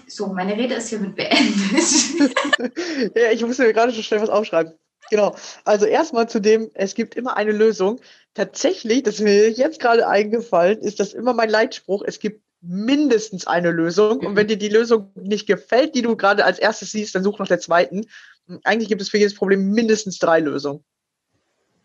So, 0.10 0.28
meine 0.28 0.58
Rede 0.58 0.76
ist 0.76 0.90
hiermit 0.90 1.16
beendet. 1.16 2.36
ja, 3.16 3.32
ich 3.32 3.46
musste 3.46 3.64
mir 3.64 3.74
gerade 3.74 3.94
schon 3.94 4.04
schnell 4.04 4.22
was 4.22 4.30
aufschreiben. 4.30 4.74
Genau. 5.10 5.36
Also 5.66 5.86
erstmal 5.86 6.30
zu 6.30 6.40
dem, 6.40 6.70
es 6.74 6.96
gibt 6.96 7.16
immer 7.16 7.38
eine 7.38 7.52
Lösung. 7.52 8.00
Tatsächlich, 8.34 9.04
das 9.04 9.16
ist 9.16 9.22
mir 9.22 9.50
jetzt 9.52 9.80
gerade 9.80 10.08
eingefallen, 10.08 10.80
ist 10.80 11.00
das 11.00 11.14
immer 11.14 11.34
mein 11.34 11.50
Leitspruch. 11.50 12.04
Es 12.06 12.20
gibt 12.20 12.44
mindestens 12.62 13.48
eine 13.48 13.72
Lösung. 13.72 14.20
Und 14.20 14.36
wenn 14.36 14.48
dir 14.48 14.58
die 14.58 14.70
Lösung 14.70 15.12
nicht 15.16 15.48
gefällt, 15.48 15.96
die 15.96 16.02
du 16.02 16.16
gerade 16.16 16.46
als 16.46 16.60
erstes 16.60 16.92
siehst, 16.92 17.16
dann 17.16 17.24
such 17.24 17.40
nach 17.40 17.48
der 17.48 17.60
zweiten. 17.60 18.06
Eigentlich 18.64 18.90
gibt 18.90 19.02
es 19.02 19.10
für 19.10 19.18
jedes 19.18 19.36
Problem 19.36 19.72
mindestens 19.72 20.20
drei 20.20 20.40
Lösungen. 20.40 20.84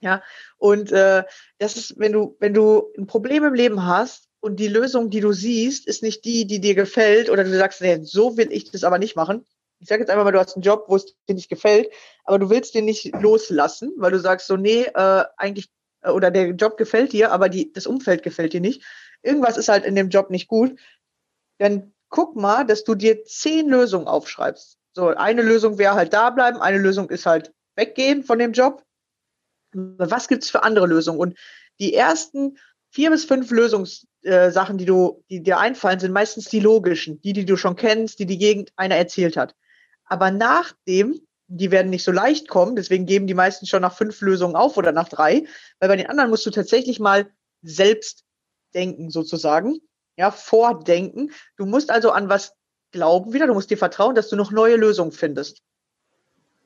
Ja. 0.00 0.22
Und 0.58 0.92
äh, 0.92 1.24
das 1.58 1.76
ist, 1.76 1.98
wenn 1.98 2.12
du, 2.12 2.36
wenn 2.40 2.54
du 2.54 2.92
ein 2.98 3.06
Problem 3.06 3.44
im 3.44 3.54
Leben 3.54 3.86
hast, 3.86 4.28
und 4.44 4.56
die 4.56 4.68
Lösung, 4.68 5.08
die 5.08 5.20
du 5.20 5.32
siehst, 5.32 5.86
ist 5.86 6.02
nicht 6.02 6.26
die, 6.26 6.46
die 6.46 6.60
dir 6.60 6.74
gefällt 6.74 7.30
oder 7.30 7.44
du 7.44 7.56
sagst, 7.56 7.80
nee, 7.80 8.00
so 8.02 8.36
will 8.36 8.52
ich 8.52 8.70
das 8.70 8.84
aber 8.84 8.98
nicht 8.98 9.16
machen. 9.16 9.46
Ich 9.80 9.88
sage 9.88 10.02
jetzt 10.02 10.10
einfach 10.10 10.24
mal, 10.24 10.32
du 10.32 10.38
hast 10.38 10.54
einen 10.54 10.62
Job, 10.62 10.84
wo 10.86 10.96
es 10.96 11.06
dir 11.26 11.34
nicht 11.34 11.48
gefällt, 11.48 11.88
aber 12.24 12.38
du 12.38 12.50
willst 12.50 12.74
den 12.74 12.84
nicht 12.84 13.10
loslassen, 13.22 13.94
weil 13.96 14.10
du 14.10 14.20
sagst 14.20 14.46
so, 14.46 14.58
nee, 14.58 14.82
äh, 14.82 15.24
eigentlich, 15.38 15.70
äh, 16.02 16.10
oder 16.10 16.30
der 16.30 16.50
Job 16.50 16.76
gefällt 16.76 17.14
dir, 17.14 17.32
aber 17.32 17.48
die, 17.48 17.72
das 17.72 17.86
Umfeld 17.86 18.22
gefällt 18.22 18.52
dir 18.52 18.60
nicht. 18.60 18.82
Irgendwas 19.22 19.56
ist 19.56 19.68
halt 19.68 19.86
in 19.86 19.94
dem 19.94 20.10
Job 20.10 20.28
nicht 20.28 20.46
gut. 20.46 20.78
Dann 21.56 21.94
guck 22.10 22.36
mal, 22.36 22.66
dass 22.66 22.84
du 22.84 22.94
dir 22.94 23.24
zehn 23.24 23.70
Lösungen 23.70 24.06
aufschreibst. 24.06 24.76
So, 24.92 25.08
eine 25.08 25.40
Lösung 25.40 25.78
wäre 25.78 25.94
halt 25.94 26.12
da 26.12 26.28
bleiben, 26.28 26.60
eine 26.60 26.78
Lösung 26.78 27.08
ist 27.08 27.24
halt 27.24 27.54
weggehen 27.76 28.24
von 28.24 28.38
dem 28.38 28.52
Job. 28.52 28.84
Was 29.72 30.28
gibt's 30.28 30.50
für 30.50 30.64
andere 30.64 30.86
Lösungen? 30.86 31.18
Und 31.18 31.38
die 31.80 31.94
ersten 31.94 32.58
vier 32.90 33.10
bis 33.10 33.24
fünf 33.24 33.50
Lösungssachen, 33.50 34.13
äh, 34.24 34.50
die 34.74 34.84
du, 34.84 35.22
die 35.30 35.42
dir 35.42 35.58
einfallen, 35.58 36.00
sind 36.00 36.12
meistens 36.12 36.46
die 36.46 36.60
logischen, 36.60 37.20
die, 37.22 37.32
die 37.32 37.44
du 37.44 37.56
schon 37.56 37.76
kennst, 37.76 38.18
die 38.18 38.26
die 38.26 38.38
Gegend 38.38 38.72
einer 38.76 38.96
erzählt 38.96 39.36
hat. 39.36 39.54
Aber 40.06 40.30
nach 40.30 40.72
dem, 40.86 41.20
die 41.46 41.70
werden 41.70 41.90
nicht 41.90 42.04
so 42.04 42.12
leicht 42.12 42.48
kommen, 42.48 42.76
deswegen 42.76 43.06
geben 43.06 43.26
die 43.26 43.34
meisten 43.34 43.66
schon 43.66 43.82
nach 43.82 43.96
fünf 43.96 44.20
Lösungen 44.20 44.56
auf 44.56 44.76
oder 44.76 44.92
nach 44.92 45.08
drei, 45.08 45.44
weil 45.78 45.88
bei 45.88 45.96
den 45.96 46.08
anderen 46.08 46.30
musst 46.30 46.46
du 46.46 46.50
tatsächlich 46.50 47.00
mal 47.00 47.30
selbst 47.62 48.24
denken 48.74 49.10
sozusagen, 49.10 49.78
ja, 50.16 50.30
vordenken. 50.30 51.32
Du 51.56 51.66
musst 51.66 51.90
also 51.90 52.10
an 52.10 52.28
was 52.28 52.54
Glauben 52.92 53.32
wieder, 53.32 53.46
du 53.46 53.54
musst 53.54 53.70
dir 53.70 53.78
vertrauen, 53.78 54.14
dass 54.14 54.28
du 54.28 54.36
noch 54.36 54.52
neue 54.52 54.76
Lösungen 54.76 55.12
findest. 55.12 55.62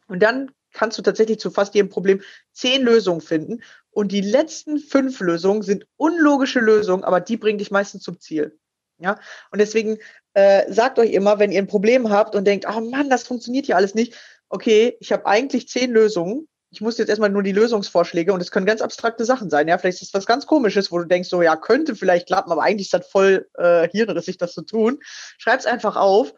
Und 0.08 0.22
dann 0.22 0.50
kannst 0.72 0.98
du 0.98 1.02
tatsächlich 1.02 1.38
zu 1.38 1.50
fast 1.50 1.74
jedem 1.74 1.88
Problem 1.88 2.20
zehn 2.52 2.82
Lösungen 2.82 3.20
finden. 3.20 3.62
Und 3.98 4.12
die 4.12 4.20
letzten 4.20 4.78
fünf 4.78 5.18
Lösungen 5.18 5.62
sind 5.62 5.84
unlogische 5.96 6.60
Lösungen, 6.60 7.02
aber 7.02 7.18
die 7.18 7.36
bringen 7.36 7.58
dich 7.58 7.72
meistens 7.72 8.04
zum 8.04 8.20
Ziel. 8.20 8.56
Ja, 8.98 9.18
und 9.50 9.58
deswegen 9.58 9.98
äh, 10.34 10.72
sagt 10.72 11.00
euch 11.00 11.10
immer, 11.10 11.40
wenn 11.40 11.50
ihr 11.50 11.60
ein 11.60 11.66
Problem 11.66 12.08
habt 12.08 12.36
und 12.36 12.44
denkt, 12.44 12.64
oh 12.68 12.80
Mann, 12.80 13.10
das 13.10 13.24
funktioniert 13.24 13.66
hier 13.66 13.74
alles 13.74 13.96
nicht. 13.96 14.14
Okay, 14.50 14.96
ich 15.00 15.10
habe 15.10 15.26
eigentlich 15.26 15.68
zehn 15.68 15.90
Lösungen. 15.90 16.46
Ich 16.70 16.80
muss 16.80 16.96
jetzt 16.98 17.08
erstmal 17.08 17.30
nur 17.30 17.42
die 17.42 17.50
Lösungsvorschläge 17.50 18.32
und 18.32 18.40
es 18.40 18.52
können 18.52 18.66
ganz 18.66 18.82
abstrakte 18.82 19.24
Sachen 19.24 19.50
sein. 19.50 19.66
Ja, 19.66 19.78
vielleicht 19.78 20.00
ist 20.00 20.14
das 20.14 20.20
was 20.20 20.26
ganz 20.26 20.46
Komisches, 20.46 20.92
wo 20.92 20.98
du 20.98 21.04
denkst, 21.04 21.28
so 21.28 21.42
ja, 21.42 21.56
könnte 21.56 21.96
vielleicht 21.96 22.28
klappen, 22.28 22.52
aber 22.52 22.62
eigentlich 22.62 22.86
ist 22.86 22.94
das 22.94 23.08
voll 23.08 23.48
äh, 23.54 23.88
hirnrissig, 23.88 24.38
das 24.38 24.54
zu 24.54 24.62
tun. 24.62 25.00
Schreib's 25.38 25.66
einfach 25.66 25.96
auf, 25.96 26.34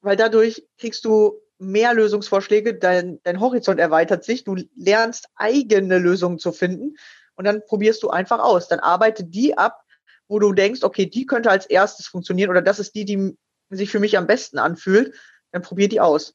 weil 0.00 0.16
dadurch 0.16 0.66
kriegst 0.78 1.04
du 1.04 1.40
mehr 1.58 1.94
Lösungsvorschläge, 1.94 2.74
dein, 2.74 3.20
dein 3.22 3.40
Horizont 3.40 3.80
erweitert 3.80 4.24
sich, 4.24 4.44
du 4.44 4.56
lernst 4.76 5.28
eigene 5.34 5.98
Lösungen 5.98 6.38
zu 6.38 6.52
finden 6.52 6.96
und 7.34 7.44
dann 7.44 7.62
probierst 7.66 8.02
du 8.02 8.10
einfach 8.10 8.40
aus. 8.40 8.68
Dann 8.68 8.80
arbeite 8.80 9.24
die 9.24 9.56
ab, 9.56 9.82
wo 10.28 10.38
du 10.38 10.52
denkst, 10.52 10.82
okay, 10.82 11.06
die 11.06 11.26
könnte 11.26 11.50
als 11.50 11.66
erstes 11.66 12.06
funktionieren 12.06 12.50
oder 12.50 12.62
das 12.62 12.78
ist 12.78 12.94
die, 12.94 13.04
die 13.04 13.36
sich 13.70 13.90
für 13.90 14.00
mich 14.00 14.16
am 14.16 14.26
besten 14.26 14.58
anfühlt, 14.58 15.14
dann 15.52 15.62
probier 15.62 15.88
die 15.88 16.00
aus. 16.00 16.34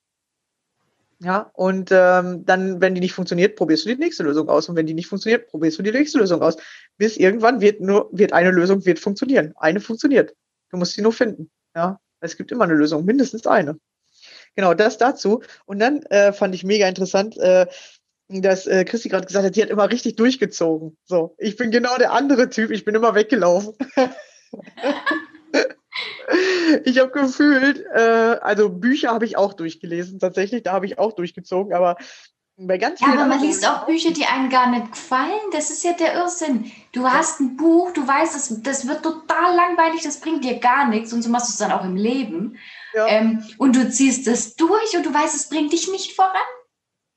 Ja, 1.19 1.51
und 1.53 1.89
ähm, 1.93 2.43
dann, 2.45 2.81
wenn 2.81 2.95
die 2.95 2.99
nicht 2.99 3.13
funktioniert, 3.13 3.55
probierst 3.55 3.85
du 3.85 3.89
die 3.89 3.95
nächste 3.95 4.23
Lösung 4.23 4.49
aus. 4.49 4.67
Und 4.67 4.75
wenn 4.75 4.85
die 4.85 4.93
nicht 4.93 5.07
funktioniert, 5.07 5.47
probierst 5.47 5.79
du 5.79 5.83
die 5.83 5.91
nächste 5.91 6.17
Lösung 6.17 6.41
aus. 6.41 6.57
Bis 6.97 7.15
irgendwann 7.15 7.61
wird 7.61 7.79
nur, 7.79 8.09
wird 8.11 8.33
eine 8.33 8.51
Lösung 8.51 8.85
wird 8.85 8.99
funktionieren. 8.99 9.53
Eine 9.55 9.79
funktioniert. 9.79 10.35
Du 10.69 10.77
musst 10.77 10.93
sie 10.93 11.01
nur 11.01 11.13
finden. 11.13 11.49
Ja, 11.75 12.01
es 12.19 12.35
gibt 12.35 12.51
immer 12.51 12.65
eine 12.65 12.73
Lösung, 12.73 13.05
mindestens 13.05 13.47
eine. 13.47 13.79
Genau, 14.55 14.73
das 14.73 14.97
dazu. 14.97 15.41
Und 15.65 15.79
dann 15.79 16.03
äh, 16.03 16.33
fand 16.33 16.53
ich 16.55 16.63
mega 16.63 16.87
interessant, 16.87 17.37
äh, 17.37 17.67
dass 18.29 18.65
äh, 18.67 18.85
Christi 18.85 19.09
gerade 19.09 19.25
gesagt 19.25 19.45
hat, 19.45 19.55
sie 19.55 19.61
hat 19.61 19.69
immer 19.69 19.89
richtig 19.89 20.15
durchgezogen. 20.15 20.97
So, 21.05 21.35
ich 21.37 21.57
bin 21.57 21.71
genau 21.71 21.97
der 21.97 22.13
andere 22.13 22.49
Typ, 22.49 22.71
ich 22.71 22.85
bin 22.85 22.95
immer 22.95 23.15
weggelaufen. 23.15 23.75
ich 26.85 26.99
habe 26.99 27.11
gefühlt, 27.11 27.83
äh, 27.93 28.37
also 28.41 28.69
Bücher 28.69 29.09
habe 29.09 29.25
ich 29.25 29.37
auch 29.37 29.53
durchgelesen, 29.53 30.19
tatsächlich, 30.19 30.63
da 30.63 30.73
habe 30.73 30.85
ich 30.85 30.99
auch 30.99 31.13
durchgezogen, 31.13 31.73
aber 31.73 31.97
bei 32.55 32.77
ganz 32.77 32.99
ja, 32.99 33.07
aber 33.07 33.25
man 33.25 33.41
liest 33.41 33.67
auch 33.67 33.87
Bücher, 33.87 34.11
die 34.11 34.25
einem 34.25 34.49
gar 34.49 34.69
nicht 34.69 34.91
gefallen. 34.91 35.31
Das 35.51 35.71
ist 35.71 35.83
ja 35.83 35.93
der 35.93 36.13
Irrsinn. 36.13 36.71
Du 36.91 37.09
hast 37.09 37.39
ein 37.39 37.57
Buch, 37.57 37.91
du 37.93 38.07
weißt, 38.07 38.35
das, 38.35 38.61
das 38.61 38.87
wird 38.87 39.01
total 39.01 39.55
langweilig, 39.55 40.03
das 40.03 40.19
bringt 40.19 40.43
dir 40.43 40.59
gar 40.59 40.87
nichts 40.87 41.11
und 41.13 41.23
so 41.23 41.31
machst 41.31 41.49
du 41.49 41.51
es 41.53 41.57
dann 41.57 41.71
auch 41.71 41.83
im 41.83 41.95
Leben. 41.95 42.57
Ja. 42.93 43.07
Ähm, 43.07 43.43
und 43.57 43.75
du 43.75 43.89
ziehst 43.89 44.27
es 44.27 44.55
durch 44.55 44.95
und 44.95 45.05
du 45.05 45.13
weißt, 45.13 45.35
es 45.35 45.49
bringt 45.49 45.73
dich 45.73 45.89
nicht 45.89 46.13
voran. 46.13 46.35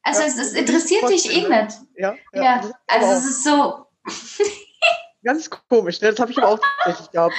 Also 0.03 0.21
ja, 0.21 0.29
es, 0.29 0.39
es, 0.39 0.53
interessiert 0.53 1.09
dich 1.09 1.31
eh 1.31 1.49
nicht. 1.49 1.81
Ja, 1.97 2.15
ja. 2.33 2.71
also 2.87 3.07
es 3.12 3.25
ist 3.25 3.45
so. 3.45 3.87
Ganz 5.25 5.51
komisch, 5.51 6.01
ne? 6.01 6.11
das 6.11 6.21
habe 6.21 6.31
ich 6.31 6.39
aber 6.39 6.51
auch 6.51 6.61
tatsächlich 6.85 7.11
gehabt. 7.11 7.35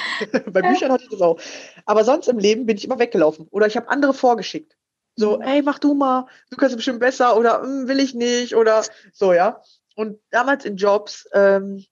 Bei 0.52 0.60
Büchern 0.60 0.92
hatte 0.92 1.04
ich 1.04 1.10
das 1.10 1.22
auch. 1.22 1.40
Aber 1.86 2.04
sonst 2.04 2.28
im 2.28 2.38
Leben 2.38 2.66
bin 2.66 2.76
ich 2.76 2.84
immer 2.84 2.98
weggelaufen. 2.98 3.48
Oder 3.50 3.66
ich 3.66 3.78
habe 3.78 3.88
andere 3.88 4.12
vorgeschickt. 4.12 4.76
So, 5.16 5.38
mhm. 5.38 5.42
ey, 5.42 5.62
mach 5.62 5.78
du 5.78 5.94
mal, 5.94 6.26
du 6.50 6.56
kannst 6.56 6.76
bestimmt 6.76 7.00
besser 7.00 7.36
oder 7.36 7.62
hm, 7.62 7.88
will 7.88 7.98
ich 7.98 8.14
nicht 8.14 8.54
oder 8.54 8.84
so, 9.12 9.32
ja. 9.32 9.62
Und 9.96 10.20
damals 10.30 10.66
in 10.66 10.76
Jobs, 10.76 11.26
ähm, 11.32 11.84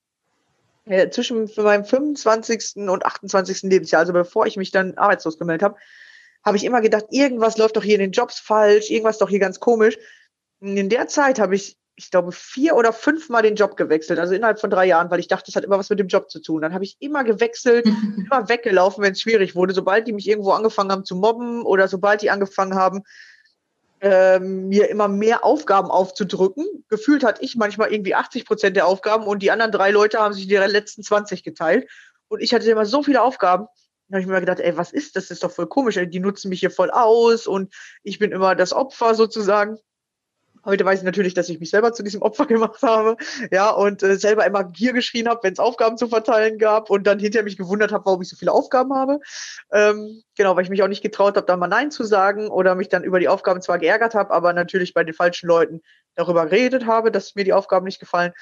ja, 0.84 1.10
zwischen 1.10 1.50
meinem 1.56 1.84
25. 1.84 2.88
und 2.88 3.04
28. 3.04 3.62
Lebensjahr, 3.62 4.00
also 4.00 4.12
bevor 4.12 4.46
ich 4.46 4.56
mich 4.56 4.70
dann 4.70 4.96
arbeitslos 4.98 5.38
gemeldet 5.38 5.64
habe, 5.64 5.76
habe 6.46 6.56
ich 6.56 6.64
immer 6.64 6.80
gedacht, 6.80 7.06
irgendwas 7.10 7.58
läuft 7.58 7.76
doch 7.76 7.82
hier 7.82 7.96
in 7.96 8.00
den 8.00 8.12
Jobs 8.12 8.38
falsch, 8.38 8.88
irgendwas 8.88 9.18
doch 9.18 9.28
hier 9.28 9.40
ganz 9.40 9.58
komisch. 9.58 9.98
In 10.60 10.88
der 10.88 11.08
Zeit 11.08 11.40
habe 11.40 11.56
ich, 11.56 11.76
ich 11.96 12.12
glaube, 12.12 12.30
vier 12.30 12.76
oder 12.76 12.92
fünfmal 12.92 13.42
den 13.42 13.56
Job 13.56 13.76
gewechselt, 13.76 14.20
also 14.20 14.32
innerhalb 14.32 14.60
von 14.60 14.70
drei 14.70 14.86
Jahren, 14.86 15.10
weil 15.10 15.18
ich 15.18 15.26
dachte, 15.26 15.46
das 15.46 15.56
hat 15.56 15.64
immer 15.64 15.78
was 15.78 15.90
mit 15.90 15.98
dem 15.98 16.06
Job 16.06 16.30
zu 16.30 16.40
tun. 16.40 16.62
Dann 16.62 16.72
habe 16.72 16.84
ich 16.84 16.96
immer 17.00 17.24
gewechselt, 17.24 17.84
immer 18.16 18.48
weggelaufen, 18.48 19.02
wenn 19.02 19.12
es 19.12 19.20
schwierig 19.20 19.56
wurde. 19.56 19.74
Sobald 19.74 20.06
die 20.06 20.12
mich 20.12 20.28
irgendwo 20.28 20.52
angefangen 20.52 20.92
haben 20.92 21.04
zu 21.04 21.16
mobben 21.16 21.62
oder 21.62 21.88
sobald 21.88 22.22
die 22.22 22.30
angefangen 22.30 22.76
haben, 22.76 23.02
ähm, 24.00 24.68
mir 24.68 24.88
immer 24.88 25.08
mehr 25.08 25.44
Aufgaben 25.44 25.90
aufzudrücken. 25.90 26.64
Gefühlt 26.88 27.24
hatte 27.24 27.42
ich 27.42 27.56
manchmal 27.56 27.92
irgendwie 27.92 28.14
80 28.14 28.44
Prozent 28.44 28.76
der 28.76 28.86
Aufgaben 28.86 29.26
und 29.26 29.42
die 29.42 29.50
anderen 29.50 29.72
drei 29.72 29.90
Leute 29.90 30.20
haben 30.20 30.32
sich 30.32 30.46
die 30.46 30.54
letzten 30.54 31.02
20 31.02 31.42
geteilt. 31.42 31.88
Und 32.28 32.40
ich 32.40 32.54
hatte 32.54 32.70
immer 32.70 32.86
so 32.86 33.02
viele 33.02 33.22
Aufgaben. 33.22 33.66
Habe 34.10 34.20
ich 34.20 34.26
mir 34.26 34.40
gedacht, 34.40 34.60
ey, 34.60 34.76
was 34.76 34.92
ist 34.92 35.16
das? 35.16 35.24
Das 35.24 35.32
ist 35.32 35.42
doch 35.42 35.50
voll 35.50 35.66
komisch. 35.66 35.98
Die 36.00 36.20
nutzen 36.20 36.48
mich 36.48 36.60
hier 36.60 36.70
voll 36.70 36.90
aus 36.90 37.46
und 37.46 37.74
ich 38.02 38.18
bin 38.18 38.30
immer 38.30 38.54
das 38.54 38.72
Opfer 38.72 39.14
sozusagen. 39.14 39.78
Heute 40.64 40.84
weiß 40.84 40.98
ich 40.98 41.04
natürlich, 41.04 41.32
dass 41.32 41.48
ich 41.48 41.60
mich 41.60 41.70
selber 41.70 41.92
zu 41.92 42.02
diesem 42.02 42.22
Opfer 42.22 42.46
gemacht 42.46 42.82
habe, 42.82 43.16
ja, 43.52 43.70
und 43.70 44.02
äh, 44.02 44.16
selber 44.16 44.44
immer 44.44 44.64
Gier 44.64 44.92
geschrien 44.92 45.28
habe, 45.28 45.40
wenn 45.44 45.52
es 45.52 45.60
Aufgaben 45.60 45.96
zu 45.96 46.08
verteilen 46.08 46.58
gab 46.58 46.90
und 46.90 47.06
dann 47.06 47.20
hinterher 47.20 47.44
mich 47.44 47.56
gewundert 47.56 47.92
habe, 47.92 48.04
warum 48.04 48.20
ich 48.22 48.28
so 48.28 48.36
viele 48.36 48.50
Aufgaben 48.50 48.92
habe. 48.92 49.20
Ähm, 49.72 50.22
genau, 50.36 50.56
weil 50.56 50.64
ich 50.64 50.70
mich 50.70 50.82
auch 50.82 50.88
nicht 50.88 51.02
getraut 51.02 51.36
habe, 51.36 51.46
da 51.46 51.56
mal 51.56 51.68
Nein 51.68 51.92
zu 51.92 52.02
sagen 52.02 52.48
oder 52.48 52.74
mich 52.74 52.88
dann 52.88 53.04
über 53.04 53.20
die 53.20 53.28
Aufgaben 53.28 53.62
zwar 53.62 53.78
geärgert 53.78 54.14
habe, 54.14 54.32
aber 54.32 54.52
natürlich 54.52 54.92
bei 54.92 55.04
den 55.04 55.14
falschen 55.14 55.46
Leuten 55.46 55.82
darüber 56.16 56.46
geredet 56.46 56.86
habe, 56.86 57.12
dass 57.12 57.36
mir 57.36 57.44
die 57.44 57.52
Aufgaben 57.52 57.84
nicht 57.84 58.00
gefallen. 58.00 58.32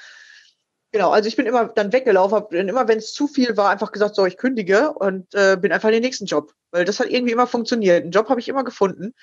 Genau, 0.95 1.09
also 1.11 1.27
ich 1.27 1.35
bin 1.35 1.45
immer 1.45 1.67
dann 1.67 1.91
weggelaufen, 1.91 2.35
habe 2.37 2.55
immer, 2.55 2.87
wenn 2.87 2.99
es 2.99 3.13
zu 3.13 3.27
viel 3.27 3.57
war, 3.57 3.69
einfach 3.69 3.91
gesagt, 3.91 4.15
so, 4.15 4.25
ich 4.25 4.37
kündige 4.37 4.93
und 4.93 5.35
äh, 5.35 5.57
bin 5.59 5.73
einfach 5.73 5.89
in 5.89 5.95
den 5.95 6.03
nächsten 6.03 6.25
Job. 6.25 6.53
Weil 6.71 6.85
das 6.85 7.01
hat 7.01 7.09
irgendwie 7.09 7.33
immer 7.33 7.47
funktioniert. 7.47 8.03
Einen 8.03 8.11
Job 8.13 8.29
habe 8.29 8.39
ich 8.39 8.47
immer 8.47 8.63
gefunden. 8.63 9.13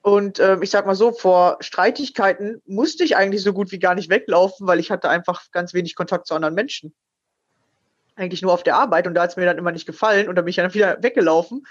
Und 0.00 0.38
äh, 0.38 0.56
ich 0.62 0.70
sag 0.70 0.86
mal 0.86 0.94
so, 0.94 1.12
vor 1.12 1.58
Streitigkeiten 1.60 2.62
musste 2.64 3.04
ich 3.04 3.18
eigentlich 3.18 3.42
so 3.42 3.52
gut 3.52 3.70
wie 3.70 3.78
gar 3.78 3.94
nicht 3.94 4.08
weglaufen, 4.08 4.66
weil 4.66 4.80
ich 4.80 4.90
hatte 4.90 5.10
einfach 5.10 5.50
ganz 5.52 5.74
wenig 5.74 5.94
Kontakt 5.94 6.26
zu 6.26 6.34
anderen 6.34 6.54
Menschen. 6.54 6.94
Eigentlich 8.16 8.40
nur 8.40 8.54
auf 8.54 8.62
der 8.62 8.76
Arbeit 8.76 9.06
und 9.06 9.12
da 9.12 9.24
hat 9.24 9.30
es 9.32 9.36
mir 9.36 9.44
dann 9.44 9.58
immer 9.58 9.72
nicht 9.72 9.84
gefallen 9.84 10.26
und 10.26 10.36
da 10.36 10.40
bin 10.40 10.48
ich 10.48 10.56
dann 10.56 10.72
wieder 10.72 11.02
weggelaufen. 11.02 11.66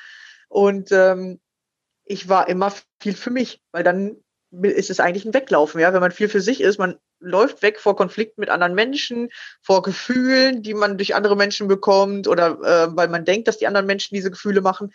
Und 0.47 0.91
ähm, 0.91 1.39
ich 2.05 2.29
war 2.29 2.47
immer 2.49 2.71
viel 3.01 3.15
für 3.15 3.31
mich, 3.31 3.63
weil 3.71 3.83
dann 3.83 4.17
ist 4.51 4.89
es 4.89 4.99
eigentlich 4.99 5.25
ein 5.25 5.33
Weglaufen, 5.33 5.81
ja. 5.81 5.93
Wenn 5.93 6.01
man 6.01 6.11
viel 6.11 6.29
für 6.29 6.41
sich 6.41 6.61
ist, 6.61 6.79
man 6.79 6.97
läuft 7.19 7.61
weg 7.61 7.79
vor 7.79 7.95
Konflikten 7.95 8.41
mit 8.41 8.49
anderen 8.49 8.75
Menschen, 8.75 9.29
vor 9.61 9.81
Gefühlen, 9.81 10.61
die 10.61 10.73
man 10.73 10.97
durch 10.97 11.15
andere 11.15 11.35
Menschen 11.35 11.67
bekommt 11.67 12.27
oder 12.27 12.59
äh, 12.63 12.95
weil 12.95 13.09
man 13.09 13.25
denkt, 13.25 13.47
dass 13.47 13.57
die 13.57 13.67
anderen 13.67 13.87
Menschen 13.87 14.15
diese 14.15 14.31
Gefühle 14.31 14.61
machen. 14.61 14.93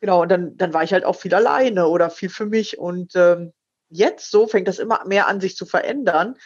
Genau, 0.00 0.22
und 0.22 0.30
dann, 0.30 0.56
dann 0.56 0.72
war 0.72 0.82
ich 0.82 0.92
halt 0.92 1.04
auch 1.04 1.16
viel 1.16 1.34
alleine 1.34 1.86
oder 1.86 2.10
viel 2.10 2.30
für 2.30 2.46
mich. 2.46 2.78
Und 2.78 3.14
ähm, 3.16 3.52
jetzt 3.90 4.30
so 4.30 4.46
fängt 4.46 4.66
das 4.66 4.78
immer 4.78 5.04
mehr 5.06 5.28
an, 5.28 5.40
sich 5.40 5.56
zu 5.56 5.66
verändern, 5.66 6.36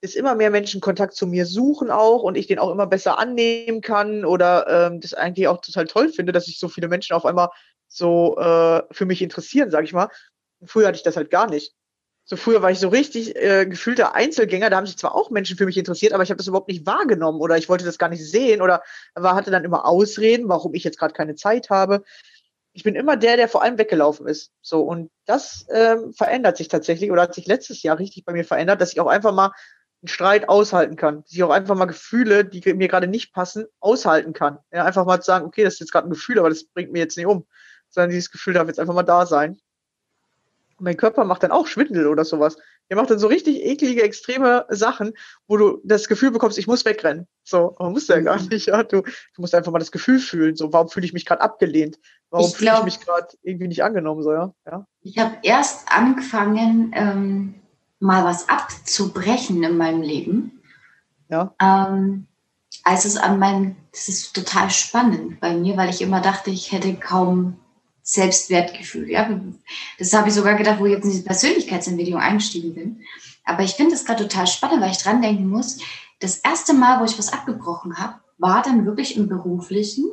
ist 0.00 0.16
immer 0.16 0.34
mehr 0.34 0.50
Menschen 0.50 0.80
Kontakt 0.80 1.14
zu 1.14 1.26
mir 1.26 1.46
suchen 1.46 1.90
auch 1.90 2.22
und 2.22 2.36
ich 2.36 2.46
den 2.46 2.58
auch 2.58 2.70
immer 2.70 2.86
besser 2.86 3.18
annehmen 3.18 3.80
kann 3.80 4.24
oder 4.24 4.66
ähm, 4.68 5.00
das 5.00 5.14
eigentlich 5.14 5.48
auch 5.48 5.60
total 5.60 5.86
toll 5.86 6.10
finde, 6.10 6.32
dass 6.32 6.44
sich 6.44 6.58
so 6.58 6.68
viele 6.68 6.88
Menschen 6.88 7.14
auf 7.14 7.24
einmal 7.24 7.48
so 7.88 8.36
äh, 8.38 8.82
für 8.90 9.06
mich 9.06 9.22
interessieren, 9.22 9.70
sag 9.70 9.84
ich 9.84 9.92
mal. 9.92 10.08
Früher 10.66 10.88
hatte 10.88 10.96
ich 10.96 11.02
das 11.02 11.16
halt 11.16 11.30
gar 11.30 11.48
nicht. 11.48 11.74
So 12.26 12.36
früher 12.36 12.62
war 12.62 12.70
ich 12.70 12.78
so 12.78 12.88
richtig 12.88 13.36
äh, 13.36 13.66
gefühlter 13.66 14.14
Einzelgänger, 14.14 14.70
da 14.70 14.78
haben 14.78 14.86
sich 14.86 14.96
zwar 14.96 15.14
auch 15.14 15.30
Menschen 15.30 15.58
für 15.58 15.66
mich 15.66 15.76
interessiert, 15.76 16.14
aber 16.14 16.22
ich 16.22 16.30
habe 16.30 16.38
das 16.38 16.46
überhaupt 16.46 16.68
nicht 16.68 16.86
wahrgenommen 16.86 17.40
oder 17.40 17.58
ich 17.58 17.68
wollte 17.68 17.84
das 17.84 17.98
gar 17.98 18.08
nicht 18.08 18.24
sehen 18.24 18.62
oder 18.62 18.82
war, 19.14 19.34
hatte 19.34 19.50
dann 19.50 19.64
immer 19.64 19.84
Ausreden, 19.84 20.48
warum 20.48 20.72
ich 20.72 20.84
jetzt 20.84 20.98
gerade 20.98 21.12
keine 21.12 21.34
Zeit 21.34 21.68
habe. 21.68 22.02
Ich 22.72 22.82
bin 22.82 22.94
immer 22.94 23.18
der, 23.18 23.36
der 23.36 23.48
vor 23.48 23.62
allem 23.62 23.76
weggelaufen 23.76 24.26
ist. 24.26 24.52
So 24.62 24.80
und 24.80 25.10
das 25.26 25.66
ähm, 25.70 26.14
verändert 26.14 26.56
sich 26.56 26.68
tatsächlich 26.68 27.12
oder 27.12 27.22
hat 27.22 27.34
sich 27.34 27.46
letztes 27.46 27.82
Jahr 27.82 27.98
richtig 27.98 28.24
bei 28.24 28.32
mir 28.32 28.44
verändert, 28.44 28.80
dass 28.80 28.92
ich 28.92 29.00
auch 29.00 29.06
einfach 29.06 29.34
mal 29.34 29.52
einen 30.00 30.08
Streit 30.08 30.48
aushalten 30.48 30.96
kann, 30.96 31.22
dass 31.24 31.32
ich 31.32 31.42
auch 31.42 31.50
einfach 31.50 31.76
mal 31.76 31.84
Gefühle, 31.84 32.46
die 32.46 32.72
mir 32.72 32.88
gerade 32.88 33.06
nicht 33.06 33.34
passen, 33.34 33.66
aushalten 33.80 34.32
kann. 34.32 34.58
Ja, 34.72 34.84
einfach 34.86 35.04
mal 35.04 35.20
zu 35.20 35.26
sagen, 35.26 35.44
okay, 35.44 35.62
das 35.62 35.74
ist 35.74 35.80
jetzt 35.80 35.92
gerade 35.92 36.08
ein 36.08 36.10
Gefühl, 36.10 36.38
aber 36.38 36.48
das 36.48 36.64
bringt 36.64 36.90
mir 36.90 37.00
jetzt 37.00 37.18
nicht 37.18 37.26
um, 37.26 37.46
sondern 37.90 38.10
dieses 38.10 38.30
Gefühl 38.30 38.54
darf 38.54 38.66
jetzt 38.66 38.80
einfach 38.80 38.94
mal 38.94 39.02
da 39.02 39.26
sein 39.26 39.58
mein 40.78 40.96
Körper 40.96 41.24
macht 41.24 41.42
dann 41.42 41.52
auch 41.52 41.66
Schwindel 41.66 42.06
oder 42.06 42.24
sowas. 42.24 42.56
Der 42.90 42.96
macht 42.96 43.10
dann 43.10 43.18
so 43.18 43.28
richtig 43.28 43.64
eklige, 43.64 44.02
extreme 44.02 44.66
Sachen, 44.68 45.14
wo 45.46 45.56
du 45.56 45.80
das 45.84 46.08
Gefühl 46.08 46.30
bekommst, 46.30 46.58
ich 46.58 46.66
muss 46.66 46.84
wegrennen. 46.84 47.26
So, 47.42 47.76
musst 47.78 48.08
du 48.08 48.14
ja 48.14 48.20
gar 48.20 48.40
mhm. 48.40 48.48
nicht, 48.48 48.66
ja. 48.66 48.82
Du, 48.82 49.02
du 49.02 49.40
musst 49.40 49.54
einfach 49.54 49.72
mal 49.72 49.78
das 49.78 49.92
Gefühl 49.92 50.18
fühlen. 50.18 50.56
So, 50.56 50.72
warum 50.72 50.88
fühle 50.88 51.06
ich 51.06 51.12
mich 51.12 51.24
gerade 51.24 51.40
abgelehnt? 51.40 51.98
Warum 52.30 52.50
fühle 52.50 52.74
ich 52.78 52.84
mich 52.84 53.00
gerade 53.00 53.28
irgendwie 53.42 53.68
nicht 53.68 53.84
angenommen? 53.84 54.22
So, 54.22 54.32
ja. 54.32 54.52
ja? 54.66 54.86
Ich 55.02 55.18
habe 55.18 55.36
erst 55.42 55.88
angefangen, 55.90 56.92
ähm, 56.94 57.54
mal 58.00 58.24
was 58.24 58.48
abzubrechen 58.48 59.62
in 59.62 59.76
meinem 59.76 60.02
Leben. 60.02 60.62
Ja. 61.28 61.54
Ähm, 61.60 62.26
als 62.82 63.04
es 63.04 63.16
an 63.16 63.38
meinem, 63.38 63.76
das 63.92 64.08
ist 64.08 64.34
total 64.34 64.70
spannend 64.70 65.40
bei 65.40 65.54
mir, 65.54 65.76
weil 65.76 65.90
ich 65.90 66.02
immer 66.02 66.20
dachte, 66.20 66.50
ich 66.50 66.72
hätte 66.72 66.94
kaum 66.94 67.56
Selbstwertgefühl. 68.04 69.10
Ja, 69.10 69.40
das 69.98 70.12
habe 70.12 70.28
ich 70.28 70.34
sogar 70.34 70.54
gedacht, 70.54 70.78
wo 70.78 70.86
ich 70.86 70.92
jetzt 70.92 71.04
in 71.04 71.10
diese 71.10 71.24
Persönlichkeitsentwicklung 71.24 72.20
eingestiegen 72.20 72.74
bin. 72.74 73.00
Aber 73.44 73.62
ich 73.62 73.72
finde 73.72 73.92
das 73.92 74.04
gerade 74.04 74.28
total 74.28 74.46
spannend, 74.46 74.82
weil 74.82 74.92
ich 74.92 74.98
dran 74.98 75.22
denken 75.22 75.48
muss. 75.48 75.78
Das 76.20 76.36
erste 76.36 76.74
Mal, 76.74 77.00
wo 77.00 77.04
ich 77.04 77.18
was 77.18 77.32
abgebrochen 77.32 77.98
habe, 77.98 78.14
war 78.38 78.62
dann 78.62 78.86
wirklich 78.86 79.16
im 79.16 79.28
beruflichen. 79.28 80.04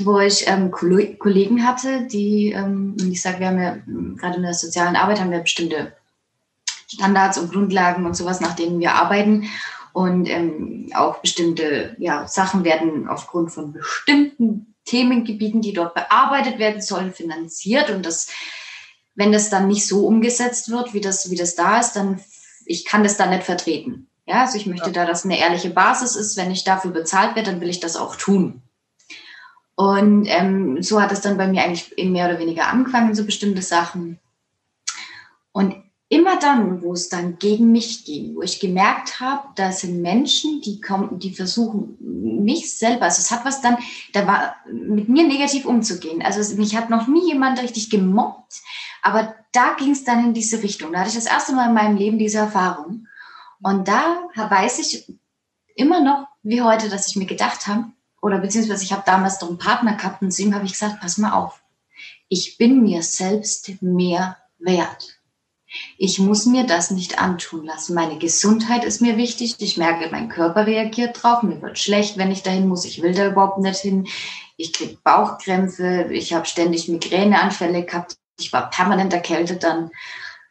wo 0.00 0.20
ich 0.20 0.46
ähm, 0.46 0.70
Kollegen 0.70 1.66
hatte, 1.66 2.06
die, 2.06 2.52
ähm, 2.52 2.96
ich 3.10 3.20
sage, 3.20 3.40
wir 3.40 3.48
haben 3.48 3.58
ja 3.58 3.78
gerade 4.16 4.36
in 4.36 4.42
der 4.42 4.54
sozialen 4.54 4.96
Arbeit 4.96 5.18
haben 5.18 5.30
wir 5.30 5.40
bestimmte 5.40 5.92
Standards 6.86 7.38
und 7.38 7.52
Grundlagen 7.52 8.06
und 8.06 8.14
sowas, 8.14 8.40
nach 8.40 8.54
denen 8.54 8.78
wir 8.78 8.92
arbeiten. 8.92 9.48
Und 9.92 10.28
ähm, 10.28 10.90
auch 10.94 11.20
bestimmte 11.20 11.96
ja, 11.98 12.28
Sachen 12.28 12.62
werden 12.62 13.08
aufgrund 13.08 13.50
von 13.50 13.72
bestimmten 13.72 14.74
Themengebieten, 14.88 15.60
die 15.60 15.72
dort 15.72 15.94
bearbeitet 15.94 16.58
werden 16.58 16.80
sollen, 16.80 17.12
finanziert. 17.12 17.90
Und 17.90 18.04
das, 18.04 18.30
wenn 19.14 19.32
das 19.32 19.50
dann 19.50 19.68
nicht 19.68 19.86
so 19.86 20.06
umgesetzt 20.06 20.70
wird, 20.70 20.94
wie 20.94 21.00
das, 21.00 21.30
wie 21.30 21.36
das 21.36 21.54
da 21.54 21.78
ist, 21.78 21.92
dann 21.92 22.20
ich 22.64 22.84
kann 22.84 23.02
das 23.02 23.16
dann 23.16 23.30
nicht 23.30 23.44
vertreten. 23.44 24.08
Ja, 24.26 24.42
also 24.42 24.58
ich 24.58 24.66
möchte 24.66 24.88
ja. 24.88 24.92
da, 24.92 25.06
dass 25.06 25.24
eine 25.24 25.38
ehrliche 25.38 25.70
Basis 25.70 26.14
ist. 26.14 26.36
Wenn 26.36 26.50
ich 26.50 26.64
dafür 26.64 26.90
bezahlt 26.90 27.34
werde, 27.34 27.50
dann 27.50 27.60
will 27.60 27.70
ich 27.70 27.80
das 27.80 27.96
auch 27.96 28.14
tun. 28.14 28.62
Und 29.74 30.26
ähm, 30.26 30.82
so 30.82 31.00
hat 31.00 31.12
es 31.12 31.22
dann 31.22 31.38
bei 31.38 31.48
mir 31.48 31.62
eigentlich 31.62 31.94
mehr 31.96 32.28
oder 32.28 32.38
weniger 32.38 32.66
angefangen, 32.66 33.14
so 33.14 33.24
bestimmte 33.24 33.62
Sachen. 33.62 34.18
Und 35.52 35.76
immer 36.08 36.38
dann, 36.38 36.82
wo 36.82 36.94
es 36.94 37.08
dann 37.08 37.38
gegen 37.38 37.70
mich 37.70 38.04
ging, 38.04 38.34
wo 38.36 38.42
ich 38.42 38.60
gemerkt 38.60 39.20
habe, 39.20 39.48
da 39.56 39.72
sind 39.72 40.00
Menschen, 40.00 40.62
die 40.62 40.80
kommen, 40.80 41.18
die 41.18 41.34
versuchen, 41.34 41.96
mich 42.00 42.74
selber, 42.74 43.04
also 43.04 43.20
es 43.20 43.30
hat 43.30 43.44
was 43.44 43.60
dann, 43.60 43.76
da 44.14 44.26
war 44.26 44.56
mit 44.70 45.08
mir 45.08 45.26
negativ 45.26 45.66
umzugehen. 45.66 46.22
Also 46.22 46.56
mich 46.56 46.76
hat 46.76 46.88
noch 46.88 47.08
nie 47.08 47.26
jemand 47.26 47.60
richtig 47.62 47.90
gemobbt, 47.90 48.54
aber 49.02 49.34
da 49.52 49.74
ging 49.78 49.90
es 49.90 50.04
dann 50.04 50.24
in 50.24 50.34
diese 50.34 50.62
Richtung. 50.62 50.92
Da 50.92 51.00
hatte 51.00 51.10
ich 51.10 51.14
das 51.14 51.26
erste 51.26 51.54
Mal 51.54 51.68
in 51.68 51.74
meinem 51.74 51.96
Leben 51.96 52.18
diese 52.18 52.38
Erfahrung. 52.38 53.06
Und 53.62 53.88
da 53.88 54.28
weiß 54.34 54.78
ich 54.78 55.12
immer 55.74 56.00
noch, 56.02 56.26
wie 56.42 56.62
heute, 56.62 56.88
dass 56.88 57.08
ich 57.08 57.16
mir 57.16 57.26
gedacht 57.26 57.66
habe, 57.66 57.84
oder 58.22 58.38
beziehungsweise 58.38 58.82
ich 58.82 58.92
habe 58.92 59.02
damals 59.04 59.38
doch 59.38 59.48
einen 59.48 59.58
Partner 59.58 59.94
gehabt 59.94 60.22
und 60.22 60.32
zu 60.32 60.42
ihm 60.42 60.54
habe 60.54 60.64
ich 60.64 60.72
gesagt, 60.72 61.00
pass 61.00 61.18
mal 61.18 61.32
auf, 61.32 61.62
ich 62.28 62.56
bin 62.56 62.82
mir 62.82 63.02
selbst 63.02 63.70
mehr 63.82 64.38
wert. 64.58 65.17
Ich 65.98 66.18
muss 66.18 66.46
mir 66.46 66.64
das 66.64 66.90
nicht 66.90 67.18
antun 67.18 67.64
lassen. 67.64 67.94
Meine 67.94 68.18
Gesundheit 68.18 68.84
ist 68.84 69.02
mir 69.02 69.16
wichtig. 69.16 69.56
Ich 69.58 69.76
merke, 69.76 70.08
mein 70.10 70.28
Körper 70.28 70.66
reagiert 70.66 71.22
drauf. 71.22 71.42
Mir 71.42 71.60
wird 71.60 71.78
schlecht, 71.78 72.16
wenn 72.16 72.30
ich 72.30 72.42
dahin 72.42 72.68
muss. 72.68 72.84
Ich 72.84 73.02
will 73.02 73.14
da 73.14 73.26
überhaupt 73.26 73.58
nicht 73.58 73.80
hin. 73.80 74.06
Ich 74.56 74.72
kriege 74.72 74.98
Bauchkrämpfe. 75.04 76.08
Ich 76.10 76.32
habe 76.32 76.46
ständig 76.46 76.88
Migräneanfälle 76.88 77.84
gehabt. 77.84 78.16
Ich 78.38 78.52
war 78.52 78.70
permanent 78.70 79.12
erkältet 79.12 79.62
dann. 79.62 79.90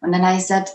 Und 0.02 0.12
dann 0.12 0.22
habe 0.22 0.36
ich 0.36 0.44
gesagt, 0.44 0.74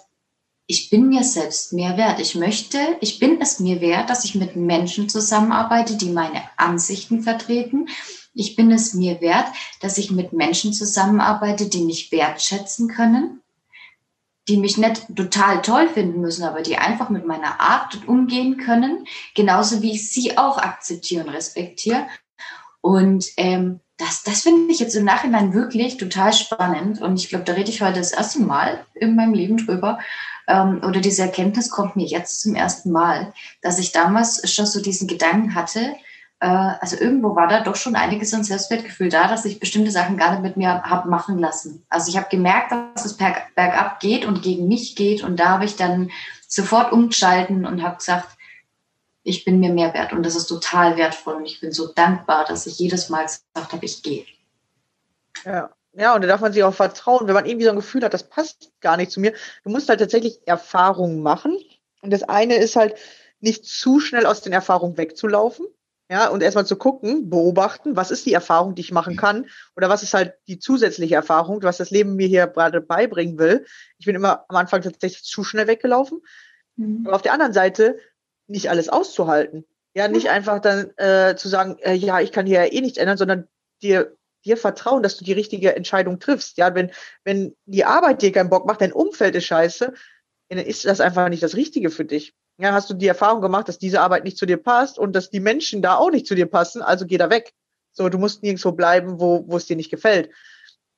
ich 0.67 0.91
bin 0.91 1.09
mir 1.09 1.23
selbst 1.23 1.73
mehr 1.73 1.97
wert. 1.97 2.19
Ich 2.19 2.35
möchte, 2.35 2.79
ich 3.01 3.19
bin 3.19 3.41
es 3.41 3.61
mir 3.61 3.81
wert, 3.81 4.11
dass 4.11 4.25
ich 4.25 4.35
mit 4.35 4.57
Menschen 4.57 5.09
zusammenarbeite, 5.09 5.97
die 5.97 6.11
meine 6.11 6.43
Ansichten 6.57 7.23
vertreten. 7.23 7.89
Ich 8.35 8.57
bin 8.57 8.71
es 8.71 8.95
mir 8.95 9.21
wert, 9.21 9.49
dass 9.81 9.99
ich 9.99 10.11
mit 10.11 10.33
Menschen 10.33 10.73
zusammenarbeite, 10.73 11.67
die 11.69 11.85
mich 11.85 12.11
wertschätzen 12.11 12.89
können, 12.89 13.42
die 14.49 14.57
mich 14.57 14.77
nicht 14.77 15.05
total 15.15 15.63
toll 15.63 15.89
finden 15.89 16.21
müssen, 16.21 16.45
aber 16.45 16.63
die 16.63 16.77
einfach 16.77 17.11
mit 17.11 17.27
meiner 17.27 17.61
Art 17.61 18.07
umgehen 18.09 18.57
können, 18.57 19.07
genauso 19.35 19.83
wie 19.83 19.93
ich 19.93 20.11
sie 20.11 20.37
auch 20.37 20.59
akzeptiere 20.59 21.25
und 21.25 21.31
respektiere. 21.31 22.07
Und 22.81 23.27
ähm, 23.37 23.81
das, 23.99 24.25
das 24.25 24.43
finde 24.43 24.73
ich 24.73 24.81
jetzt 24.81 24.97
im 24.97 25.05
Nachhinein 25.05 25.55
wirklich 25.55 25.97
total 25.97 26.33
spannend. 26.33 27.01
Und 27.01 27.21
ich 27.21 27.29
glaube, 27.29 27.45
da 27.45 27.53
rede 27.53 27.71
ich 27.71 27.83
heute 27.83 28.01
das 28.01 28.13
erste 28.13 28.41
Mal 28.41 28.85
in 28.95 29.15
meinem 29.15 29.35
Leben 29.35 29.59
drüber 29.59 30.01
ähm, 30.49 30.81
oder 30.85 31.01
diese 31.01 31.23
Erkenntnis 31.23 31.71
kommt 31.71 31.95
mir 31.95 32.07
jetzt 32.07 32.41
zum 32.41 32.57
ersten 32.57 32.91
Mal, 32.91 33.33
dass 33.61 33.79
ich 33.79 33.93
damals 33.93 34.51
schon 34.53 34.67
so 34.67 34.83
diesen 34.83 35.07
Gedanken 35.07 35.55
hatte, 35.55 35.95
also 36.43 36.97
irgendwo 36.97 37.37
war 37.37 37.47
da 37.47 37.61
doch 37.61 37.77
schon 37.77 37.95
einiges 37.95 38.35
an 38.35 38.43
Selbstwertgefühl 38.43 39.09
da, 39.09 39.29
dass 39.29 39.45
ich 39.45 39.61
bestimmte 39.61 39.93
Sachen 39.93 40.17
gar 40.17 40.33
nicht 40.33 40.43
mit 40.43 40.57
mir 40.57 40.83
habe 40.83 41.09
machen 41.09 41.39
lassen. 41.39 41.85
Also 41.89 42.11
ich 42.11 42.17
habe 42.17 42.29
gemerkt, 42.31 42.73
dass 42.73 43.05
es 43.05 43.17
berg, 43.17 43.55
bergab 43.55 44.01
geht 44.01 44.25
und 44.25 44.43
gegen 44.43 44.67
mich 44.67 44.97
geht 44.97 45.23
und 45.23 45.39
da 45.39 45.51
habe 45.51 45.65
ich 45.65 45.77
dann 45.77 46.11
sofort 46.49 46.93
umgeschalten 46.93 47.65
und 47.65 47.83
habe 47.83 47.99
gesagt, 47.99 48.29
ich 49.23 49.45
bin 49.45 49.61
mir 49.61 49.73
mehr 49.73 49.95
wert 49.95 50.13
und 50.13 50.25
das 50.25 50.35
ist 50.35 50.47
total 50.47 50.97
wertvoll 50.97 51.35
und 51.35 51.47
ich 51.47 51.61
bin 51.61 51.71
so 51.71 51.93
dankbar, 51.93 52.45
dass 52.45 52.67
ich 52.67 52.79
jedes 52.79 53.09
Mal 53.09 53.23
gesagt 53.23 53.73
habe, 53.73 53.85
ich 53.85 54.03
gehe. 54.03 54.27
Ja. 55.45 55.71
Ja, 55.95 56.15
und 56.15 56.23
da 56.23 56.29
darf 56.29 56.41
man 56.41 56.55
sich 56.55 56.65
auch 56.65 56.73
vertrauen, 56.73 57.27
wenn 57.27 57.35
man 57.35 57.45
irgendwie 57.45 57.67
so 57.67 57.71
ein 57.71 57.77
Gefühl 57.77 58.03
hat, 58.03 58.15
das 58.15 58.27
passt 58.27 58.73
gar 58.81 58.97
nicht 58.97 59.13
zu 59.13 59.21
mir. 59.21 59.35
Du 59.63 59.69
musst 59.69 59.91
halt 59.91 60.01
tatsächlich 60.01 60.41
Erfahrungen 60.47 61.21
machen. 61.21 61.59
Und 62.01 62.11
das 62.11 62.23
eine 62.23 62.55
ist 62.55 62.77
halt, 62.77 62.95
nicht 63.43 63.67
zu 63.67 64.01
schnell 64.01 64.25
aus 64.25 64.41
den 64.41 64.53
Erfahrungen 64.53 64.97
wegzulaufen. 64.97 65.67
Ja, 66.13 66.29
und 66.29 66.43
erstmal 66.43 66.67
zu 66.67 66.77
gucken, 66.77 67.31
beobachten, 67.31 67.97
was 67.97 68.11
ist 68.11 68.27
die 68.27 68.35
Erfahrung, 68.35 68.75
die 68.75 68.83
ich 68.83 68.93
machen 68.93 69.17
kann? 69.17 69.47
Oder 69.77 69.89
was 69.89 70.03
ist 70.03 70.13
halt 70.13 70.35
die 70.47 70.59
zusätzliche 70.59 71.15
Erfahrung, 71.15 71.63
was 71.63 71.79
das 71.79 71.91
Leben 71.91 72.17
mir 72.17 72.29
hier 72.29 72.49
gerade 72.49 72.83
beibringen 72.83 73.39
will? 73.39 73.65
Ich 73.97 74.05
bin 74.05 74.15
immer 74.15 74.45
am 74.49 74.57
Anfang 74.57 74.83
tatsächlich 74.83 75.25
zu 75.25 75.43
schnell 75.43 75.69
weggelaufen. 75.69 76.21
Mhm. 76.77 77.07
Aber 77.07 77.17
auf 77.17 77.23
der 77.23 77.33
anderen 77.33 77.55
Seite, 77.55 77.97
nicht 78.47 78.69
alles 78.69 78.91
auszuhalten. 78.91 79.65
Ja, 79.95 80.07
nicht 80.07 80.29
einfach 80.29 80.61
dann 80.61 80.91
äh, 80.99 81.35
zu 81.35 81.49
sagen, 81.49 81.79
äh, 81.79 81.95
ja, 81.95 82.21
ich 82.21 82.31
kann 82.31 82.45
hier 82.45 82.67
ja 82.67 82.71
eh 82.71 82.83
nichts 82.83 82.99
ändern, 82.99 83.17
sondern 83.17 83.49
dir 83.81 84.15
dir 84.45 84.59
vertrauen, 84.59 85.03
dass 85.03 85.17
du 85.17 85.25
die 85.25 85.33
richtige 85.33 85.75
Entscheidung 85.77 86.19
triffst. 86.19 86.59
Ja, 86.59 86.75
wenn, 86.75 86.91
wenn 87.25 87.57
die 87.65 87.87
Arbeit 87.87 88.21
dir 88.21 88.33
keinen 88.33 88.51
Bock 88.51 88.67
macht, 88.67 88.83
dein 88.83 88.93
Umfeld 88.93 89.35
ist 89.35 89.47
scheiße, 89.47 89.95
dann 90.51 90.59
ist 90.59 90.85
das 90.85 91.01
einfach 91.01 91.31
nicht 91.31 91.43
das 91.43 91.57
Richtige 91.57 91.89
für 91.89 92.05
dich. 92.05 92.35
Ja, 92.59 92.73
hast 92.73 92.91
du 92.91 92.95
die 92.95 93.07
Erfahrung 93.07 93.41
gemacht, 93.41 93.69
dass 93.69 93.79
diese 93.79 94.01
Arbeit 94.01 94.25
nicht 94.25 94.37
zu 94.37 94.47
dir 94.47 94.57
passt 94.57 94.99
und 94.99 95.15
dass 95.15 95.31
die 95.31 95.41
Menschen 95.41 95.83
da 95.83 95.97
auch 95.97 96.11
nicht 96.11 96.27
zu 96.27 96.35
dir 96.35 96.47
passen, 96.47 96.83
also 96.83 97.07
geh 97.07 97.19
da 97.19 97.31
weg. 97.31 97.53
So, 97.93 98.09
du 98.09 98.19
musst 98.19 98.43
nirgendwo 98.43 98.73
bleiben, 98.73 99.21
wo, 99.21 99.45
wo 99.47 99.57
es 99.57 99.67
dir 99.67 99.77
nicht 99.77 99.91
gefällt. 99.91 100.31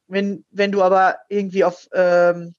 Wenn, 0.07 0.45
wenn 0.51 0.73
du 0.73 0.83
aber 0.83 1.17
irgendwie 1.29 1.65
auf, 1.65 1.89
ähm, 1.93 2.55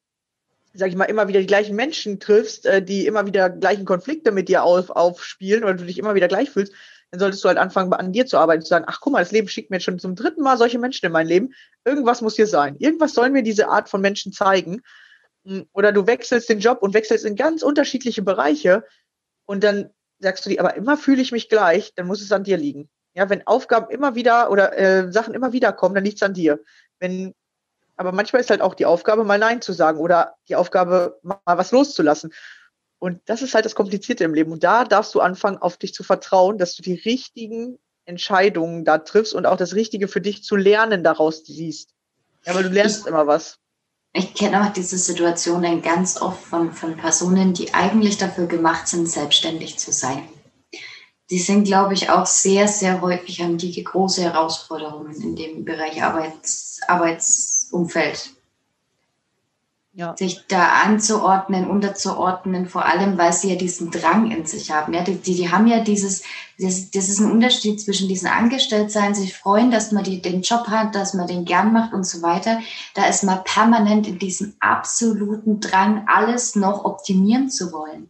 sag 0.73 0.89
ich 0.89 0.95
mal, 0.95 1.05
immer 1.05 1.27
wieder 1.27 1.39
die 1.39 1.45
gleichen 1.45 1.75
Menschen 1.75 2.19
triffst, 2.19 2.65
äh, 2.65 2.81
die 2.81 3.05
immer 3.05 3.25
wieder 3.25 3.49
gleichen 3.49 3.85
Konflikte 3.85 4.31
mit 4.31 4.49
dir 4.49 4.63
auf, 4.63 4.89
aufspielen 4.89 5.63
oder 5.63 5.75
du 5.75 5.85
dich 5.85 5.99
immer 5.99 6.15
wieder 6.15 6.27
gleich 6.27 6.49
fühlst, 6.49 6.73
dann 7.11 7.19
solltest 7.19 7.43
du 7.43 7.47
halt 7.47 7.57
anfangen, 7.57 7.93
an 7.93 8.11
dir 8.11 8.25
zu 8.25 8.37
arbeiten, 8.37 8.63
zu 8.63 8.69
sagen, 8.69 8.85
ach 8.87 8.99
guck 8.99 9.13
mal, 9.13 9.19
das 9.19 9.31
Leben 9.31 9.47
schickt 9.47 9.69
mir 9.69 9.77
jetzt 9.77 9.85
schon 9.85 9.99
zum 9.99 10.15
dritten 10.15 10.41
Mal 10.41 10.57
solche 10.57 10.79
Menschen 10.79 11.05
in 11.05 11.11
mein 11.11 11.27
Leben. 11.27 11.53
Irgendwas 11.85 12.21
muss 12.21 12.35
hier 12.35 12.47
sein. 12.47 12.75
Irgendwas 12.79 13.13
sollen 13.13 13.31
mir 13.31 13.43
diese 13.43 13.69
Art 13.69 13.89
von 13.89 14.01
Menschen 14.01 14.33
zeigen. 14.33 14.81
Hm, 15.45 15.67
oder 15.73 15.91
du 15.91 16.07
wechselst 16.07 16.49
den 16.49 16.59
Job 16.59 16.79
und 16.81 16.93
wechselst 16.93 17.25
in 17.25 17.35
ganz 17.35 17.61
unterschiedliche 17.61 18.21
Bereiche 18.21 18.83
und 19.45 19.63
dann 19.63 19.91
sagst 20.19 20.45
du 20.45 20.49
dir, 20.49 20.59
aber 20.59 20.75
immer 20.75 20.97
fühle 20.97 21.21
ich 21.21 21.31
mich 21.31 21.49
gleich, 21.49 21.93
dann 21.95 22.07
muss 22.07 22.21
es 22.21 22.31
an 22.31 22.43
dir 22.43 22.57
liegen. 22.57 22.89
Ja, 23.13 23.29
wenn 23.29 23.47
Aufgaben 23.47 23.89
immer 23.89 24.15
wieder 24.15 24.51
oder 24.51 24.77
äh, 24.77 25.11
Sachen 25.11 25.33
immer 25.33 25.53
wieder 25.53 25.71
kommen, 25.71 25.95
dann 25.95 26.03
liegt 26.03 26.17
es 26.17 26.23
an 26.23 26.33
dir. 26.33 26.59
Wenn, 26.99 27.33
aber 27.95 28.11
manchmal 28.11 28.41
ist 28.41 28.49
halt 28.49 28.61
auch 28.61 28.73
die 28.73 28.85
Aufgabe, 28.85 29.23
mal 29.23 29.39
Nein 29.39 29.61
zu 29.61 29.71
sagen 29.71 29.99
oder 29.99 30.35
die 30.49 30.55
Aufgabe, 30.55 31.19
mal 31.21 31.39
was 31.45 31.71
loszulassen. 31.71 32.33
Und 32.99 33.21
das 33.25 33.41
ist 33.41 33.53
halt 33.53 33.65
das 33.65 33.75
Komplizierte 33.75 34.23
im 34.23 34.33
Leben. 34.33 34.51
Und 34.51 34.63
da 34.63 34.83
darfst 34.83 35.13
du 35.15 35.21
anfangen, 35.21 35.57
auf 35.57 35.77
dich 35.77 35.93
zu 35.93 36.03
vertrauen, 36.03 36.57
dass 36.57 36.75
du 36.75 36.81
die 36.81 36.95
richtigen 36.95 37.77
Entscheidungen 38.05 38.83
da 38.83 38.97
triffst 38.97 39.33
und 39.33 39.45
auch 39.45 39.57
das 39.57 39.75
Richtige 39.75 40.07
für 40.07 40.21
dich 40.21 40.43
zu 40.43 40.55
lernen 40.55 41.03
daraus 41.03 41.43
siehst. 41.45 41.91
Ja, 42.45 42.55
weil 42.55 42.63
du 42.63 42.69
lernst 42.69 43.01
ich, 43.01 43.07
immer 43.07 43.27
was. 43.27 43.59
Ich 44.17 44.33
kenne 44.33 44.63
auch 44.63 44.71
diese 44.71 44.97
Situationen 44.97 45.81
ganz 45.81 46.21
oft 46.21 46.41
von, 46.41 46.71
von 46.71 46.95
Personen, 46.95 47.53
die 47.53 47.73
eigentlich 47.73 48.17
dafür 48.17 48.45
gemacht 48.45 48.87
sind, 48.87 49.09
selbstständig 49.09 49.77
zu 49.77 49.91
sein. 49.91 50.29
Die 51.29 51.39
sind, 51.39 51.65
glaube 51.65 51.95
ich, 51.95 52.09
auch 52.09 52.25
sehr, 52.25 52.69
sehr 52.69 53.01
häufig 53.01 53.41
haben 53.41 53.57
die 53.57 53.83
große 53.83 54.23
Herausforderungen 54.23 55.19
in 55.21 55.35
dem 55.35 55.65
Bereich 55.65 56.01
Arbeits, 56.01 56.79
Arbeitsumfeld 56.87 58.34
ja. 59.95 60.15
sich 60.17 60.45
da 60.47 60.67
anzuordnen, 60.83 61.69
unterzuordnen, 61.69 62.67
vor 62.67 62.85
allem, 62.85 63.17
weil 63.17 63.31
sie 63.31 63.49
ja 63.51 63.55
diesen 63.55 63.91
Drang 63.91 64.29
in 64.29 64.45
sich 64.45 64.69
haben. 64.69 64.93
Ja, 64.93 65.03
die, 65.03 65.15
die, 65.15 65.35
die 65.35 65.49
haben 65.49 65.67
ja 65.67 65.79
dieses, 65.79 66.23
das, 66.59 66.91
das 66.91 67.07
ist 67.07 67.19
ein 67.19 67.31
Unterschied 67.31 67.81
zwischen 67.81 68.09
diesem 68.09 68.29
Angestelltsein, 68.29 69.15
sich 69.15 69.35
freuen, 69.35 69.71
dass 69.71 69.93
man 69.93 70.03
die, 70.03 70.21
den 70.21 70.41
Job 70.41 70.67
hat, 70.67 70.93
dass 70.95 71.13
man 71.13 71.27
den 71.27 71.45
gern 71.45 71.71
macht 71.71 71.93
und 71.93 72.05
so 72.05 72.21
weiter. 72.21 72.59
Da 72.93 73.05
ist 73.05 73.23
man 73.23 73.43
permanent 73.45 74.05
in 74.05 74.19
diesem 74.19 74.53
absoluten 74.59 75.61
Drang, 75.61 76.05
alles 76.07 76.55
noch 76.55 76.83
optimieren 76.83 77.49
zu 77.49 77.71
wollen. 77.71 78.09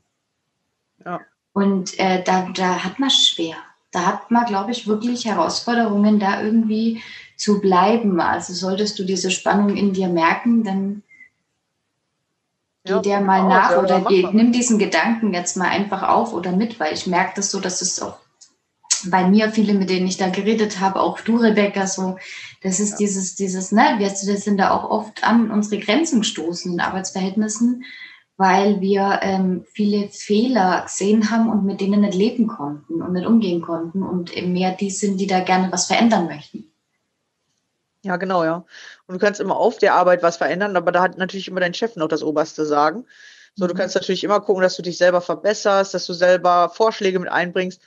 Ja. 1.05 1.21
Und 1.53 1.97
äh, 1.99 2.23
da, 2.23 2.49
da 2.53 2.83
hat 2.83 2.97
man 2.99 3.11
schwer. 3.11 3.55
Da 3.91 4.05
hat 4.07 4.31
man, 4.31 4.45
glaube 4.45 4.71
ich, 4.71 4.87
wirklich 4.87 5.25
Herausforderungen, 5.25 6.19
da 6.19 6.41
irgendwie 6.41 7.01
zu 7.37 7.61
bleiben. 7.61 8.19
Also 8.19 8.53
solltest 8.53 8.97
du 8.97 9.03
diese 9.03 9.29
Spannung 9.29 9.77
in 9.77 9.93
dir 9.93 10.09
merken, 10.09 10.63
dann 10.63 11.03
ja, 12.85 13.01
Geh 13.01 13.09
der 13.09 13.21
mal 13.21 13.41
auch, 13.41 13.49
nach 13.49 13.71
ja, 13.71 13.79
oder 13.81 14.01
geh, 14.01 14.27
nimm 14.31 14.51
diesen 14.51 14.77
Gedanken 14.77 15.33
jetzt 15.33 15.57
mal 15.57 15.69
einfach 15.69 16.03
auf 16.03 16.33
oder 16.33 16.51
mit, 16.51 16.79
weil 16.79 16.93
ich 16.93 17.07
merke 17.07 17.33
das 17.35 17.51
so, 17.51 17.59
dass 17.59 17.81
es 17.81 18.01
auch 18.01 18.17
bei 19.09 19.27
mir, 19.27 19.51
viele, 19.51 19.73
mit 19.73 19.89
denen 19.89 20.07
ich 20.07 20.17
da 20.17 20.29
geredet 20.29 20.79
habe, 20.79 20.99
auch 20.99 21.19
du, 21.19 21.37
Rebecca, 21.37 21.87
so, 21.87 22.17
das 22.61 22.79
ist 22.79 22.91
ja. 22.91 22.97
dieses, 22.97 23.35
dieses, 23.35 23.71
ne, 23.71 23.95
wir, 23.97 24.09
sind 24.09 24.57
da 24.57 24.71
auch 24.71 24.89
oft 24.89 25.23
an 25.23 25.51
unsere 25.51 25.81
Grenzen 25.81 26.21
gestoßen 26.21 26.73
in 26.73 26.79
Arbeitsverhältnissen, 26.79 27.83
weil 28.37 28.81
wir 28.81 29.19
ähm, 29.21 29.65
viele 29.71 30.09
Fehler 30.09 30.83
gesehen 30.83 31.31
haben 31.31 31.49
und 31.49 31.65
mit 31.65 31.81
denen 31.81 32.01
nicht 32.01 32.15
leben 32.15 32.47
konnten 32.47 33.01
und 33.01 33.13
nicht 33.13 33.25
umgehen 33.25 33.61
konnten 33.61 34.03
und 34.03 34.35
eben 34.35 34.53
mehr 34.53 34.71
die 34.71 34.89
sind, 34.89 35.19
die 35.19 35.27
da 35.27 35.39
gerne 35.39 35.71
was 35.71 35.85
verändern 35.85 36.27
möchten. 36.27 36.71
Ja, 38.01 38.17
genau, 38.17 38.43
ja. 38.43 38.65
Und 39.07 39.15
du 39.15 39.19
kannst 39.19 39.39
immer 39.39 39.57
auf 39.57 39.77
der 39.77 39.93
Arbeit 39.93 40.23
was 40.23 40.37
verändern, 40.37 40.75
aber 40.75 40.91
da 40.91 41.01
hat 41.01 41.17
natürlich 41.17 41.47
immer 41.47 41.59
dein 41.59 41.73
Chef 41.73 41.95
noch 41.95 42.07
das 42.07 42.23
oberste 42.23 42.65
Sagen. 42.65 43.05
So, 43.55 43.67
du 43.67 43.73
mhm. 43.73 43.77
kannst 43.77 43.95
natürlich 43.95 44.23
immer 44.23 44.41
gucken, 44.41 44.63
dass 44.63 44.75
du 44.75 44.81
dich 44.81 44.97
selber 44.97 45.21
verbesserst, 45.21 45.93
dass 45.93 46.05
du 46.05 46.13
selber 46.13 46.69
Vorschläge 46.69 47.19
mit 47.19 47.29
einbringst. 47.29 47.81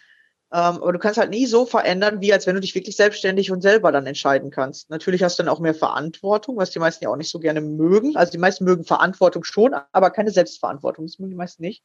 Ähm, 0.50 0.80
aber 0.80 0.92
du 0.92 0.98
kannst 0.98 1.18
halt 1.18 1.28
nie 1.28 1.44
so 1.44 1.66
verändern, 1.66 2.22
wie 2.22 2.32
als 2.32 2.46
wenn 2.46 2.54
du 2.54 2.60
dich 2.62 2.74
wirklich 2.74 2.96
selbstständig 2.96 3.50
und 3.50 3.60
selber 3.60 3.92
dann 3.92 4.06
entscheiden 4.06 4.50
kannst. 4.50 4.88
Natürlich 4.88 5.22
hast 5.22 5.38
du 5.38 5.42
dann 5.42 5.52
auch 5.52 5.60
mehr 5.60 5.74
Verantwortung, 5.74 6.56
was 6.56 6.70
die 6.70 6.78
meisten 6.78 7.04
ja 7.04 7.10
auch 7.10 7.16
nicht 7.16 7.30
so 7.30 7.38
gerne 7.38 7.60
mögen. 7.60 8.16
Also 8.16 8.32
die 8.32 8.38
meisten 8.38 8.64
mögen 8.64 8.84
Verantwortung 8.84 9.44
schon, 9.44 9.74
aber 9.92 10.10
keine 10.10 10.30
Selbstverantwortung. 10.30 11.06
Das 11.06 11.18
mögen 11.18 11.32
die 11.32 11.36
meisten 11.36 11.62
nicht. 11.62 11.84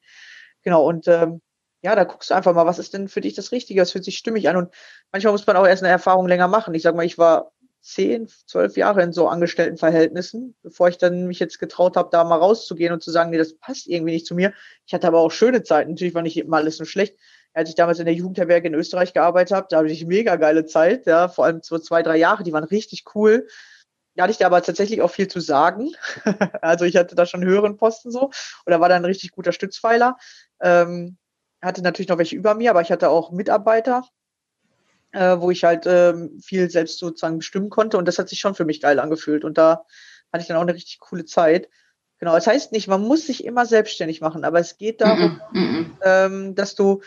Genau, 0.63 0.87
und 0.87 1.09
ähm, 1.09 1.41
ja, 1.81 1.93
da 1.95 2.05
guckst 2.05 2.29
du 2.29 2.35
einfach 2.35 2.53
mal, 2.53 2.65
was 2.65 2.79
ist 2.79 2.93
denn 2.93 3.09
für 3.09 3.19
dich 3.19 3.33
das 3.33 3.51
Richtige, 3.51 3.81
was 3.81 3.91
fühlt 3.91 4.05
sich 4.05 4.17
stimmig 4.17 4.47
an. 4.47 4.55
Und 4.55 4.73
manchmal 5.11 5.33
muss 5.33 5.45
man 5.45 5.57
auch 5.57 5.67
erst 5.67 5.83
eine 5.83 5.91
Erfahrung 5.91 6.29
länger 6.29 6.47
machen. 6.47 6.73
Ich 6.73 6.83
sag 6.83 6.95
mal, 6.95 7.05
ich 7.05 7.17
war 7.17 7.51
zehn, 7.83 8.27
zwölf 8.47 8.77
Jahre 8.77 9.03
in 9.03 9.11
so 9.11 9.27
Angestelltenverhältnissen, 9.27 10.55
bevor 10.63 10.87
ich 10.87 10.97
dann 10.97 11.27
mich 11.27 11.39
jetzt 11.39 11.59
getraut 11.59 11.97
habe, 11.97 12.09
da 12.11 12.23
mal 12.23 12.37
rauszugehen 12.37 12.93
und 12.93 13.03
zu 13.03 13.11
sagen, 13.11 13.29
nee, 13.29 13.37
das 13.37 13.55
passt 13.55 13.87
irgendwie 13.87 14.13
nicht 14.13 14.25
zu 14.25 14.35
mir. 14.35 14.53
Ich 14.85 14.93
hatte 14.93 15.05
aber 15.05 15.19
auch 15.19 15.31
schöne 15.31 15.63
Zeiten. 15.63 15.91
Natürlich 15.91 16.15
war 16.15 16.21
nicht 16.21 16.37
immer 16.37 16.57
alles 16.57 16.79
nur 16.79 16.85
schlecht. 16.85 17.17
Als 17.53 17.69
ich 17.69 17.75
damals 17.75 17.99
in 17.99 18.05
der 18.05 18.15
Jugendherberge 18.15 18.67
in 18.67 18.73
Österreich 18.73 19.13
gearbeitet 19.13 19.55
habe, 19.55 19.67
da 19.69 19.79
hatte 19.79 19.89
ich 19.89 20.05
mega 20.05 20.37
geile 20.37 20.65
Zeit, 20.65 21.05
ja, 21.05 21.27
vor 21.27 21.45
allem 21.45 21.59
so 21.61 21.77
zwei, 21.77 22.01
drei 22.01 22.17
Jahre, 22.17 22.43
die 22.43 22.53
waren 22.53 22.63
richtig 22.63 23.03
cool. 23.13 23.47
Da 24.15 24.23
hatte 24.23 24.31
ich 24.31 24.37
da 24.37 24.45
aber 24.45 24.61
tatsächlich 24.61 25.01
auch 25.01 25.11
viel 25.11 25.27
zu 25.27 25.41
sagen. 25.41 25.91
also 26.61 26.85
ich 26.85 26.95
hatte 26.95 27.15
da 27.15 27.25
schon 27.25 27.43
höheren 27.43 27.77
Posten 27.77 28.11
so 28.11 28.31
oder 28.65 28.79
war 28.79 28.89
da 28.89 28.95
ein 28.95 29.05
richtig 29.05 29.31
guter 29.31 29.51
Stützpfeiler. 29.51 30.17
Ähm, 30.61 31.17
hatte 31.61 31.81
natürlich 31.81 32.09
noch 32.09 32.17
welche 32.17 32.35
über 32.35 32.55
mir, 32.55 32.71
aber 32.71 32.81
ich 32.81 32.91
hatte 32.91 33.09
auch 33.09 33.31
Mitarbeiter, 33.31 34.03
äh, 35.13 35.39
wo 35.39 35.51
ich 35.51 35.63
halt 35.63 35.85
ähm, 35.85 36.39
viel 36.43 36.69
selbst 36.69 36.99
sozusagen 36.99 37.37
bestimmen 37.37 37.69
konnte 37.69 37.97
und 37.97 38.07
das 38.07 38.19
hat 38.19 38.29
sich 38.29 38.39
schon 38.39 38.55
für 38.55 38.65
mich 38.65 38.81
geil 38.81 38.99
angefühlt 38.99 39.45
und 39.45 39.57
da 39.57 39.85
hatte 40.31 40.41
ich 40.41 40.47
dann 40.47 40.57
auch 40.57 40.61
eine 40.61 40.73
richtig 40.73 40.99
coole 40.99 41.25
Zeit. 41.25 41.69
Genau, 42.19 42.35
es 42.35 42.45
das 42.45 42.53
heißt 42.53 42.71
nicht, 42.71 42.87
man 42.87 43.01
muss 43.01 43.27
sich 43.27 43.45
immer 43.45 43.65
selbstständig 43.65 44.21
machen, 44.21 44.43
aber 44.43 44.59
es 44.59 44.77
geht 44.77 45.01
darum, 45.01 45.39
mm 45.51 45.57
-mm. 45.57 45.85
Ähm, 46.03 46.55
dass 46.55 46.75
du 46.75 47.01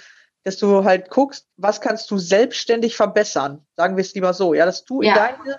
dass 0.44 0.58
du 0.58 0.84
halt 0.84 1.10
guckst, 1.10 1.48
was 1.56 1.80
kannst 1.80 2.08
du 2.08 2.18
selbstständig 2.18 2.94
verbessern, 2.94 3.66
sagen 3.74 3.96
wir 3.96 4.02
es 4.02 4.14
lieber 4.14 4.32
so, 4.32 4.54
ja, 4.54 4.64
dass 4.64 4.84
du 4.84 5.02
ja. 5.02 5.10
in 5.10 5.14
deine 5.16 5.58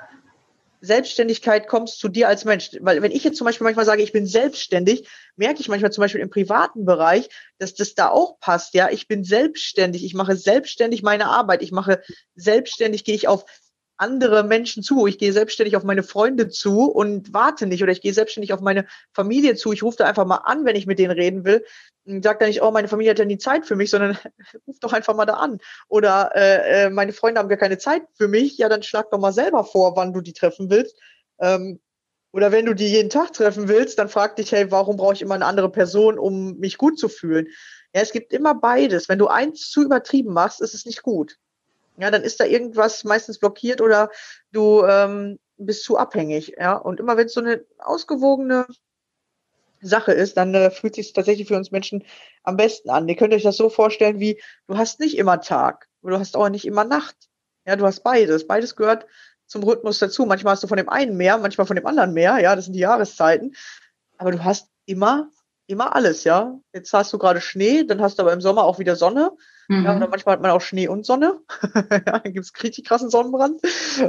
Selbstständigkeit 0.81 1.67
kommst 1.67 1.99
zu 1.99 2.09
dir 2.09 2.27
als 2.27 2.45
Mensch. 2.45 2.71
Weil 2.81 3.01
wenn 3.01 3.11
ich 3.11 3.23
jetzt 3.23 3.37
zum 3.37 3.45
Beispiel 3.45 3.65
manchmal 3.65 3.85
sage, 3.85 4.03
ich 4.03 4.11
bin 4.11 4.25
selbstständig, 4.25 5.07
merke 5.35 5.59
ich 5.59 5.69
manchmal 5.69 5.91
zum 5.91 6.01
Beispiel 6.01 6.21
im 6.21 6.29
privaten 6.29 6.85
Bereich, 6.85 7.29
dass 7.57 7.73
das 7.73 7.95
da 7.95 8.09
auch 8.09 8.39
passt. 8.39 8.73
Ja, 8.73 8.89
ich 8.89 9.07
bin 9.07 9.23
selbstständig, 9.23 10.03
ich 10.03 10.13
mache 10.13 10.35
selbstständig 10.35 11.03
meine 11.03 11.27
Arbeit, 11.27 11.61
ich 11.61 11.71
mache 11.71 12.01
selbstständig, 12.35 13.03
gehe 13.03 13.15
ich 13.15 13.27
auf 13.27 13.45
andere 13.97 14.43
Menschen 14.43 14.83
zu. 14.83 15.07
Ich 15.07 15.17
gehe 15.17 15.33
selbstständig 15.33 15.75
auf 15.75 15.83
meine 15.83 16.03
Freunde 16.03 16.49
zu 16.49 16.83
und 16.83 17.33
warte 17.33 17.65
nicht 17.65 17.81
oder 17.83 17.91
ich 17.91 18.01
gehe 18.01 18.13
selbstständig 18.13 18.53
auf 18.53 18.61
meine 18.61 18.85
Familie 19.13 19.55
zu. 19.55 19.73
Ich 19.73 19.83
rufe 19.83 19.97
da 19.97 20.05
einfach 20.05 20.25
mal 20.25 20.37
an, 20.37 20.65
wenn 20.65 20.75
ich 20.75 20.85
mit 20.85 20.99
denen 20.99 21.11
reden 21.11 21.45
will. 21.45 21.65
Sag 22.05 22.39
da 22.39 22.47
nicht, 22.47 22.61
oh, 22.61 22.71
meine 22.71 22.87
Familie 22.87 23.11
hat 23.11 23.19
ja 23.19 23.25
nie 23.25 23.37
Zeit 23.37 23.65
für 23.65 23.75
mich, 23.75 23.89
sondern 23.89 24.17
ruf 24.67 24.79
doch 24.79 24.93
einfach 24.93 25.15
mal 25.15 25.25
da 25.25 25.33
an. 25.33 25.59
Oder 25.89 26.31
äh, 26.35 26.85
äh, 26.85 26.89
meine 26.89 27.11
Freunde 27.11 27.39
haben 27.39 27.49
gar 27.49 27.57
keine 27.57 27.77
Zeit 27.77 28.03
für 28.13 28.27
mich. 28.27 28.57
Ja, 28.57 28.69
dann 28.69 28.83
schlag 28.83 29.09
doch 29.11 29.19
mal 29.19 29.33
selber 29.33 29.63
vor, 29.63 29.95
wann 29.95 30.13
du 30.13 30.21
die 30.21 30.33
treffen 30.33 30.69
willst. 30.69 30.97
Ähm, 31.39 31.79
oder 32.31 32.51
wenn 32.51 32.65
du 32.65 32.75
die 32.75 32.87
jeden 32.87 33.09
Tag 33.09 33.33
treffen 33.33 33.67
willst, 33.67 33.97
dann 33.97 34.09
frag 34.09 34.35
dich, 34.35 34.51
hey, 34.51 34.69
warum 34.69 34.97
brauche 34.97 35.13
ich 35.13 35.21
immer 35.21 35.35
eine 35.35 35.45
andere 35.45 35.71
Person, 35.71 36.19
um 36.19 36.57
mich 36.57 36.77
gut 36.77 36.99
zu 36.99 37.09
fühlen? 37.09 37.47
Ja, 37.95 38.01
es 38.01 38.11
gibt 38.11 38.31
immer 38.31 38.53
beides. 38.53 39.09
Wenn 39.09 39.17
du 39.17 39.27
eins 39.27 39.71
zu 39.71 39.81
übertrieben 39.81 40.33
machst, 40.33 40.61
ist 40.61 40.75
es 40.75 40.85
nicht 40.85 41.01
gut 41.01 41.37
ja, 41.97 42.11
dann 42.11 42.23
ist 42.23 42.39
da 42.39 42.45
irgendwas 42.45 43.03
meistens 43.03 43.39
blockiert 43.39 43.81
oder 43.81 44.09
du 44.51 44.83
ähm, 44.85 45.39
bist 45.57 45.83
zu 45.83 45.97
abhängig. 45.97 46.55
Ja, 46.57 46.75
und 46.75 46.99
immer 46.99 47.17
wenn 47.17 47.25
es 47.25 47.33
so 47.33 47.41
eine 47.41 47.65
ausgewogene 47.79 48.67
Sache 49.81 50.11
ist, 50.11 50.37
dann 50.37 50.53
äh, 50.53 50.71
fühlt 50.71 50.95
sich 50.95 51.13
tatsächlich 51.13 51.47
für 51.47 51.55
uns 51.55 51.71
Menschen 51.71 52.03
am 52.43 52.57
besten 52.57 52.89
an. 52.89 53.07
Ihr 53.07 53.15
könnt 53.15 53.33
euch 53.33 53.43
das 53.43 53.57
so 53.57 53.69
vorstellen, 53.69 54.19
wie 54.19 54.41
du 54.67 54.77
hast 54.77 54.99
nicht 54.99 55.17
immer 55.17 55.41
Tag, 55.41 55.87
du 56.01 56.17
hast 56.17 56.35
auch 56.35 56.49
nicht 56.49 56.65
immer 56.65 56.83
Nacht. 56.83 57.15
Ja, 57.65 57.75
du 57.75 57.85
hast 57.85 58.01
beides. 58.01 58.47
Beides 58.47 58.75
gehört 58.75 59.05
zum 59.45 59.63
Rhythmus 59.63 59.99
dazu. 59.99 60.25
Manchmal 60.25 60.53
hast 60.53 60.63
du 60.63 60.67
von 60.67 60.77
dem 60.77 60.89
einen 60.89 61.17
mehr, 61.17 61.37
manchmal 61.37 61.67
von 61.67 61.75
dem 61.75 61.85
anderen 61.85 62.13
mehr. 62.13 62.39
Ja, 62.39 62.55
das 62.55 62.65
sind 62.65 62.73
die 62.73 62.79
Jahreszeiten. 62.79 63.55
Aber 64.17 64.31
du 64.31 64.43
hast 64.43 64.69
immer, 64.85 65.29
immer 65.67 65.95
alles. 65.95 66.23
Ja, 66.23 66.59
jetzt 66.73 66.91
hast 66.93 67.13
du 67.13 67.17
gerade 67.17 67.41
Schnee, 67.41 67.83
dann 67.83 68.01
hast 68.01 68.17
du 68.17 68.23
aber 68.23 68.33
im 68.33 68.41
Sommer 68.41 68.63
auch 68.63 68.79
wieder 68.79 68.95
Sonne. 68.95 69.31
Mhm. 69.67 69.83
Ja, 69.85 69.97
oder 69.97 70.07
manchmal 70.07 70.33
hat 70.33 70.41
man 70.41 70.51
auch 70.51 70.61
Schnee 70.61 70.87
und 70.87 71.05
Sonne. 71.05 71.39
ja, 71.75 71.99
dann 71.99 72.33
gibt 72.33 72.45
es 72.45 72.63
richtig 72.63 72.85
krassen 72.85 73.09
Sonnenbrand. 73.09 73.61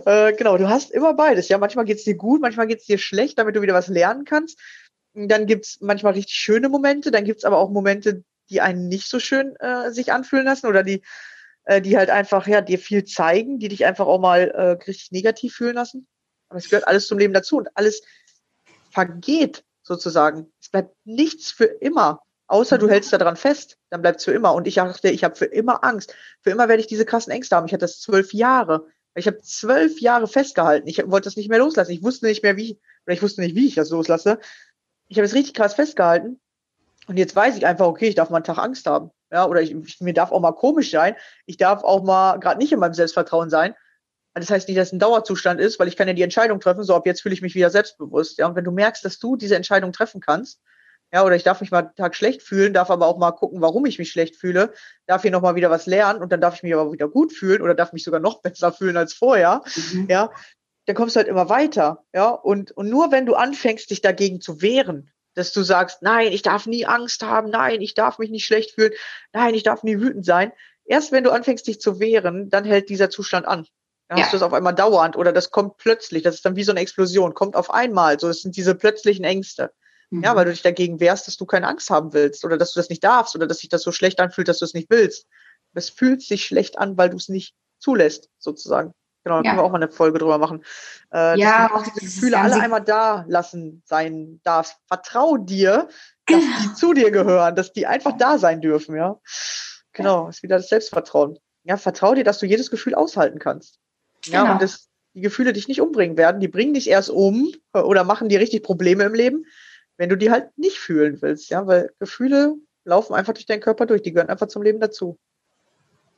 Äh, 0.07 0.33
genau, 0.35 0.57
du 0.57 0.69
hast 0.69 0.91
immer 0.91 1.15
beides. 1.15 1.49
Ja, 1.49 1.59
manchmal 1.59 1.85
geht 1.85 1.99
es 1.99 2.05
dir 2.05 2.17
gut, 2.17 2.41
manchmal 2.41 2.69
geht 2.69 2.81
es 2.81 2.87
dir 2.87 2.99
schlecht, 2.99 3.39
damit 3.39 3.57
du 3.57 3.63
wieder 3.63 3.75
was 3.75 3.89
lernen 3.89 4.25
kannst. 4.25 4.59
Dann 5.15 5.47
gibt 5.47 5.67
es 5.67 5.79
manchmal 5.81 6.13
richtig 6.13 6.37
schöne 6.37 6.69
Momente, 6.69 7.11
dann 7.11 7.25
gibt 7.25 7.39
es 7.39 7.45
aber 7.45 7.59
auch 7.59 7.71
Momente, 7.71 8.23
die 8.51 8.61
einen 8.61 8.89
nicht 8.89 9.09
so 9.09 9.19
schön 9.19 9.57
äh, 9.57 9.91
sich 9.91 10.13
anfühlen 10.13 10.47
lassen 10.47 10.69
oder 10.69 10.85
die, 10.85 11.03
äh, 11.65 11.83
die 11.83 11.97
halt 11.97 12.11
einfach 12.11 12.47
ja 12.47 12.61
dir 12.61 12.79
viel 12.79 13.05
zeigen, 13.05 13.59
die 13.59 13.69
dich 13.69 13.85
einfach 13.85 14.07
auch 14.07 14.21
mal 14.21 14.49
äh, 14.51 14.71
richtig 14.87 15.11
negativ 15.11 15.55
fühlen 15.55 15.75
lassen. 15.75 16.07
Aber 16.49 16.59
es 16.59 16.71
gehört 16.71 16.87
alles 16.87 17.09
zum 17.09 17.19
Leben 17.19 17.35
dazu 17.35 17.57
und 17.57 17.69
alles 17.75 18.03
vergeht 18.91 19.65
sozusagen. 19.89 20.53
Es 20.61 20.69
bleibt 20.69 20.95
nichts 21.05 21.51
für 21.51 21.65
immer. 21.65 22.21
Außer 22.47 22.79
du 22.79 22.87
mhm. 22.87 22.91
hältst 22.91 23.13
daran 23.13 23.37
fest, 23.37 23.77
dann 23.91 24.01
bleibt 24.01 24.21
es 24.21 24.25
für 24.25 24.33
immer. 24.33 24.55
Und 24.55 24.67
ich 24.67 24.77
dachte, 24.77 25.11
ich 25.11 25.25
habe 25.25 25.35
für 25.35 25.47
immer 25.47 25.85
Angst. 25.85 26.15
Für 26.43 26.51
immer 26.51 26.69
werde 26.69 26.81
ich 26.81 26.87
diese 26.87 27.05
krassen 27.05 27.33
Ängste 27.33 27.57
haben. 27.57 27.67
Ich 27.67 27.73
hatte 27.73 27.85
das 27.85 28.01
zwölf 28.01 28.33
Jahre. 28.33 28.87
Ich 29.15 29.27
habe 29.27 29.41
zwölf 29.43 30.01
Jahre 30.01 30.29
festgehalten. 30.29 30.89
Ich 30.89 30.99
wollte 31.11 31.27
das 31.27 31.37
nicht 31.37 31.49
mehr 31.49 31.59
loslassen. 31.59 31.91
Ich 31.91 32.03
wusste 32.03 32.27
nicht 32.27 32.43
mehr, 32.43 32.57
wie, 32.57 32.79
oder 33.05 33.15
ich 33.15 33.23
wusste 33.23 33.41
nicht, 33.41 33.57
wie 33.57 33.67
ich 33.67 33.75
das 33.75 33.91
loslasse. 33.91 34.39
Ich 35.09 35.19
habe 35.19 35.27
es 35.27 35.35
richtig 35.35 35.55
krass 35.55 35.75
festgehalten. 35.75 36.41
Und 37.07 37.17
jetzt 37.17 37.35
weiß 37.35 37.57
ich 37.57 37.67
einfach, 37.67 37.87
okay, 37.87 38.09
ich 38.09 38.15
darf 38.15 38.31
mal 38.31 38.37
einen 38.37 38.45
Tag 38.45 38.59
Angst 38.59 38.87
haben. 38.87 39.11
Ja, 39.31 39.47
oder 39.47 39.61
ich, 39.61 39.75
ich 39.75 40.01
mir 40.01 40.15
darf 40.15 40.31
auch 40.31 40.41
mal 40.41 40.53
komisch 40.53 40.91
sein. 40.91 41.17
Ich 41.47 41.57
darf 41.57 41.83
auch 41.83 42.03
mal 42.03 42.39
gerade 42.39 42.59
nicht 42.59 42.73
in 42.73 42.79
meinem 42.79 42.95
Selbstvertrauen 42.95 43.51
sein. 43.51 43.75
Das 44.35 44.51
heißt 44.51 44.69
nicht, 44.69 44.79
dass 44.79 44.89
es 44.89 44.93
ein 44.93 44.99
Dauerzustand 44.99 45.61
ist, 45.61 45.79
weil 45.79 45.89
ich 45.89 45.97
kann 45.97 46.07
ja 46.07 46.15
die 46.15 46.23
Entscheidung 46.23 46.61
treffen, 46.61 46.85
so 46.85 46.95
ab 46.95 47.07
jetzt 47.07 47.23
fühle 47.23 47.35
ich 47.35 47.43
mich 47.43 47.55
wieder 47.55 47.71
selbstbewusst. 47.71 48.39
Ja, 48.39 48.47
und 48.47 48.55
wenn 48.55 48.65
du 48.65 48.71
merkst, 48.71 49.05
dass 49.05 49.19
du 49.19 49.37
diese 49.37 49.57
Entscheidung 49.57 49.93
treffen 49.93 50.21
kannst, 50.21 50.61
ja, 51.13 51.25
oder 51.25 51.37
ich 51.37 51.43
darf 51.43 51.61
mich 51.61 51.71
mal 51.71 51.85
einen 51.85 51.95
Tag 51.95 52.15
schlecht 52.15 52.43
fühlen, 52.43 52.75
darf 52.75 52.91
aber 52.91 53.07
auch 53.07 53.17
mal 53.17 53.33
gucken, 53.33 53.63
warum 53.63 53.87
ich 53.87 53.99
mich 53.99 54.11
schlecht 54.11 54.37
fühle, 54.37 54.75
darf 55.07 55.23
hier 55.23 55.31
nochmal 55.31 55.55
wieder 55.55 55.71
was 55.71 55.87
lernen 55.87 56.21
und 56.21 56.31
dann 56.31 56.41
darf 56.41 56.57
ich 56.57 56.63
mich 56.63 56.75
aber 56.75 56.93
wieder 56.93 57.09
gut 57.09 57.33
fühlen 57.33 57.63
oder 57.63 57.75
darf 57.75 57.93
mich 57.93 58.05
sogar 58.05 58.21
noch 58.21 58.43
besser 58.43 58.73
fühlen 58.73 58.97
als 58.97 59.15
vorher. 59.15 59.63
Mhm. 59.93 60.07
Ja, 60.11 60.31
dann 60.87 60.97
kommst 60.97 61.17
du 61.17 61.19
halt 61.19 61.29
immer 61.29 61.49
weiter. 61.49 62.05
Ja, 62.15 62.29
und, 62.31 62.73
und 62.73 62.91
nur 62.91 63.11
wenn 63.11 63.27
du 63.27 63.35
anfängst, 63.35 63.91
dich 63.91 64.03
dagegen 64.03 64.41
zu 64.41 64.61
wehren, 64.61 65.11
dass 65.35 65.53
du 65.53 65.63
sagst, 65.63 66.03
nein, 66.03 66.33
ich 66.33 66.43
darf 66.43 66.67
nie 66.67 66.85
Angst 66.85 67.23
haben, 67.23 67.51
nein, 67.51 67.81
ich 67.81 67.95
darf 67.95 68.19
mich 68.19 68.31
nicht 68.31 68.45
schlecht 68.45 68.73
fühlen, 68.73 68.93
nein, 69.33 69.55
ich 69.55 69.63
darf 69.63 69.83
nie 69.83 69.99
wütend 70.01 70.27
sein. 70.27 70.53
Erst 70.85 71.13
wenn 71.13 71.25
du 71.25 71.31
anfängst, 71.31 71.67
dich 71.67 71.81
zu 71.81 72.01
wehren, 72.01 72.51
dann 72.51 72.65
hält 72.65 72.89
dieser 72.89 73.09
Zustand 73.09 73.47
an. 73.47 73.67
Dann 74.09 74.19
ja. 74.19 74.25
hast 74.25 74.33
du 74.33 74.39
es 74.39 74.43
auf 74.43 74.55
einmal 74.55 74.75
dauernd 74.75 75.17
oder 75.17 75.33
das 75.33 75.51
kommt 75.51 75.77
plötzlich. 75.77 76.23
Das 76.23 76.35
ist 76.35 76.45
dann 76.45 76.57
wie 76.57 76.65
so 76.65 76.73
eine 76.73 76.81
Explosion, 76.81 77.35
kommt 77.35 77.57
auf 77.57 77.71
einmal. 77.71 78.19
So, 78.19 78.29
es 78.29 78.43
sind 78.43 78.57
diese 78.57 78.75
plötzlichen 78.75 79.25
Ängste. 79.25 79.73
Mhm. 80.11 80.23
Ja, 80.23 80.35
weil 80.35 80.47
du 80.47 80.51
dich 80.51 80.63
dagegen 80.63 81.01
wehrst, 81.01 81.27
dass 81.27 81.37
du 81.37 81.45
keine 81.45 81.69
Angst 81.69 81.91
haben 81.91 82.15
willst 82.15 82.45
oder 82.45 82.57
dass 82.57 82.73
du 82.73 82.81
das 82.81 82.89
nicht 82.89 83.05
darfst 83.05 83.37
oder 83.37 83.47
dass 83.47 83.59
sich 83.59 83.69
das 83.69 83.83
so 83.83 83.93
schlecht 83.93 84.21
anfühlt, 84.21 84.49
dass 84.49 84.59
du 84.59 84.65
es 84.65 84.75
nicht 84.75 84.89
willst. 84.91 85.27
Es 85.75 85.91
fühlt 85.91 86.23
sich 86.23 86.47
schlecht 86.47 86.79
an, 86.79 86.97
weil 86.97 87.11
du 87.11 87.17
es 87.19 87.29
nicht 87.29 87.55
zulässt, 87.79 88.31
sozusagen. 88.39 88.93
Genau, 89.25 89.43
da 89.43 89.43
ja. 89.43 89.51
können 89.51 89.59
wir 89.59 89.65
auch 89.65 89.71
mal 89.71 89.83
eine 89.83 89.91
Folge 89.91 90.19
drüber 90.19 90.39
machen. 90.39 90.65
Äh, 91.13 91.39
ja, 91.39 91.71
auch 91.75 91.83
diese 91.83 92.01
Gefühle 92.01 92.39
alle 92.39 92.61
einmal 92.61 92.83
da 92.83 93.27
lassen 93.29 93.83
sein 93.85 94.41
darfst. 94.43 94.77
Vertrau 94.87 95.37
dir, 95.37 95.89
dass 96.27 96.41
genau. 96.41 96.57
die 96.63 96.75
zu 96.75 96.95
dir 96.95 97.11
gehören, 97.11 97.55
dass 97.55 97.73
die 97.73 97.87
einfach 97.87 98.17
da 98.17 98.39
sein 98.39 98.63
dürfen, 98.63 98.97
ja. 98.97 99.21
Genau, 99.93 100.29
ist 100.29 100.43
wieder 100.43 100.57
das 100.57 100.69
Selbstvertrauen. 100.69 101.39
Ja, 101.65 101.77
vertrau 101.77 102.15
dir, 102.15 102.25
dass 102.25 102.39
du 102.39 102.47
jedes 102.47 102.71
Gefühl 102.71 102.95
aushalten 102.95 103.39
kannst. 103.39 103.79
Ja, 104.27 104.43
genau. 104.43 104.53
und 104.55 104.63
das, 104.63 104.89
die 105.15 105.21
Gefühle 105.21 105.53
dich 105.53 105.69
nicht 105.69 105.81
umbringen 105.81 106.17
werden, 106.17 106.41
die 106.41 106.49
bringen 106.49 106.75
dich 106.75 106.89
erst 106.89 107.11
um 107.11 107.53
oder 107.73 108.05
machen 108.05 108.29
dir 108.29 108.41
richtig 108.41 108.63
Probleme 108.63 109.05
im 109.05 109.15
Leben, 109.15 109.47
wenn 109.97 110.09
du 110.09 110.17
die 110.17 110.31
halt 110.31 110.57
nicht 110.57 110.79
fühlen 110.79 111.21
willst, 111.23 111.51
ja, 111.51 111.67
weil 111.67 111.93
Gefühle 111.99 112.57
laufen 112.85 113.15
einfach 113.15 113.35
durch 113.35 113.47
deinen 113.47 113.61
Körper 113.61 113.87
durch, 113.87 114.03
die 114.03 114.13
gehören 114.13 114.31
einfach 114.31 114.49
zum 114.49 114.63
Leben 114.63 114.81
dazu. 114.81 115.19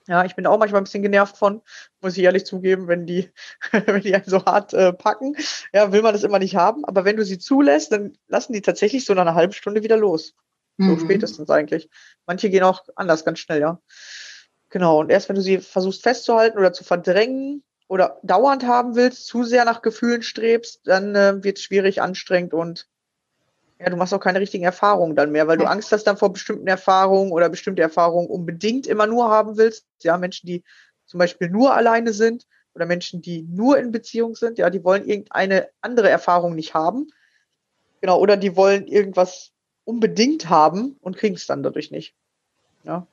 Ja, 0.06 0.24
ich 0.24 0.34
bin 0.34 0.46
auch 0.46 0.58
manchmal 0.58 0.80
ein 0.80 0.84
bisschen 0.84 1.02
genervt 1.02 1.36
von, 1.36 1.62
muss 2.00 2.16
ich 2.16 2.24
ehrlich 2.24 2.44
zugeben, 2.44 2.88
wenn 2.88 3.06
die, 3.06 3.30
wenn 3.70 4.00
die 4.00 4.14
einen 4.14 4.24
so 4.24 4.44
hart 4.44 4.72
äh, 4.74 4.92
packen. 4.92 5.36
Ja, 5.72 5.92
will 5.92 6.02
man 6.02 6.12
das 6.12 6.24
immer 6.24 6.38
nicht 6.38 6.56
haben. 6.56 6.84
Aber 6.84 7.04
wenn 7.04 7.16
du 7.16 7.24
sie 7.24 7.38
zulässt, 7.38 7.92
dann 7.92 8.16
lassen 8.26 8.52
die 8.52 8.62
tatsächlich 8.62 9.04
so 9.04 9.14
nach 9.14 9.22
einer 9.22 9.34
halben 9.34 9.52
Stunde 9.52 9.82
wieder 9.82 9.96
los. 9.96 10.34
So 10.78 10.84
mhm. 10.84 11.00
spätestens 11.00 11.50
eigentlich. 11.50 11.90
Manche 12.26 12.50
gehen 12.50 12.62
auch 12.62 12.84
anders, 12.96 13.24
ganz 13.24 13.38
schnell, 13.38 13.60
ja. 13.60 13.80
Genau. 14.70 15.00
Und 15.00 15.10
erst 15.10 15.28
wenn 15.28 15.36
du 15.36 15.42
sie 15.42 15.58
versuchst 15.58 16.02
festzuhalten 16.02 16.58
oder 16.58 16.72
zu 16.72 16.82
verdrängen 16.82 17.62
oder 17.90 18.20
dauernd 18.22 18.64
haben 18.64 18.94
willst, 18.94 19.26
zu 19.26 19.42
sehr 19.42 19.64
nach 19.64 19.82
Gefühlen 19.82 20.22
strebst, 20.22 20.82
dann 20.84 21.16
äh, 21.16 21.42
wird 21.42 21.58
es 21.58 21.64
schwierig, 21.64 22.00
anstrengend 22.00 22.54
und 22.54 22.86
ja, 23.80 23.90
du 23.90 23.96
machst 23.96 24.14
auch 24.14 24.20
keine 24.20 24.38
richtigen 24.38 24.62
Erfahrungen 24.62 25.16
dann 25.16 25.32
mehr, 25.32 25.48
weil 25.48 25.58
du 25.58 25.64
Angst 25.64 25.90
hast 25.90 26.04
dann 26.04 26.16
vor 26.16 26.32
bestimmten 26.32 26.68
Erfahrungen 26.68 27.32
oder 27.32 27.48
bestimmte 27.48 27.82
Erfahrungen 27.82 28.28
unbedingt 28.28 28.86
immer 28.86 29.08
nur 29.08 29.28
haben 29.28 29.56
willst. 29.56 29.86
Ja, 30.02 30.16
Menschen, 30.18 30.46
die 30.46 30.62
zum 31.04 31.18
Beispiel 31.18 31.50
nur 31.50 31.74
alleine 31.74 32.12
sind, 32.12 32.46
oder 32.74 32.86
Menschen, 32.86 33.22
die 33.22 33.42
nur 33.42 33.78
in 33.78 33.90
Beziehung 33.90 34.36
sind, 34.36 34.58
ja, 34.58 34.70
die 34.70 34.84
wollen 34.84 35.04
irgendeine 35.04 35.68
andere 35.80 36.08
Erfahrung 36.08 36.54
nicht 36.54 36.74
haben. 36.74 37.08
Genau, 38.00 38.20
oder 38.20 38.36
die 38.36 38.54
wollen 38.54 38.86
irgendwas 38.86 39.50
unbedingt 39.84 40.48
haben 40.48 40.96
und 41.00 41.16
kriegen 41.16 41.34
es 41.34 41.46
dann 41.46 41.64
dadurch 41.64 41.90
nicht. 41.90 42.14
Ja. 42.84 43.08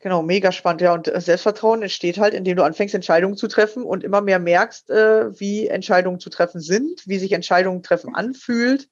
Genau, 0.00 0.22
mega 0.22 0.50
spannend. 0.50 0.80
Ja, 0.80 0.94
und 0.94 1.08
äh, 1.08 1.20
Selbstvertrauen 1.20 1.82
entsteht 1.82 2.18
halt, 2.18 2.32
indem 2.32 2.56
du 2.56 2.64
anfängst, 2.64 2.94
Entscheidungen 2.94 3.36
zu 3.36 3.48
treffen 3.48 3.82
und 3.82 4.02
immer 4.02 4.22
mehr 4.22 4.38
merkst, 4.38 4.88
äh, 4.90 5.38
wie 5.38 5.68
Entscheidungen 5.68 6.20
zu 6.20 6.30
treffen 6.30 6.60
sind, 6.60 7.06
wie 7.06 7.18
sich 7.18 7.32
Entscheidungen 7.32 7.82
treffen 7.82 8.14
anfühlt. 8.14 8.88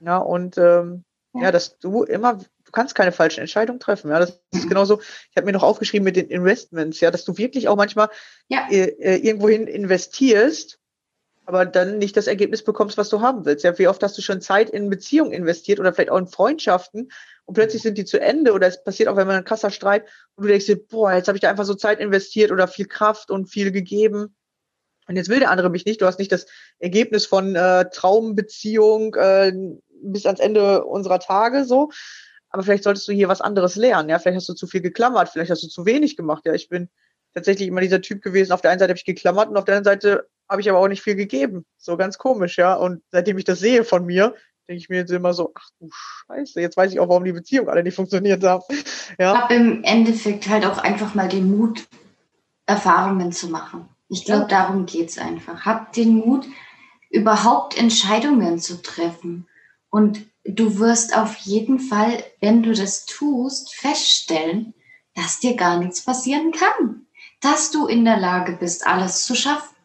Ja, 0.00 0.16
und 0.16 0.56
ähm, 0.56 1.04
ja. 1.34 1.42
ja, 1.42 1.52
dass 1.52 1.78
du 1.78 2.02
immer, 2.02 2.34
du 2.34 2.72
kannst 2.72 2.94
keine 2.94 3.12
falschen 3.12 3.40
Entscheidungen 3.40 3.78
treffen. 3.78 4.10
Ja, 4.10 4.18
das 4.18 4.40
ist 4.52 4.68
genauso. 4.68 5.00
Ich 5.02 5.36
habe 5.36 5.44
mir 5.44 5.52
noch 5.52 5.62
aufgeschrieben 5.62 6.04
mit 6.04 6.16
den 6.16 6.28
Investments, 6.28 7.00
ja, 7.00 7.10
dass 7.10 7.24
du 7.24 7.36
wirklich 7.36 7.68
auch 7.68 7.76
manchmal 7.76 8.08
ja. 8.48 8.68
äh, 8.70 8.84
äh 8.84 9.16
irgendwohin 9.16 9.66
investierst 9.66 10.78
aber 11.44 11.66
dann 11.66 11.98
nicht 11.98 12.16
das 12.16 12.28
Ergebnis 12.28 12.62
bekommst, 12.62 12.96
was 12.96 13.08
du 13.08 13.20
haben 13.20 13.44
willst. 13.44 13.64
Ja, 13.64 13.76
wie 13.78 13.88
oft 13.88 14.02
hast 14.02 14.16
du 14.16 14.22
schon 14.22 14.40
Zeit 14.40 14.70
in 14.70 14.88
Beziehungen 14.88 15.32
investiert 15.32 15.80
oder 15.80 15.92
vielleicht 15.92 16.10
auch 16.10 16.18
in 16.18 16.28
Freundschaften 16.28 17.10
und 17.44 17.54
plötzlich 17.54 17.82
sind 17.82 17.98
die 17.98 18.04
zu 18.04 18.20
Ende 18.20 18.52
oder 18.52 18.68
es 18.68 18.82
passiert 18.82 19.08
auch, 19.08 19.16
wenn 19.16 19.26
man 19.26 19.36
ein 19.36 19.44
krasser 19.44 19.70
Streit 19.70 20.06
und 20.36 20.44
du 20.44 20.48
denkst 20.48 20.66
dir, 20.66 20.86
boah, 20.86 21.12
jetzt 21.12 21.28
habe 21.28 21.36
ich 21.36 21.42
da 21.42 21.50
einfach 21.50 21.64
so 21.64 21.74
Zeit 21.74 22.00
investiert 22.00 22.52
oder 22.52 22.68
viel 22.68 22.86
Kraft 22.86 23.30
und 23.30 23.46
viel 23.46 23.72
gegeben. 23.72 24.36
Und 25.08 25.16
jetzt 25.16 25.28
will 25.28 25.40
der 25.40 25.50
andere 25.50 25.68
mich 25.68 25.84
nicht. 25.84 26.00
Du 26.00 26.06
hast 26.06 26.20
nicht 26.20 26.30
das 26.30 26.46
Ergebnis 26.78 27.26
von 27.26 27.56
äh, 27.56 27.90
Traumbeziehung 27.90 29.14
äh, 29.16 29.52
bis 30.02 30.26
ans 30.26 30.40
Ende 30.40 30.84
unserer 30.84 31.18
Tage 31.18 31.64
so. 31.64 31.90
Aber 32.50 32.62
vielleicht 32.62 32.84
solltest 32.84 33.08
du 33.08 33.12
hier 33.12 33.28
was 33.28 33.40
anderes 33.40 33.76
lernen. 33.76 34.08
Ja, 34.08 34.18
vielleicht 34.18 34.36
hast 34.36 34.48
du 34.48 34.54
zu 34.54 34.66
viel 34.66 34.82
geklammert, 34.82 35.30
vielleicht 35.30 35.50
hast 35.50 35.62
du 35.62 35.68
zu 35.68 35.86
wenig 35.86 36.16
gemacht. 36.16 36.44
Ja, 36.46 36.52
ich 36.52 36.68
bin 36.68 36.88
tatsächlich 37.34 37.68
immer 37.68 37.80
dieser 37.80 38.00
Typ 38.00 38.22
gewesen. 38.22 38.52
Auf 38.52 38.60
der 38.60 38.70
einen 38.70 38.78
Seite 38.78 38.90
habe 38.90 38.98
ich 38.98 39.04
geklammert 39.04 39.48
und 39.48 39.56
auf 39.56 39.64
der 39.64 39.76
anderen 39.76 40.00
Seite 40.00 40.28
habe 40.48 40.60
ich 40.60 40.68
aber 40.68 40.78
auch 40.78 40.88
nicht 40.88 41.02
viel 41.02 41.16
gegeben. 41.16 41.64
So 41.78 41.96
ganz 41.96 42.18
komisch, 42.18 42.58
ja. 42.58 42.74
Und 42.74 43.02
seitdem 43.10 43.38
ich 43.38 43.44
das 43.44 43.58
sehe 43.58 43.84
von 43.84 44.04
mir, 44.04 44.34
denke 44.68 44.78
ich 44.78 44.88
mir 44.88 44.98
jetzt 44.98 45.10
immer 45.10 45.32
so, 45.34 45.52
ach 45.54 45.68
du 45.80 45.88
Scheiße, 45.92 46.60
jetzt 46.60 46.76
weiß 46.76 46.92
ich 46.92 47.00
auch, 47.00 47.08
warum 47.08 47.24
die 47.24 47.32
Beziehung 47.32 47.68
alle 47.68 47.82
nicht 47.82 47.96
funktioniert 47.96 48.42
haben. 48.44 48.64
Ja. 49.18 49.34
Ich 49.34 49.40
habe 49.40 49.54
im 49.54 49.84
Endeffekt 49.84 50.48
halt 50.48 50.64
auch 50.64 50.78
einfach 50.78 51.14
mal 51.14 51.28
den 51.28 51.54
Mut, 51.54 51.86
Erfahrungen 52.64 53.30
zu 53.30 53.48
machen. 53.48 53.88
Ich 54.08 54.24
glaube, 54.24 54.42
ja. 54.42 54.48
darum 54.48 54.86
geht's 54.86 55.18
einfach. 55.18 55.66
Hab 55.66 55.92
den 55.92 56.16
Mut, 56.16 56.46
überhaupt 57.10 57.78
Entscheidungen 57.78 58.58
zu 58.58 58.80
treffen. 58.80 59.46
Und 59.90 60.26
du 60.44 60.78
wirst 60.78 61.16
auf 61.16 61.36
jeden 61.36 61.78
Fall, 61.78 62.24
wenn 62.40 62.62
du 62.62 62.72
das 62.72 63.04
tust, 63.04 63.74
feststellen, 63.74 64.72
dass 65.14 65.40
dir 65.40 65.56
gar 65.56 65.78
nichts 65.78 66.02
passieren 66.02 66.52
kann. 66.52 67.06
Dass 67.40 67.70
du 67.70 67.86
in 67.86 68.04
der 68.04 68.16
Lage 68.16 68.56
bist, 68.58 68.86
alles 68.86 69.24
zu 69.24 69.34
schaffen 69.34 69.76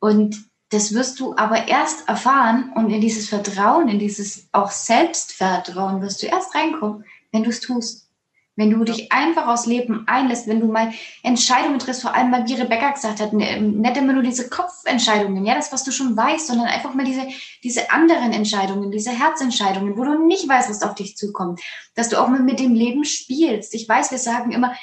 und 0.00 0.44
das 0.74 0.92
wirst 0.92 1.20
du 1.20 1.36
aber 1.36 1.68
erst 1.68 2.08
erfahren 2.08 2.72
und 2.74 2.90
in 2.90 3.00
dieses 3.00 3.28
Vertrauen, 3.28 3.88
in 3.88 4.00
dieses 4.00 4.48
auch 4.50 4.70
Selbstvertrauen 4.70 6.02
wirst 6.02 6.22
du 6.22 6.26
erst 6.26 6.54
reinkommen, 6.54 7.04
wenn 7.30 7.44
du 7.44 7.50
es 7.50 7.60
tust. 7.60 8.08
Wenn 8.56 8.70
du 8.70 8.84
dich 8.84 9.10
einfach 9.10 9.48
aus 9.48 9.66
Leben 9.66 10.04
einlässt, 10.06 10.46
wenn 10.46 10.60
du 10.60 10.66
mal 10.66 10.92
Entscheidungen 11.24 11.80
triffst, 11.80 12.02
vor 12.02 12.14
allem, 12.14 12.30
weil 12.30 12.46
wie 12.46 12.54
Rebecca 12.54 12.90
gesagt 12.90 13.20
hat, 13.20 13.32
ne, 13.32 13.60
nicht 13.60 13.96
immer 13.96 14.12
nur 14.12 14.22
diese 14.22 14.48
Kopfentscheidungen, 14.48 15.44
ja, 15.44 15.56
das, 15.56 15.72
was 15.72 15.82
du 15.82 15.90
schon 15.90 16.16
weißt, 16.16 16.46
sondern 16.46 16.66
einfach 16.66 16.94
mal 16.94 17.04
diese, 17.04 17.26
diese 17.64 17.90
anderen 17.90 18.32
Entscheidungen, 18.32 18.92
diese 18.92 19.10
Herzentscheidungen, 19.10 19.96
wo 19.96 20.04
du 20.04 20.24
nicht 20.24 20.48
weißt, 20.48 20.70
was 20.70 20.82
auf 20.82 20.94
dich 20.94 21.16
zukommt, 21.16 21.60
dass 21.94 22.10
du 22.10 22.20
auch 22.20 22.28
mal 22.28 22.40
mit 22.40 22.60
dem 22.60 22.74
Leben 22.74 23.04
spielst. 23.04 23.74
Ich 23.74 23.88
weiß, 23.88 24.12
wir 24.12 24.18
sagen 24.18 24.52
immer, 24.52 24.74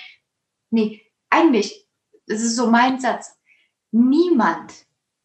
nee, 0.70 1.02
eigentlich, 1.30 1.88
das 2.28 2.42
ist 2.42 2.58
so 2.58 2.70
mein 2.70 3.00
Satz, 3.00 3.38
niemand 3.92 4.74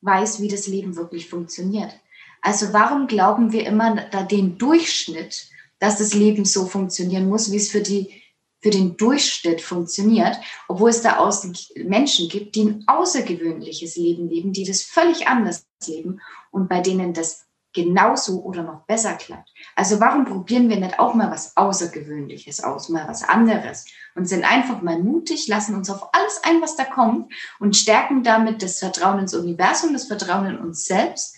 weiß, 0.07 0.41
wie 0.41 0.49
das 0.49 0.67
Leben 0.67 0.97
wirklich 0.97 1.29
funktioniert. 1.29 1.93
Also 2.41 2.73
warum 2.73 3.09
glauben 3.09 3.53
wir 3.53 3.67
immer 3.67 4.09
da 4.11 4.23
den 4.23 4.57
Durchschnitt, 4.57 5.49
dass 5.81 5.99
das 5.99 6.15
Leben 6.15 6.45
so 6.45 6.67
funktionieren 6.67 7.29
muss, 7.29 7.51
wie 7.51 7.57
es 7.57 7.71
für 7.71 7.81
die 7.81 8.23
für 8.63 8.71
den 8.71 8.97
Durchschnitt 8.97 9.61
funktioniert, 9.61 10.37
obwohl 10.67 10.91
es 10.91 11.03
da 11.03 11.19
außen 11.19 11.57
Menschen 11.85 12.29
gibt, 12.29 12.57
die 12.57 12.63
ein 12.63 12.85
außergewöhnliches 12.87 13.97
Leben 13.97 14.29
leben, 14.29 14.53
die 14.53 14.65
das 14.65 14.83
völlig 14.83 15.29
anders 15.29 15.67
leben 15.87 16.21
und 16.51 16.69
bei 16.69 16.81
denen 16.81 17.13
das 17.13 17.46
genauso 17.77 18.43
oder 18.43 18.63
noch 18.63 18.87
besser 18.87 19.13
klappt. 19.13 19.53
Also 19.77 20.01
warum 20.01 20.25
probieren 20.25 20.71
wir 20.71 20.81
nicht 20.81 20.99
auch 20.99 21.13
mal 21.15 21.31
was 21.31 21.57
Außergewöhnliches 21.57 22.65
aus, 22.65 22.89
mal 22.89 23.07
was 23.07 23.23
anderes 23.23 23.85
und 24.15 24.27
sind 24.27 24.51
einfach 24.51 24.81
mal 24.81 24.99
mutig, 24.99 25.47
lassen 25.47 25.77
uns 25.77 25.91
auf 25.91 26.15
alles 26.15 26.43
ein, 26.43 26.63
was 26.63 26.75
da 26.75 26.85
kommt 26.85 27.33
und 27.61 27.77
stärken 27.77 28.25
damit 28.25 28.63
das 28.63 28.79
Vertrauen 28.79 29.21
ins 29.21 29.35
Universum, 29.35 29.93
das 29.93 30.05
Vertrauen 30.05 30.47
in 30.47 30.59
uns 30.59 30.87
selbst 30.87 31.37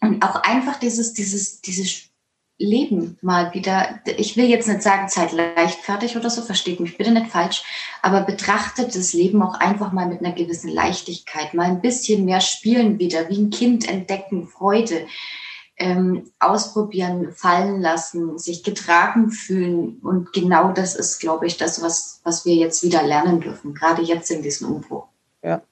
und 0.00 0.22
auch 0.22 0.36
einfach 0.44 0.78
dieses, 0.78 1.14
dieses, 1.14 1.60
dieses 1.60 2.13
Leben 2.58 3.18
mal 3.20 3.52
wieder, 3.52 4.00
ich 4.16 4.36
will 4.36 4.44
jetzt 4.44 4.68
nicht 4.68 4.82
sagen, 4.82 5.08
Zeit 5.08 5.32
leichtfertig 5.32 6.16
oder 6.16 6.30
so, 6.30 6.42
versteht 6.42 6.78
mich 6.78 6.96
bitte 6.96 7.10
nicht 7.10 7.30
falsch, 7.30 7.64
aber 8.00 8.20
betrachtet 8.20 8.94
das 8.94 9.12
Leben 9.12 9.42
auch 9.42 9.54
einfach 9.54 9.92
mal 9.92 10.06
mit 10.06 10.20
einer 10.20 10.34
gewissen 10.34 10.70
Leichtigkeit, 10.70 11.54
mal 11.54 11.66
ein 11.66 11.80
bisschen 11.80 12.24
mehr 12.24 12.40
spielen 12.40 12.98
wieder, 12.98 13.28
wie 13.28 13.38
ein 13.38 13.50
Kind 13.50 13.88
entdecken, 13.88 14.46
Freude, 14.46 15.06
ähm, 15.76 16.30
ausprobieren, 16.38 17.32
fallen 17.32 17.80
lassen, 17.80 18.38
sich 18.38 18.62
getragen 18.62 19.30
fühlen. 19.30 19.98
Und 20.02 20.32
genau 20.32 20.72
das 20.72 20.94
ist, 20.94 21.18
glaube 21.18 21.46
ich, 21.46 21.56
das, 21.56 21.82
was, 21.82 22.20
was 22.22 22.44
wir 22.44 22.54
jetzt 22.54 22.84
wieder 22.84 23.02
lernen 23.02 23.40
dürfen, 23.40 23.74
gerade 23.74 24.02
jetzt 24.02 24.30
in 24.30 24.42
diesem 24.42 24.70
Umbruch. 24.70 25.08
Ja. 25.42 25.62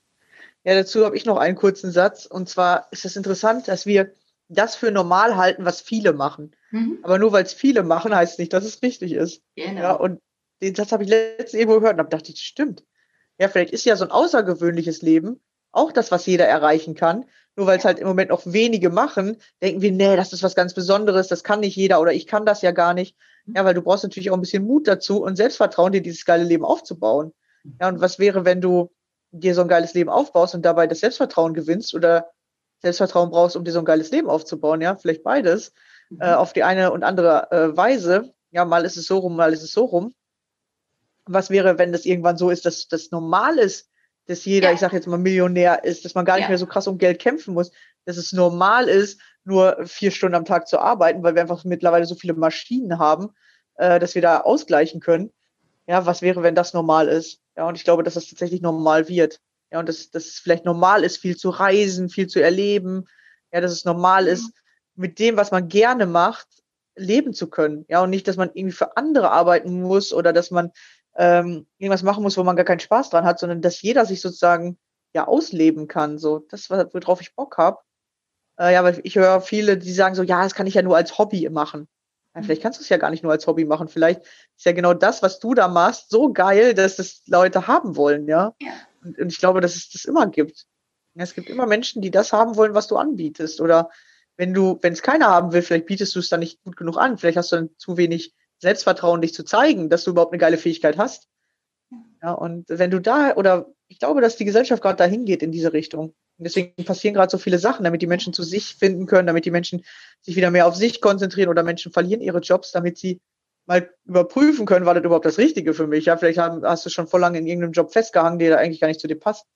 Ja, 0.65 0.75
dazu 0.75 1.05
habe 1.05 1.17
ich 1.17 1.25
noch 1.25 1.39
einen 1.39 1.57
kurzen 1.57 1.93
Satz. 1.93 2.27
Und 2.27 2.49
zwar 2.49 2.89
ist 2.91 3.05
es 3.05 3.17
interessant, 3.17 3.69
dass 3.69 3.87
wir 3.87 4.13
das 4.49 4.75
für 4.75 4.91
normal 4.91 5.37
halten, 5.37 5.65
was 5.65 5.81
viele 5.81 6.13
machen. 6.13 6.53
Mhm. 6.73 6.99
Aber 7.03 7.19
nur 7.19 7.33
weil 7.33 7.45
es 7.45 7.53
viele 7.53 7.85
machen, 7.85 8.15
heißt 8.15 8.39
nicht, 8.39 8.53
dass 8.53 8.65
es 8.65 8.83
richtig 8.83 9.13
ist. 9.13 9.43
Genau. 9.55 9.81
Ja, 9.81 9.93
und 9.93 10.21
den 10.61 10.75
Satz 10.75 10.91
habe 10.91 11.05
ich 11.05 11.11
letztens 11.11 11.55
irgendwo 11.55 11.79
gehört 11.79 11.95
und 11.95 12.01
habe 12.01 12.09
gedacht, 12.09 12.29
das 12.29 12.39
stimmt. 12.39 12.85
Ja, 13.39 13.49
vielleicht 13.49 13.73
ist 13.73 13.85
ja 13.85 13.97
so 13.97 14.05
ein 14.05 14.11
außergewöhnliches 14.11 15.03
Leben 15.03 15.41
auch 15.71 15.93
das, 15.93 16.11
was 16.11 16.27
jeder 16.27 16.47
erreichen 16.47 16.95
kann. 16.95 17.25
Nur 17.57 17.67
weil 17.67 17.79
es 17.79 17.85
halt 17.85 17.99
im 17.99 18.07
Moment 18.07 18.31
noch 18.31 18.43
wenige 18.47 18.89
machen, 18.89 19.37
denken 19.63 19.83
wir, 19.83 19.93
nee, 19.93 20.17
das 20.17 20.33
ist 20.33 20.43
was 20.43 20.55
ganz 20.55 20.73
Besonderes, 20.75 21.29
das 21.29 21.45
kann 21.45 21.61
nicht 21.61 21.77
jeder 21.77 22.01
oder 22.01 22.13
ich 22.13 22.27
kann 22.27 22.47
das 22.47 22.63
ja 22.63 22.71
gar 22.71 22.95
nicht. 22.95 23.17
Mhm. 23.45 23.57
Ja, 23.57 23.65
weil 23.65 23.75
du 23.75 23.83
brauchst 23.83 24.05
natürlich 24.05 24.31
auch 24.31 24.37
ein 24.37 24.41
bisschen 24.41 24.65
Mut 24.65 24.89
dazu 24.89 25.23
und 25.23 25.37
Selbstvertrauen, 25.37 25.93
dir 25.93 26.03
dieses 26.03 26.25
geile 26.25 26.45
Leben 26.45 26.65
aufzubauen. 26.65 27.33
Ja, 27.81 27.89
und 27.89 28.01
was 28.01 28.19
wäre, 28.19 28.45
wenn 28.45 28.61
du 28.61 28.91
dir 29.31 29.55
so 29.55 29.63
ein 29.63 29.69
geiles 29.69 29.95
Leben 29.95 30.11
aufbaust 30.11 30.55
und 30.55 30.63
dabei 30.63 30.87
das 30.87 31.01
Selbstvertrauen 31.01 31.55
gewinnst 31.55 31.95
oder 31.95 32.31
Selbstvertrauen 32.81 33.31
brauchst, 33.31 33.57
um 33.57 33.65
dir 33.65 33.73
so 33.73 33.79
ein 33.79 33.85
geiles 33.85 34.11
Leben 34.11 34.29
aufzubauen, 34.29 34.81
ja, 34.81 34.97
vielleicht 34.97 35.23
beides. 35.23 35.73
Äh, 36.21 36.33
auf 36.33 36.53
die 36.53 36.65
eine 36.65 36.93
und 36.93 37.03
andere 37.03 37.51
äh, 37.51 37.77
Weise. 37.77 38.33
Ja, 38.51 38.65
mal 38.65 38.85
ist 38.85 38.97
es 38.97 39.07
so 39.07 39.19
rum, 39.19 39.37
mal 39.37 39.53
ist 39.53 39.63
es 39.63 39.73
so 39.73 39.85
rum. 39.85 40.15
Was 41.25 41.51
wäre, 41.51 41.79
wenn 41.79 41.93
das 41.93 42.05
irgendwann 42.05 42.37
so 42.37 42.51
ist, 42.51 42.67
dass 42.67 42.89
das 42.89 43.11
normal 43.11 43.59
ist, 43.59 43.89
dass 44.27 44.45
jeder, 44.45 44.69
ja. 44.69 44.75
ich 44.75 44.81
sage 44.81 44.97
jetzt 44.97 45.07
mal, 45.07 45.19
Millionär 45.19 45.85
ist, 45.85 46.05
dass 46.05 46.15
man 46.15 46.25
gar 46.25 46.35
nicht 46.37 46.45
ja. 46.45 46.49
mehr 46.49 46.59
so 46.59 46.67
krass 46.67 46.87
um 46.87 46.99
Geld 46.99 47.19
kämpfen 47.19 47.55
muss, 47.55 47.71
dass 48.05 48.17
es 48.17 48.33
normal 48.33 48.89
ist, 48.89 49.21
nur 49.45 49.79
vier 49.85 50.11
Stunden 50.11 50.37
am 50.37 50.45
Tag 50.45 50.69
zu 50.69 50.79
arbeiten, 50.79 51.23
weil 51.23 51.35
wir 51.35 51.43
einfach 51.43 51.65
mittlerweile 51.65 52.07
so 52.07 52.15
viele 52.15 52.35
Maschinen 52.35 52.99
haben, 52.99 53.31
äh, 53.77 53.99
dass 53.99 54.15
wir 54.15 54.23
da 54.23 54.41
ausgleichen 54.41 55.01
können. 55.01 55.33
Ja, 55.87 56.07
was 56.07 56.23
wäre, 56.23 56.43
wenn 56.43 56.55
das 56.55 56.75
normal 56.75 57.09
ist? 57.09 57.41
Ja, 57.57 57.67
und 57.67 57.75
ich 57.75 57.85
glaube, 57.85 58.03
dass 58.03 58.15
das 58.15 58.29
tatsächlich 58.29 58.63
normal 58.63 59.09
wird. 59.09 59.41
Ja, 59.73 59.81
und 59.81 59.89
dass, 59.89 60.11
dass 60.11 60.27
es 60.27 60.39
vielleicht 60.39 60.65
normal 60.65 61.03
ist, 61.03 61.19
viel 61.19 61.37
zu 61.37 61.51
reisen, 61.51 62.09
viel 62.09 62.29
zu 62.29 62.41
erleben. 62.41 63.07
Ja, 63.53 63.61
dass 63.61 63.73
es 63.73 63.85
normal 63.85 64.27
ist, 64.27 64.45
mhm. 64.45 64.62
Mit 64.95 65.19
dem, 65.19 65.37
was 65.37 65.51
man 65.51 65.69
gerne 65.69 66.07
macht, 66.07 66.49
leben 66.95 67.33
zu 67.33 67.49
können. 67.49 67.85
Ja, 67.89 68.03
und 68.03 68.11
nicht, 68.11 68.29
dass 68.29 68.37
man 68.37 68.51
irgendwie 68.55 68.75
für 68.75 68.97
andere 68.97 69.31
arbeiten 69.31 69.83
muss 69.83 70.13
oder 70.13 70.33
dass 70.33 70.51
man 70.51 70.71
ähm, 71.17 71.67
irgendwas 71.79 72.03
machen 72.03 72.23
muss, 72.23 72.37
wo 72.37 72.43
man 72.43 72.57
gar 72.57 72.65
keinen 72.65 72.81
Spaß 72.81 73.11
dran 73.11 73.25
hat, 73.25 73.39
sondern 73.39 73.63
dass 73.63 73.83
jeder 73.83 74.07
sich 74.07 74.21
sozusagen 74.21 74.79
ja 75.15 75.27
ausleben 75.27 75.89
kann. 75.89 76.19
So, 76.19 76.41
das, 76.51 76.71
worauf 76.71 77.21
ich 77.21 77.35
Bock 77.35 77.59
habe. 77.59 77.79
Äh, 78.59 78.75
ja, 78.75 78.85
weil 78.85 79.01
ich 79.05 79.17
höre 79.17 79.41
viele, 79.41 79.79
die 79.79 79.93
sagen 79.93 80.15
so, 80.15 80.23
ja, 80.23 80.43
das 80.43 80.55
kann 80.55 80.67
ich 80.67 80.75
ja 80.75 80.83
nur 80.83 80.97
als 80.97 81.19
Hobby 81.19 81.49
machen. 81.51 81.89
Ja, 82.35 82.43
vielleicht 82.43 82.63
kannst 82.63 82.79
du 82.79 82.83
es 82.83 82.89
ja 82.89 82.97
gar 82.97 83.11
nicht 83.11 83.23
nur 83.23 83.33
als 83.33 83.47
Hobby 83.47 83.65
machen. 83.65 83.89
Vielleicht 83.89 84.23
ist 84.23 84.65
ja 84.65 84.73
genau 84.73 84.95
das, 84.95 85.23
was 85.23 85.39
du 85.39 85.55
da 85.55 85.69
machst, 85.69 86.11
so 86.11 86.33
geil, 86.33 86.75
dass 86.75 86.97
das 86.97 87.23
Leute 87.27 87.67
haben 87.67 87.97
wollen, 87.97 88.27
ja. 88.27 88.55
ja. 88.61 88.73
Und, 89.05 89.19
und 89.19 89.33
ich 89.33 89.39
glaube, 89.39 89.61
dass 89.61 89.77
es 89.77 89.91
das 89.91 90.05
immer 90.05 90.27
gibt. 90.27 90.67
Es 91.15 91.35
gibt 91.35 91.51
immer 91.51 91.67
Menschen, 91.67 92.01
die 92.01 92.11
das 92.11 92.33
haben 92.33 92.57
wollen, 92.57 92.75
was 92.75 92.89
du 92.89 92.97
anbietest. 92.97 93.61
Oder 93.61 93.91
wenn 94.37 94.55
du, 94.55 94.79
wenn 94.83 94.93
es 94.93 95.03
keiner 95.03 95.27
haben 95.27 95.53
will, 95.53 95.63
vielleicht 95.63 95.87
bietest 95.87 96.15
du 96.15 96.19
es 96.19 96.29
dann 96.29 96.41
nicht 96.41 96.63
gut 96.63 96.77
genug 96.77 96.97
an. 96.97 97.19
Vielleicht 97.19 97.37
hast 97.37 97.53
du 97.53 97.57
dann 97.57 97.71
zu 97.77 97.97
wenig 97.97 98.35
Selbstvertrauen, 98.59 99.21
dich 99.21 99.35
zu 99.35 99.45
zeigen, 99.45 99.91
dass 99.91 100.05
du 100.05 100.11
überhaupt 100.11 100.33
eine 100.33 100.41
geile 100.41 100.57
Fähigkeit 100.57 100.97
hast. 100.97 101.29
Ja, 102.23 102.33
und 102.33 102.69
wenn 102.69 102.91
du 102.91 103.01
da, 103.01 103.35
oder 103.35 103.67
ich 103.89 103.99
glaube, 103.99 104.21
dass 104.21 104.37
die 104.37 104.45
Gesellschaft 104.45 104.83
gerade 104.83 104.97
dahin 104.97 105.25
geht 105.25 105.43
in 105.43 105.53
diese 105.53 105.73
Richtung. 105.73 106.15
Und 106.39 106.45
deswegen 106.45 106.85
passieren 106.85 107.15
gerade 107.15 107.31
so 107.31 107.39
viele 107.39 107.59
Sachen, 107.59 107.85
damit 107.85 108.01
die 108.01 108.07
Menschen 108.07 108.33
zu 108.33 108.43
sich 108.43 108.77
finden 108.77 109.07
können, 109.07 109.27
damit 109.27 109.45
die 109.45 109.51
Menschen 109.51 109.85
sich 110.23 110.35
wieder 110.37 110.51
mehr 110.51 110.67
auf 110.67 110.77
sich 110.77 111.01
konzentrieren 111.01 111.51
oder 111.51 111.63
Menschen 111.63 111.93
verlieren 111.93 112.23
ihre 112.23 112.39
Jobs, 112.39 112.73
damit 112.73 112.97
sie 112.97 113.21
mal 113.67 113.91
überprüfen 114.05 114.67
können, 114.67 114.87
war 114.87 114.95
das 114.95 115.05
überhaupt 115.05 115.27
das 115.27 115.39
Richtige 115.39 115.75
für 115.75 115.87
mich? 115.87 116.07
Ja, 116.07 116.17
vielleicht 116.17 116.39
hast 116.39 116.87
du 116.87 116.91
schon 116.91 117.07
vor 117.07 117.21
lange 117.21 117.39
in 117.39 117.47
irgendeinem 117.47 117.73
Job 117.73 117.93
festgehangen, 117.93 118.39
der 118.39 118.51
da 118.51 118.57
eigentlich 118.57 118.81
gar 118.81 118.89
nicht 118.89 119.01
zu 119.01 119.07
dir 119.07 119.19
passt. 119.19 119.47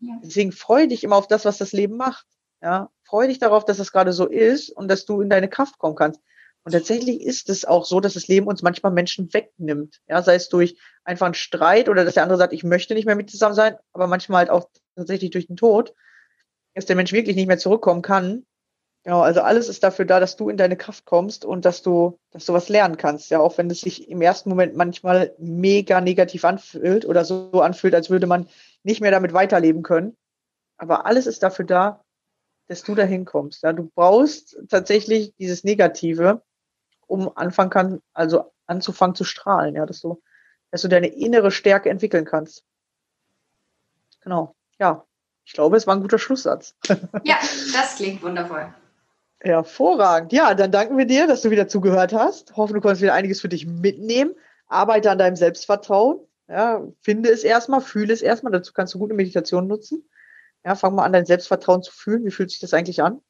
Ja. 0.00 0.20
Deswegen 0.22 0.52
freue 0.52 0.88
dich 0.88 1.02
immer 1.04 1.16
auf 1.16 1.26
das, 1.26 1.44
was 1.44 1.58
das 1.58 1.72
Leben 1.72 1.96
macht. 1.96 2.26
Ja, 2.62 2.90
freue 3.04 3.28
dich 3.28 3.38
darauf, 3.38 3.64
dass 3.64 3.78
es 3.78 3.92
gerade 3.92 4.12
so 4.12 4.26
ist 4.26 4.70
und 4.70 4.88
dass 4.88 5.04
du 5.04 5.20
in 5.20 5.30
deine 5.30 5.48
Kraft 5.48 5.78
kommen 5.78 5.94
kannst. 5.96 6.20
Und 6.64 6.72
tatsächlich 6.72 7.20
ist 7.20 7.48
es 7.48 7.64
auch 7.64 7.84
so, 7.84 8.00
dass 8.00 8.14
das 8.14 8.26
Leben 8.26 8.48
uns 8.48 8.60
manchmal 8.62 8.90
Menschen 8.90 9.32
wegnimmt. 9.32 10.00
Ja, 10.08 10.20
sei 10.22 10.34
es 10.34 10.48
durch 10.48 10.76
einfach 11.04 11.26
einen 11.26 11.34
Streit 11.34 11.88
oder 11.88 12.04
dass 12.04 12.14
der 12.14 12.24
andere 12.24 12.38
sagt, 12.38 12.52
ich 12.52 12.64
möchte 12.64 12.94
nicht 12.94 13.06
mehr 13.06 13.14
mit 13.14 13.30
zusammen 13.30 13.54
sein, 13.54 13.76
aber 13.92 14.08
manchmal 14.08 14.38
halt 14.40 14.50
auch 14.50 14.68
tatsächlich 14.96 15.30
durch 15.30 15.46
den 15.46 15.56
Tod, 15.56 15.94
dass 16.74 16.86
der 16.86 16.96
Mensch 16.96 17.12
wirklich 17.12 17.36
nicht 17.36 17.46
mehr 17.46 17.58
zurückkommen 17.58 18.02
kann. 18.02 18.44
Genau, 19.04 19.20
also 19.20 19.42
alles 19.42 19.68
ist 19.68 19.84
dafür 19.84 20.04
da, 20.04 20.18
dass 20.18 20.34
du 20.34 20.48
in 20.48 20.56
deine 20.56 20.76
Kraft 20.76 21.04
kommst 21.04 21.44
und 21.44 21.64
dass 21.64 21.82
du, 21.82 22.18
dass 22.32 22.44
du 22.46 22.52
was 22.52 22.68
lernen 22.68 22.96
kannst. 22.96 23.30
Ja, 23.30 23.38
auch 23.38 23.56
wenn 23.58 23.70
es 23.70 23.82
sich 23.82 24.08
im 24.08 24.20
ersten 24.20 24.48
Moment 24.48 24.74
manchmal 24.74 25.32
mega 25.38 26.00
negativ 26.00 26.44
anfühlt 26.44 27.04
oder 27.06 27.24
so 27.24 27.60
anfühlt, 27.60 27.94
als 27.94 28.10
würde 28.10 28.26
man 28.26 28.48
nicht 28.82 29.00
mehr 29.00 29.12
damit 29.12 29.32
weiterleben 29.32 29.84
können. 29.84 30.16
Aber 30.78 31.06
alles 31.06 31.28
ist 31.28 31.44
dafür 31.44 31.64
da, 31.64 32.04
dass 32.68 32.82
du 32.82 32.94
dahin 32.94 33.24
kommst. 33.24 33.62
Ja, 33.62 33.72
du 33.72 33.90
brauchst 33.94 34.56
tatsächlich 34.68 35.34
dieses 35.36 35.64
Negative, 35.64 36.42
um 37.06 37.30
anfangen 37.36 37.70
kann, 37.70 38.02
also 38.12 38.52
anzufangen 38.66 39.14
zu 39.14 39.24
strahlen, 39.24 39.76
ja, 39.76 39.86
dass 39.86 40.00
du, 40.00 40.22
dass 40.70 40.82
du 40.82 40.88
deine 40.88 41.08
innere 41.08 41.50
Stärke 41.50 41.90
entwickeln 41.90 42.24
kannst. 42.24 42.64
Genau. 44.20 44.54
Ja, 44.78 45.06
ich 45.44 45.52
glaube, 45.52 45.76
es 45.76 45.86
war 45.86 45.94
ein 45.94 46.02
guter 46.02 46.18
Schlusssatz. 46.18 46.74
Ja, 47.22 47.38
das 47.72 47.96
klingt 47.96 48.22
wundervoll. 48.22 48.74
Hervorragend. 49.40 50.32
Ja, 50.32 50.54
dann 50.54 50.72
danken 50.72 50.98
wir 50.98 51.06
dir, 51.06 51.26
dass 51.28 51.42
du 51.42 51.50
wieder 51.50 51.68
zugehört 51.68 52.12
hast. 52.12 52.56
Hoffen, 52.56 52.74
du 52.74 52.80
konntest 52.80 53.02
wieder 53.02 53.14
einiges 53.14 53.40
für 53.40 53.48
dich 53.48 53.66
mitnehmen. 53.66 54.34
Arbeite 54.66 55.10
an 55.10 55.18
deinem 55.18 55.36
Selbstvertrauen. 55.36 56.18
Ja, 56.48 56.82
finde 57.00 57.30
es 57.30 57.44
erstmal, 57.44 57.80
fühle 57.80 58.12
es 58.12 58.22
erstmal. 58.22 58.52
Dazu 58.52 58.72
kannst 58.72 58.94
du 58.94 58.98
gute 58.98 59.14
Meditation 59.14 59.68
nutzen. 59.68 60.08
Ja, 60.66 60.74
fang 60.74 60.96
mal 60.96 61.04
an, 61.04 61.12
dein 61.12 61.26
Selbstvertrauen 61.26 61.84
zu 61.84 61.92
fühlen. 61.92 62.24
Wie 62.24 62.32
fühlt 62.32 62.50
sich 62.50 62.58
das 62.58 62.74
eigentlich 62.74 63.00
an? 63.00 63.20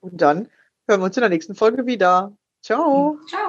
Und 0.00 0.20
dann 0.20 0.50
hören 0.86 1.00
wir 1.00 1.06
uns 1.06 1.16
in 1.16 1.22
der 1.22 1.30
nächsten 1.30 1.54
Folge 1.54 1.86
wieder. 1.86 2.36
Ciao. 2.60 3.18
Ciao. 3.26 3.45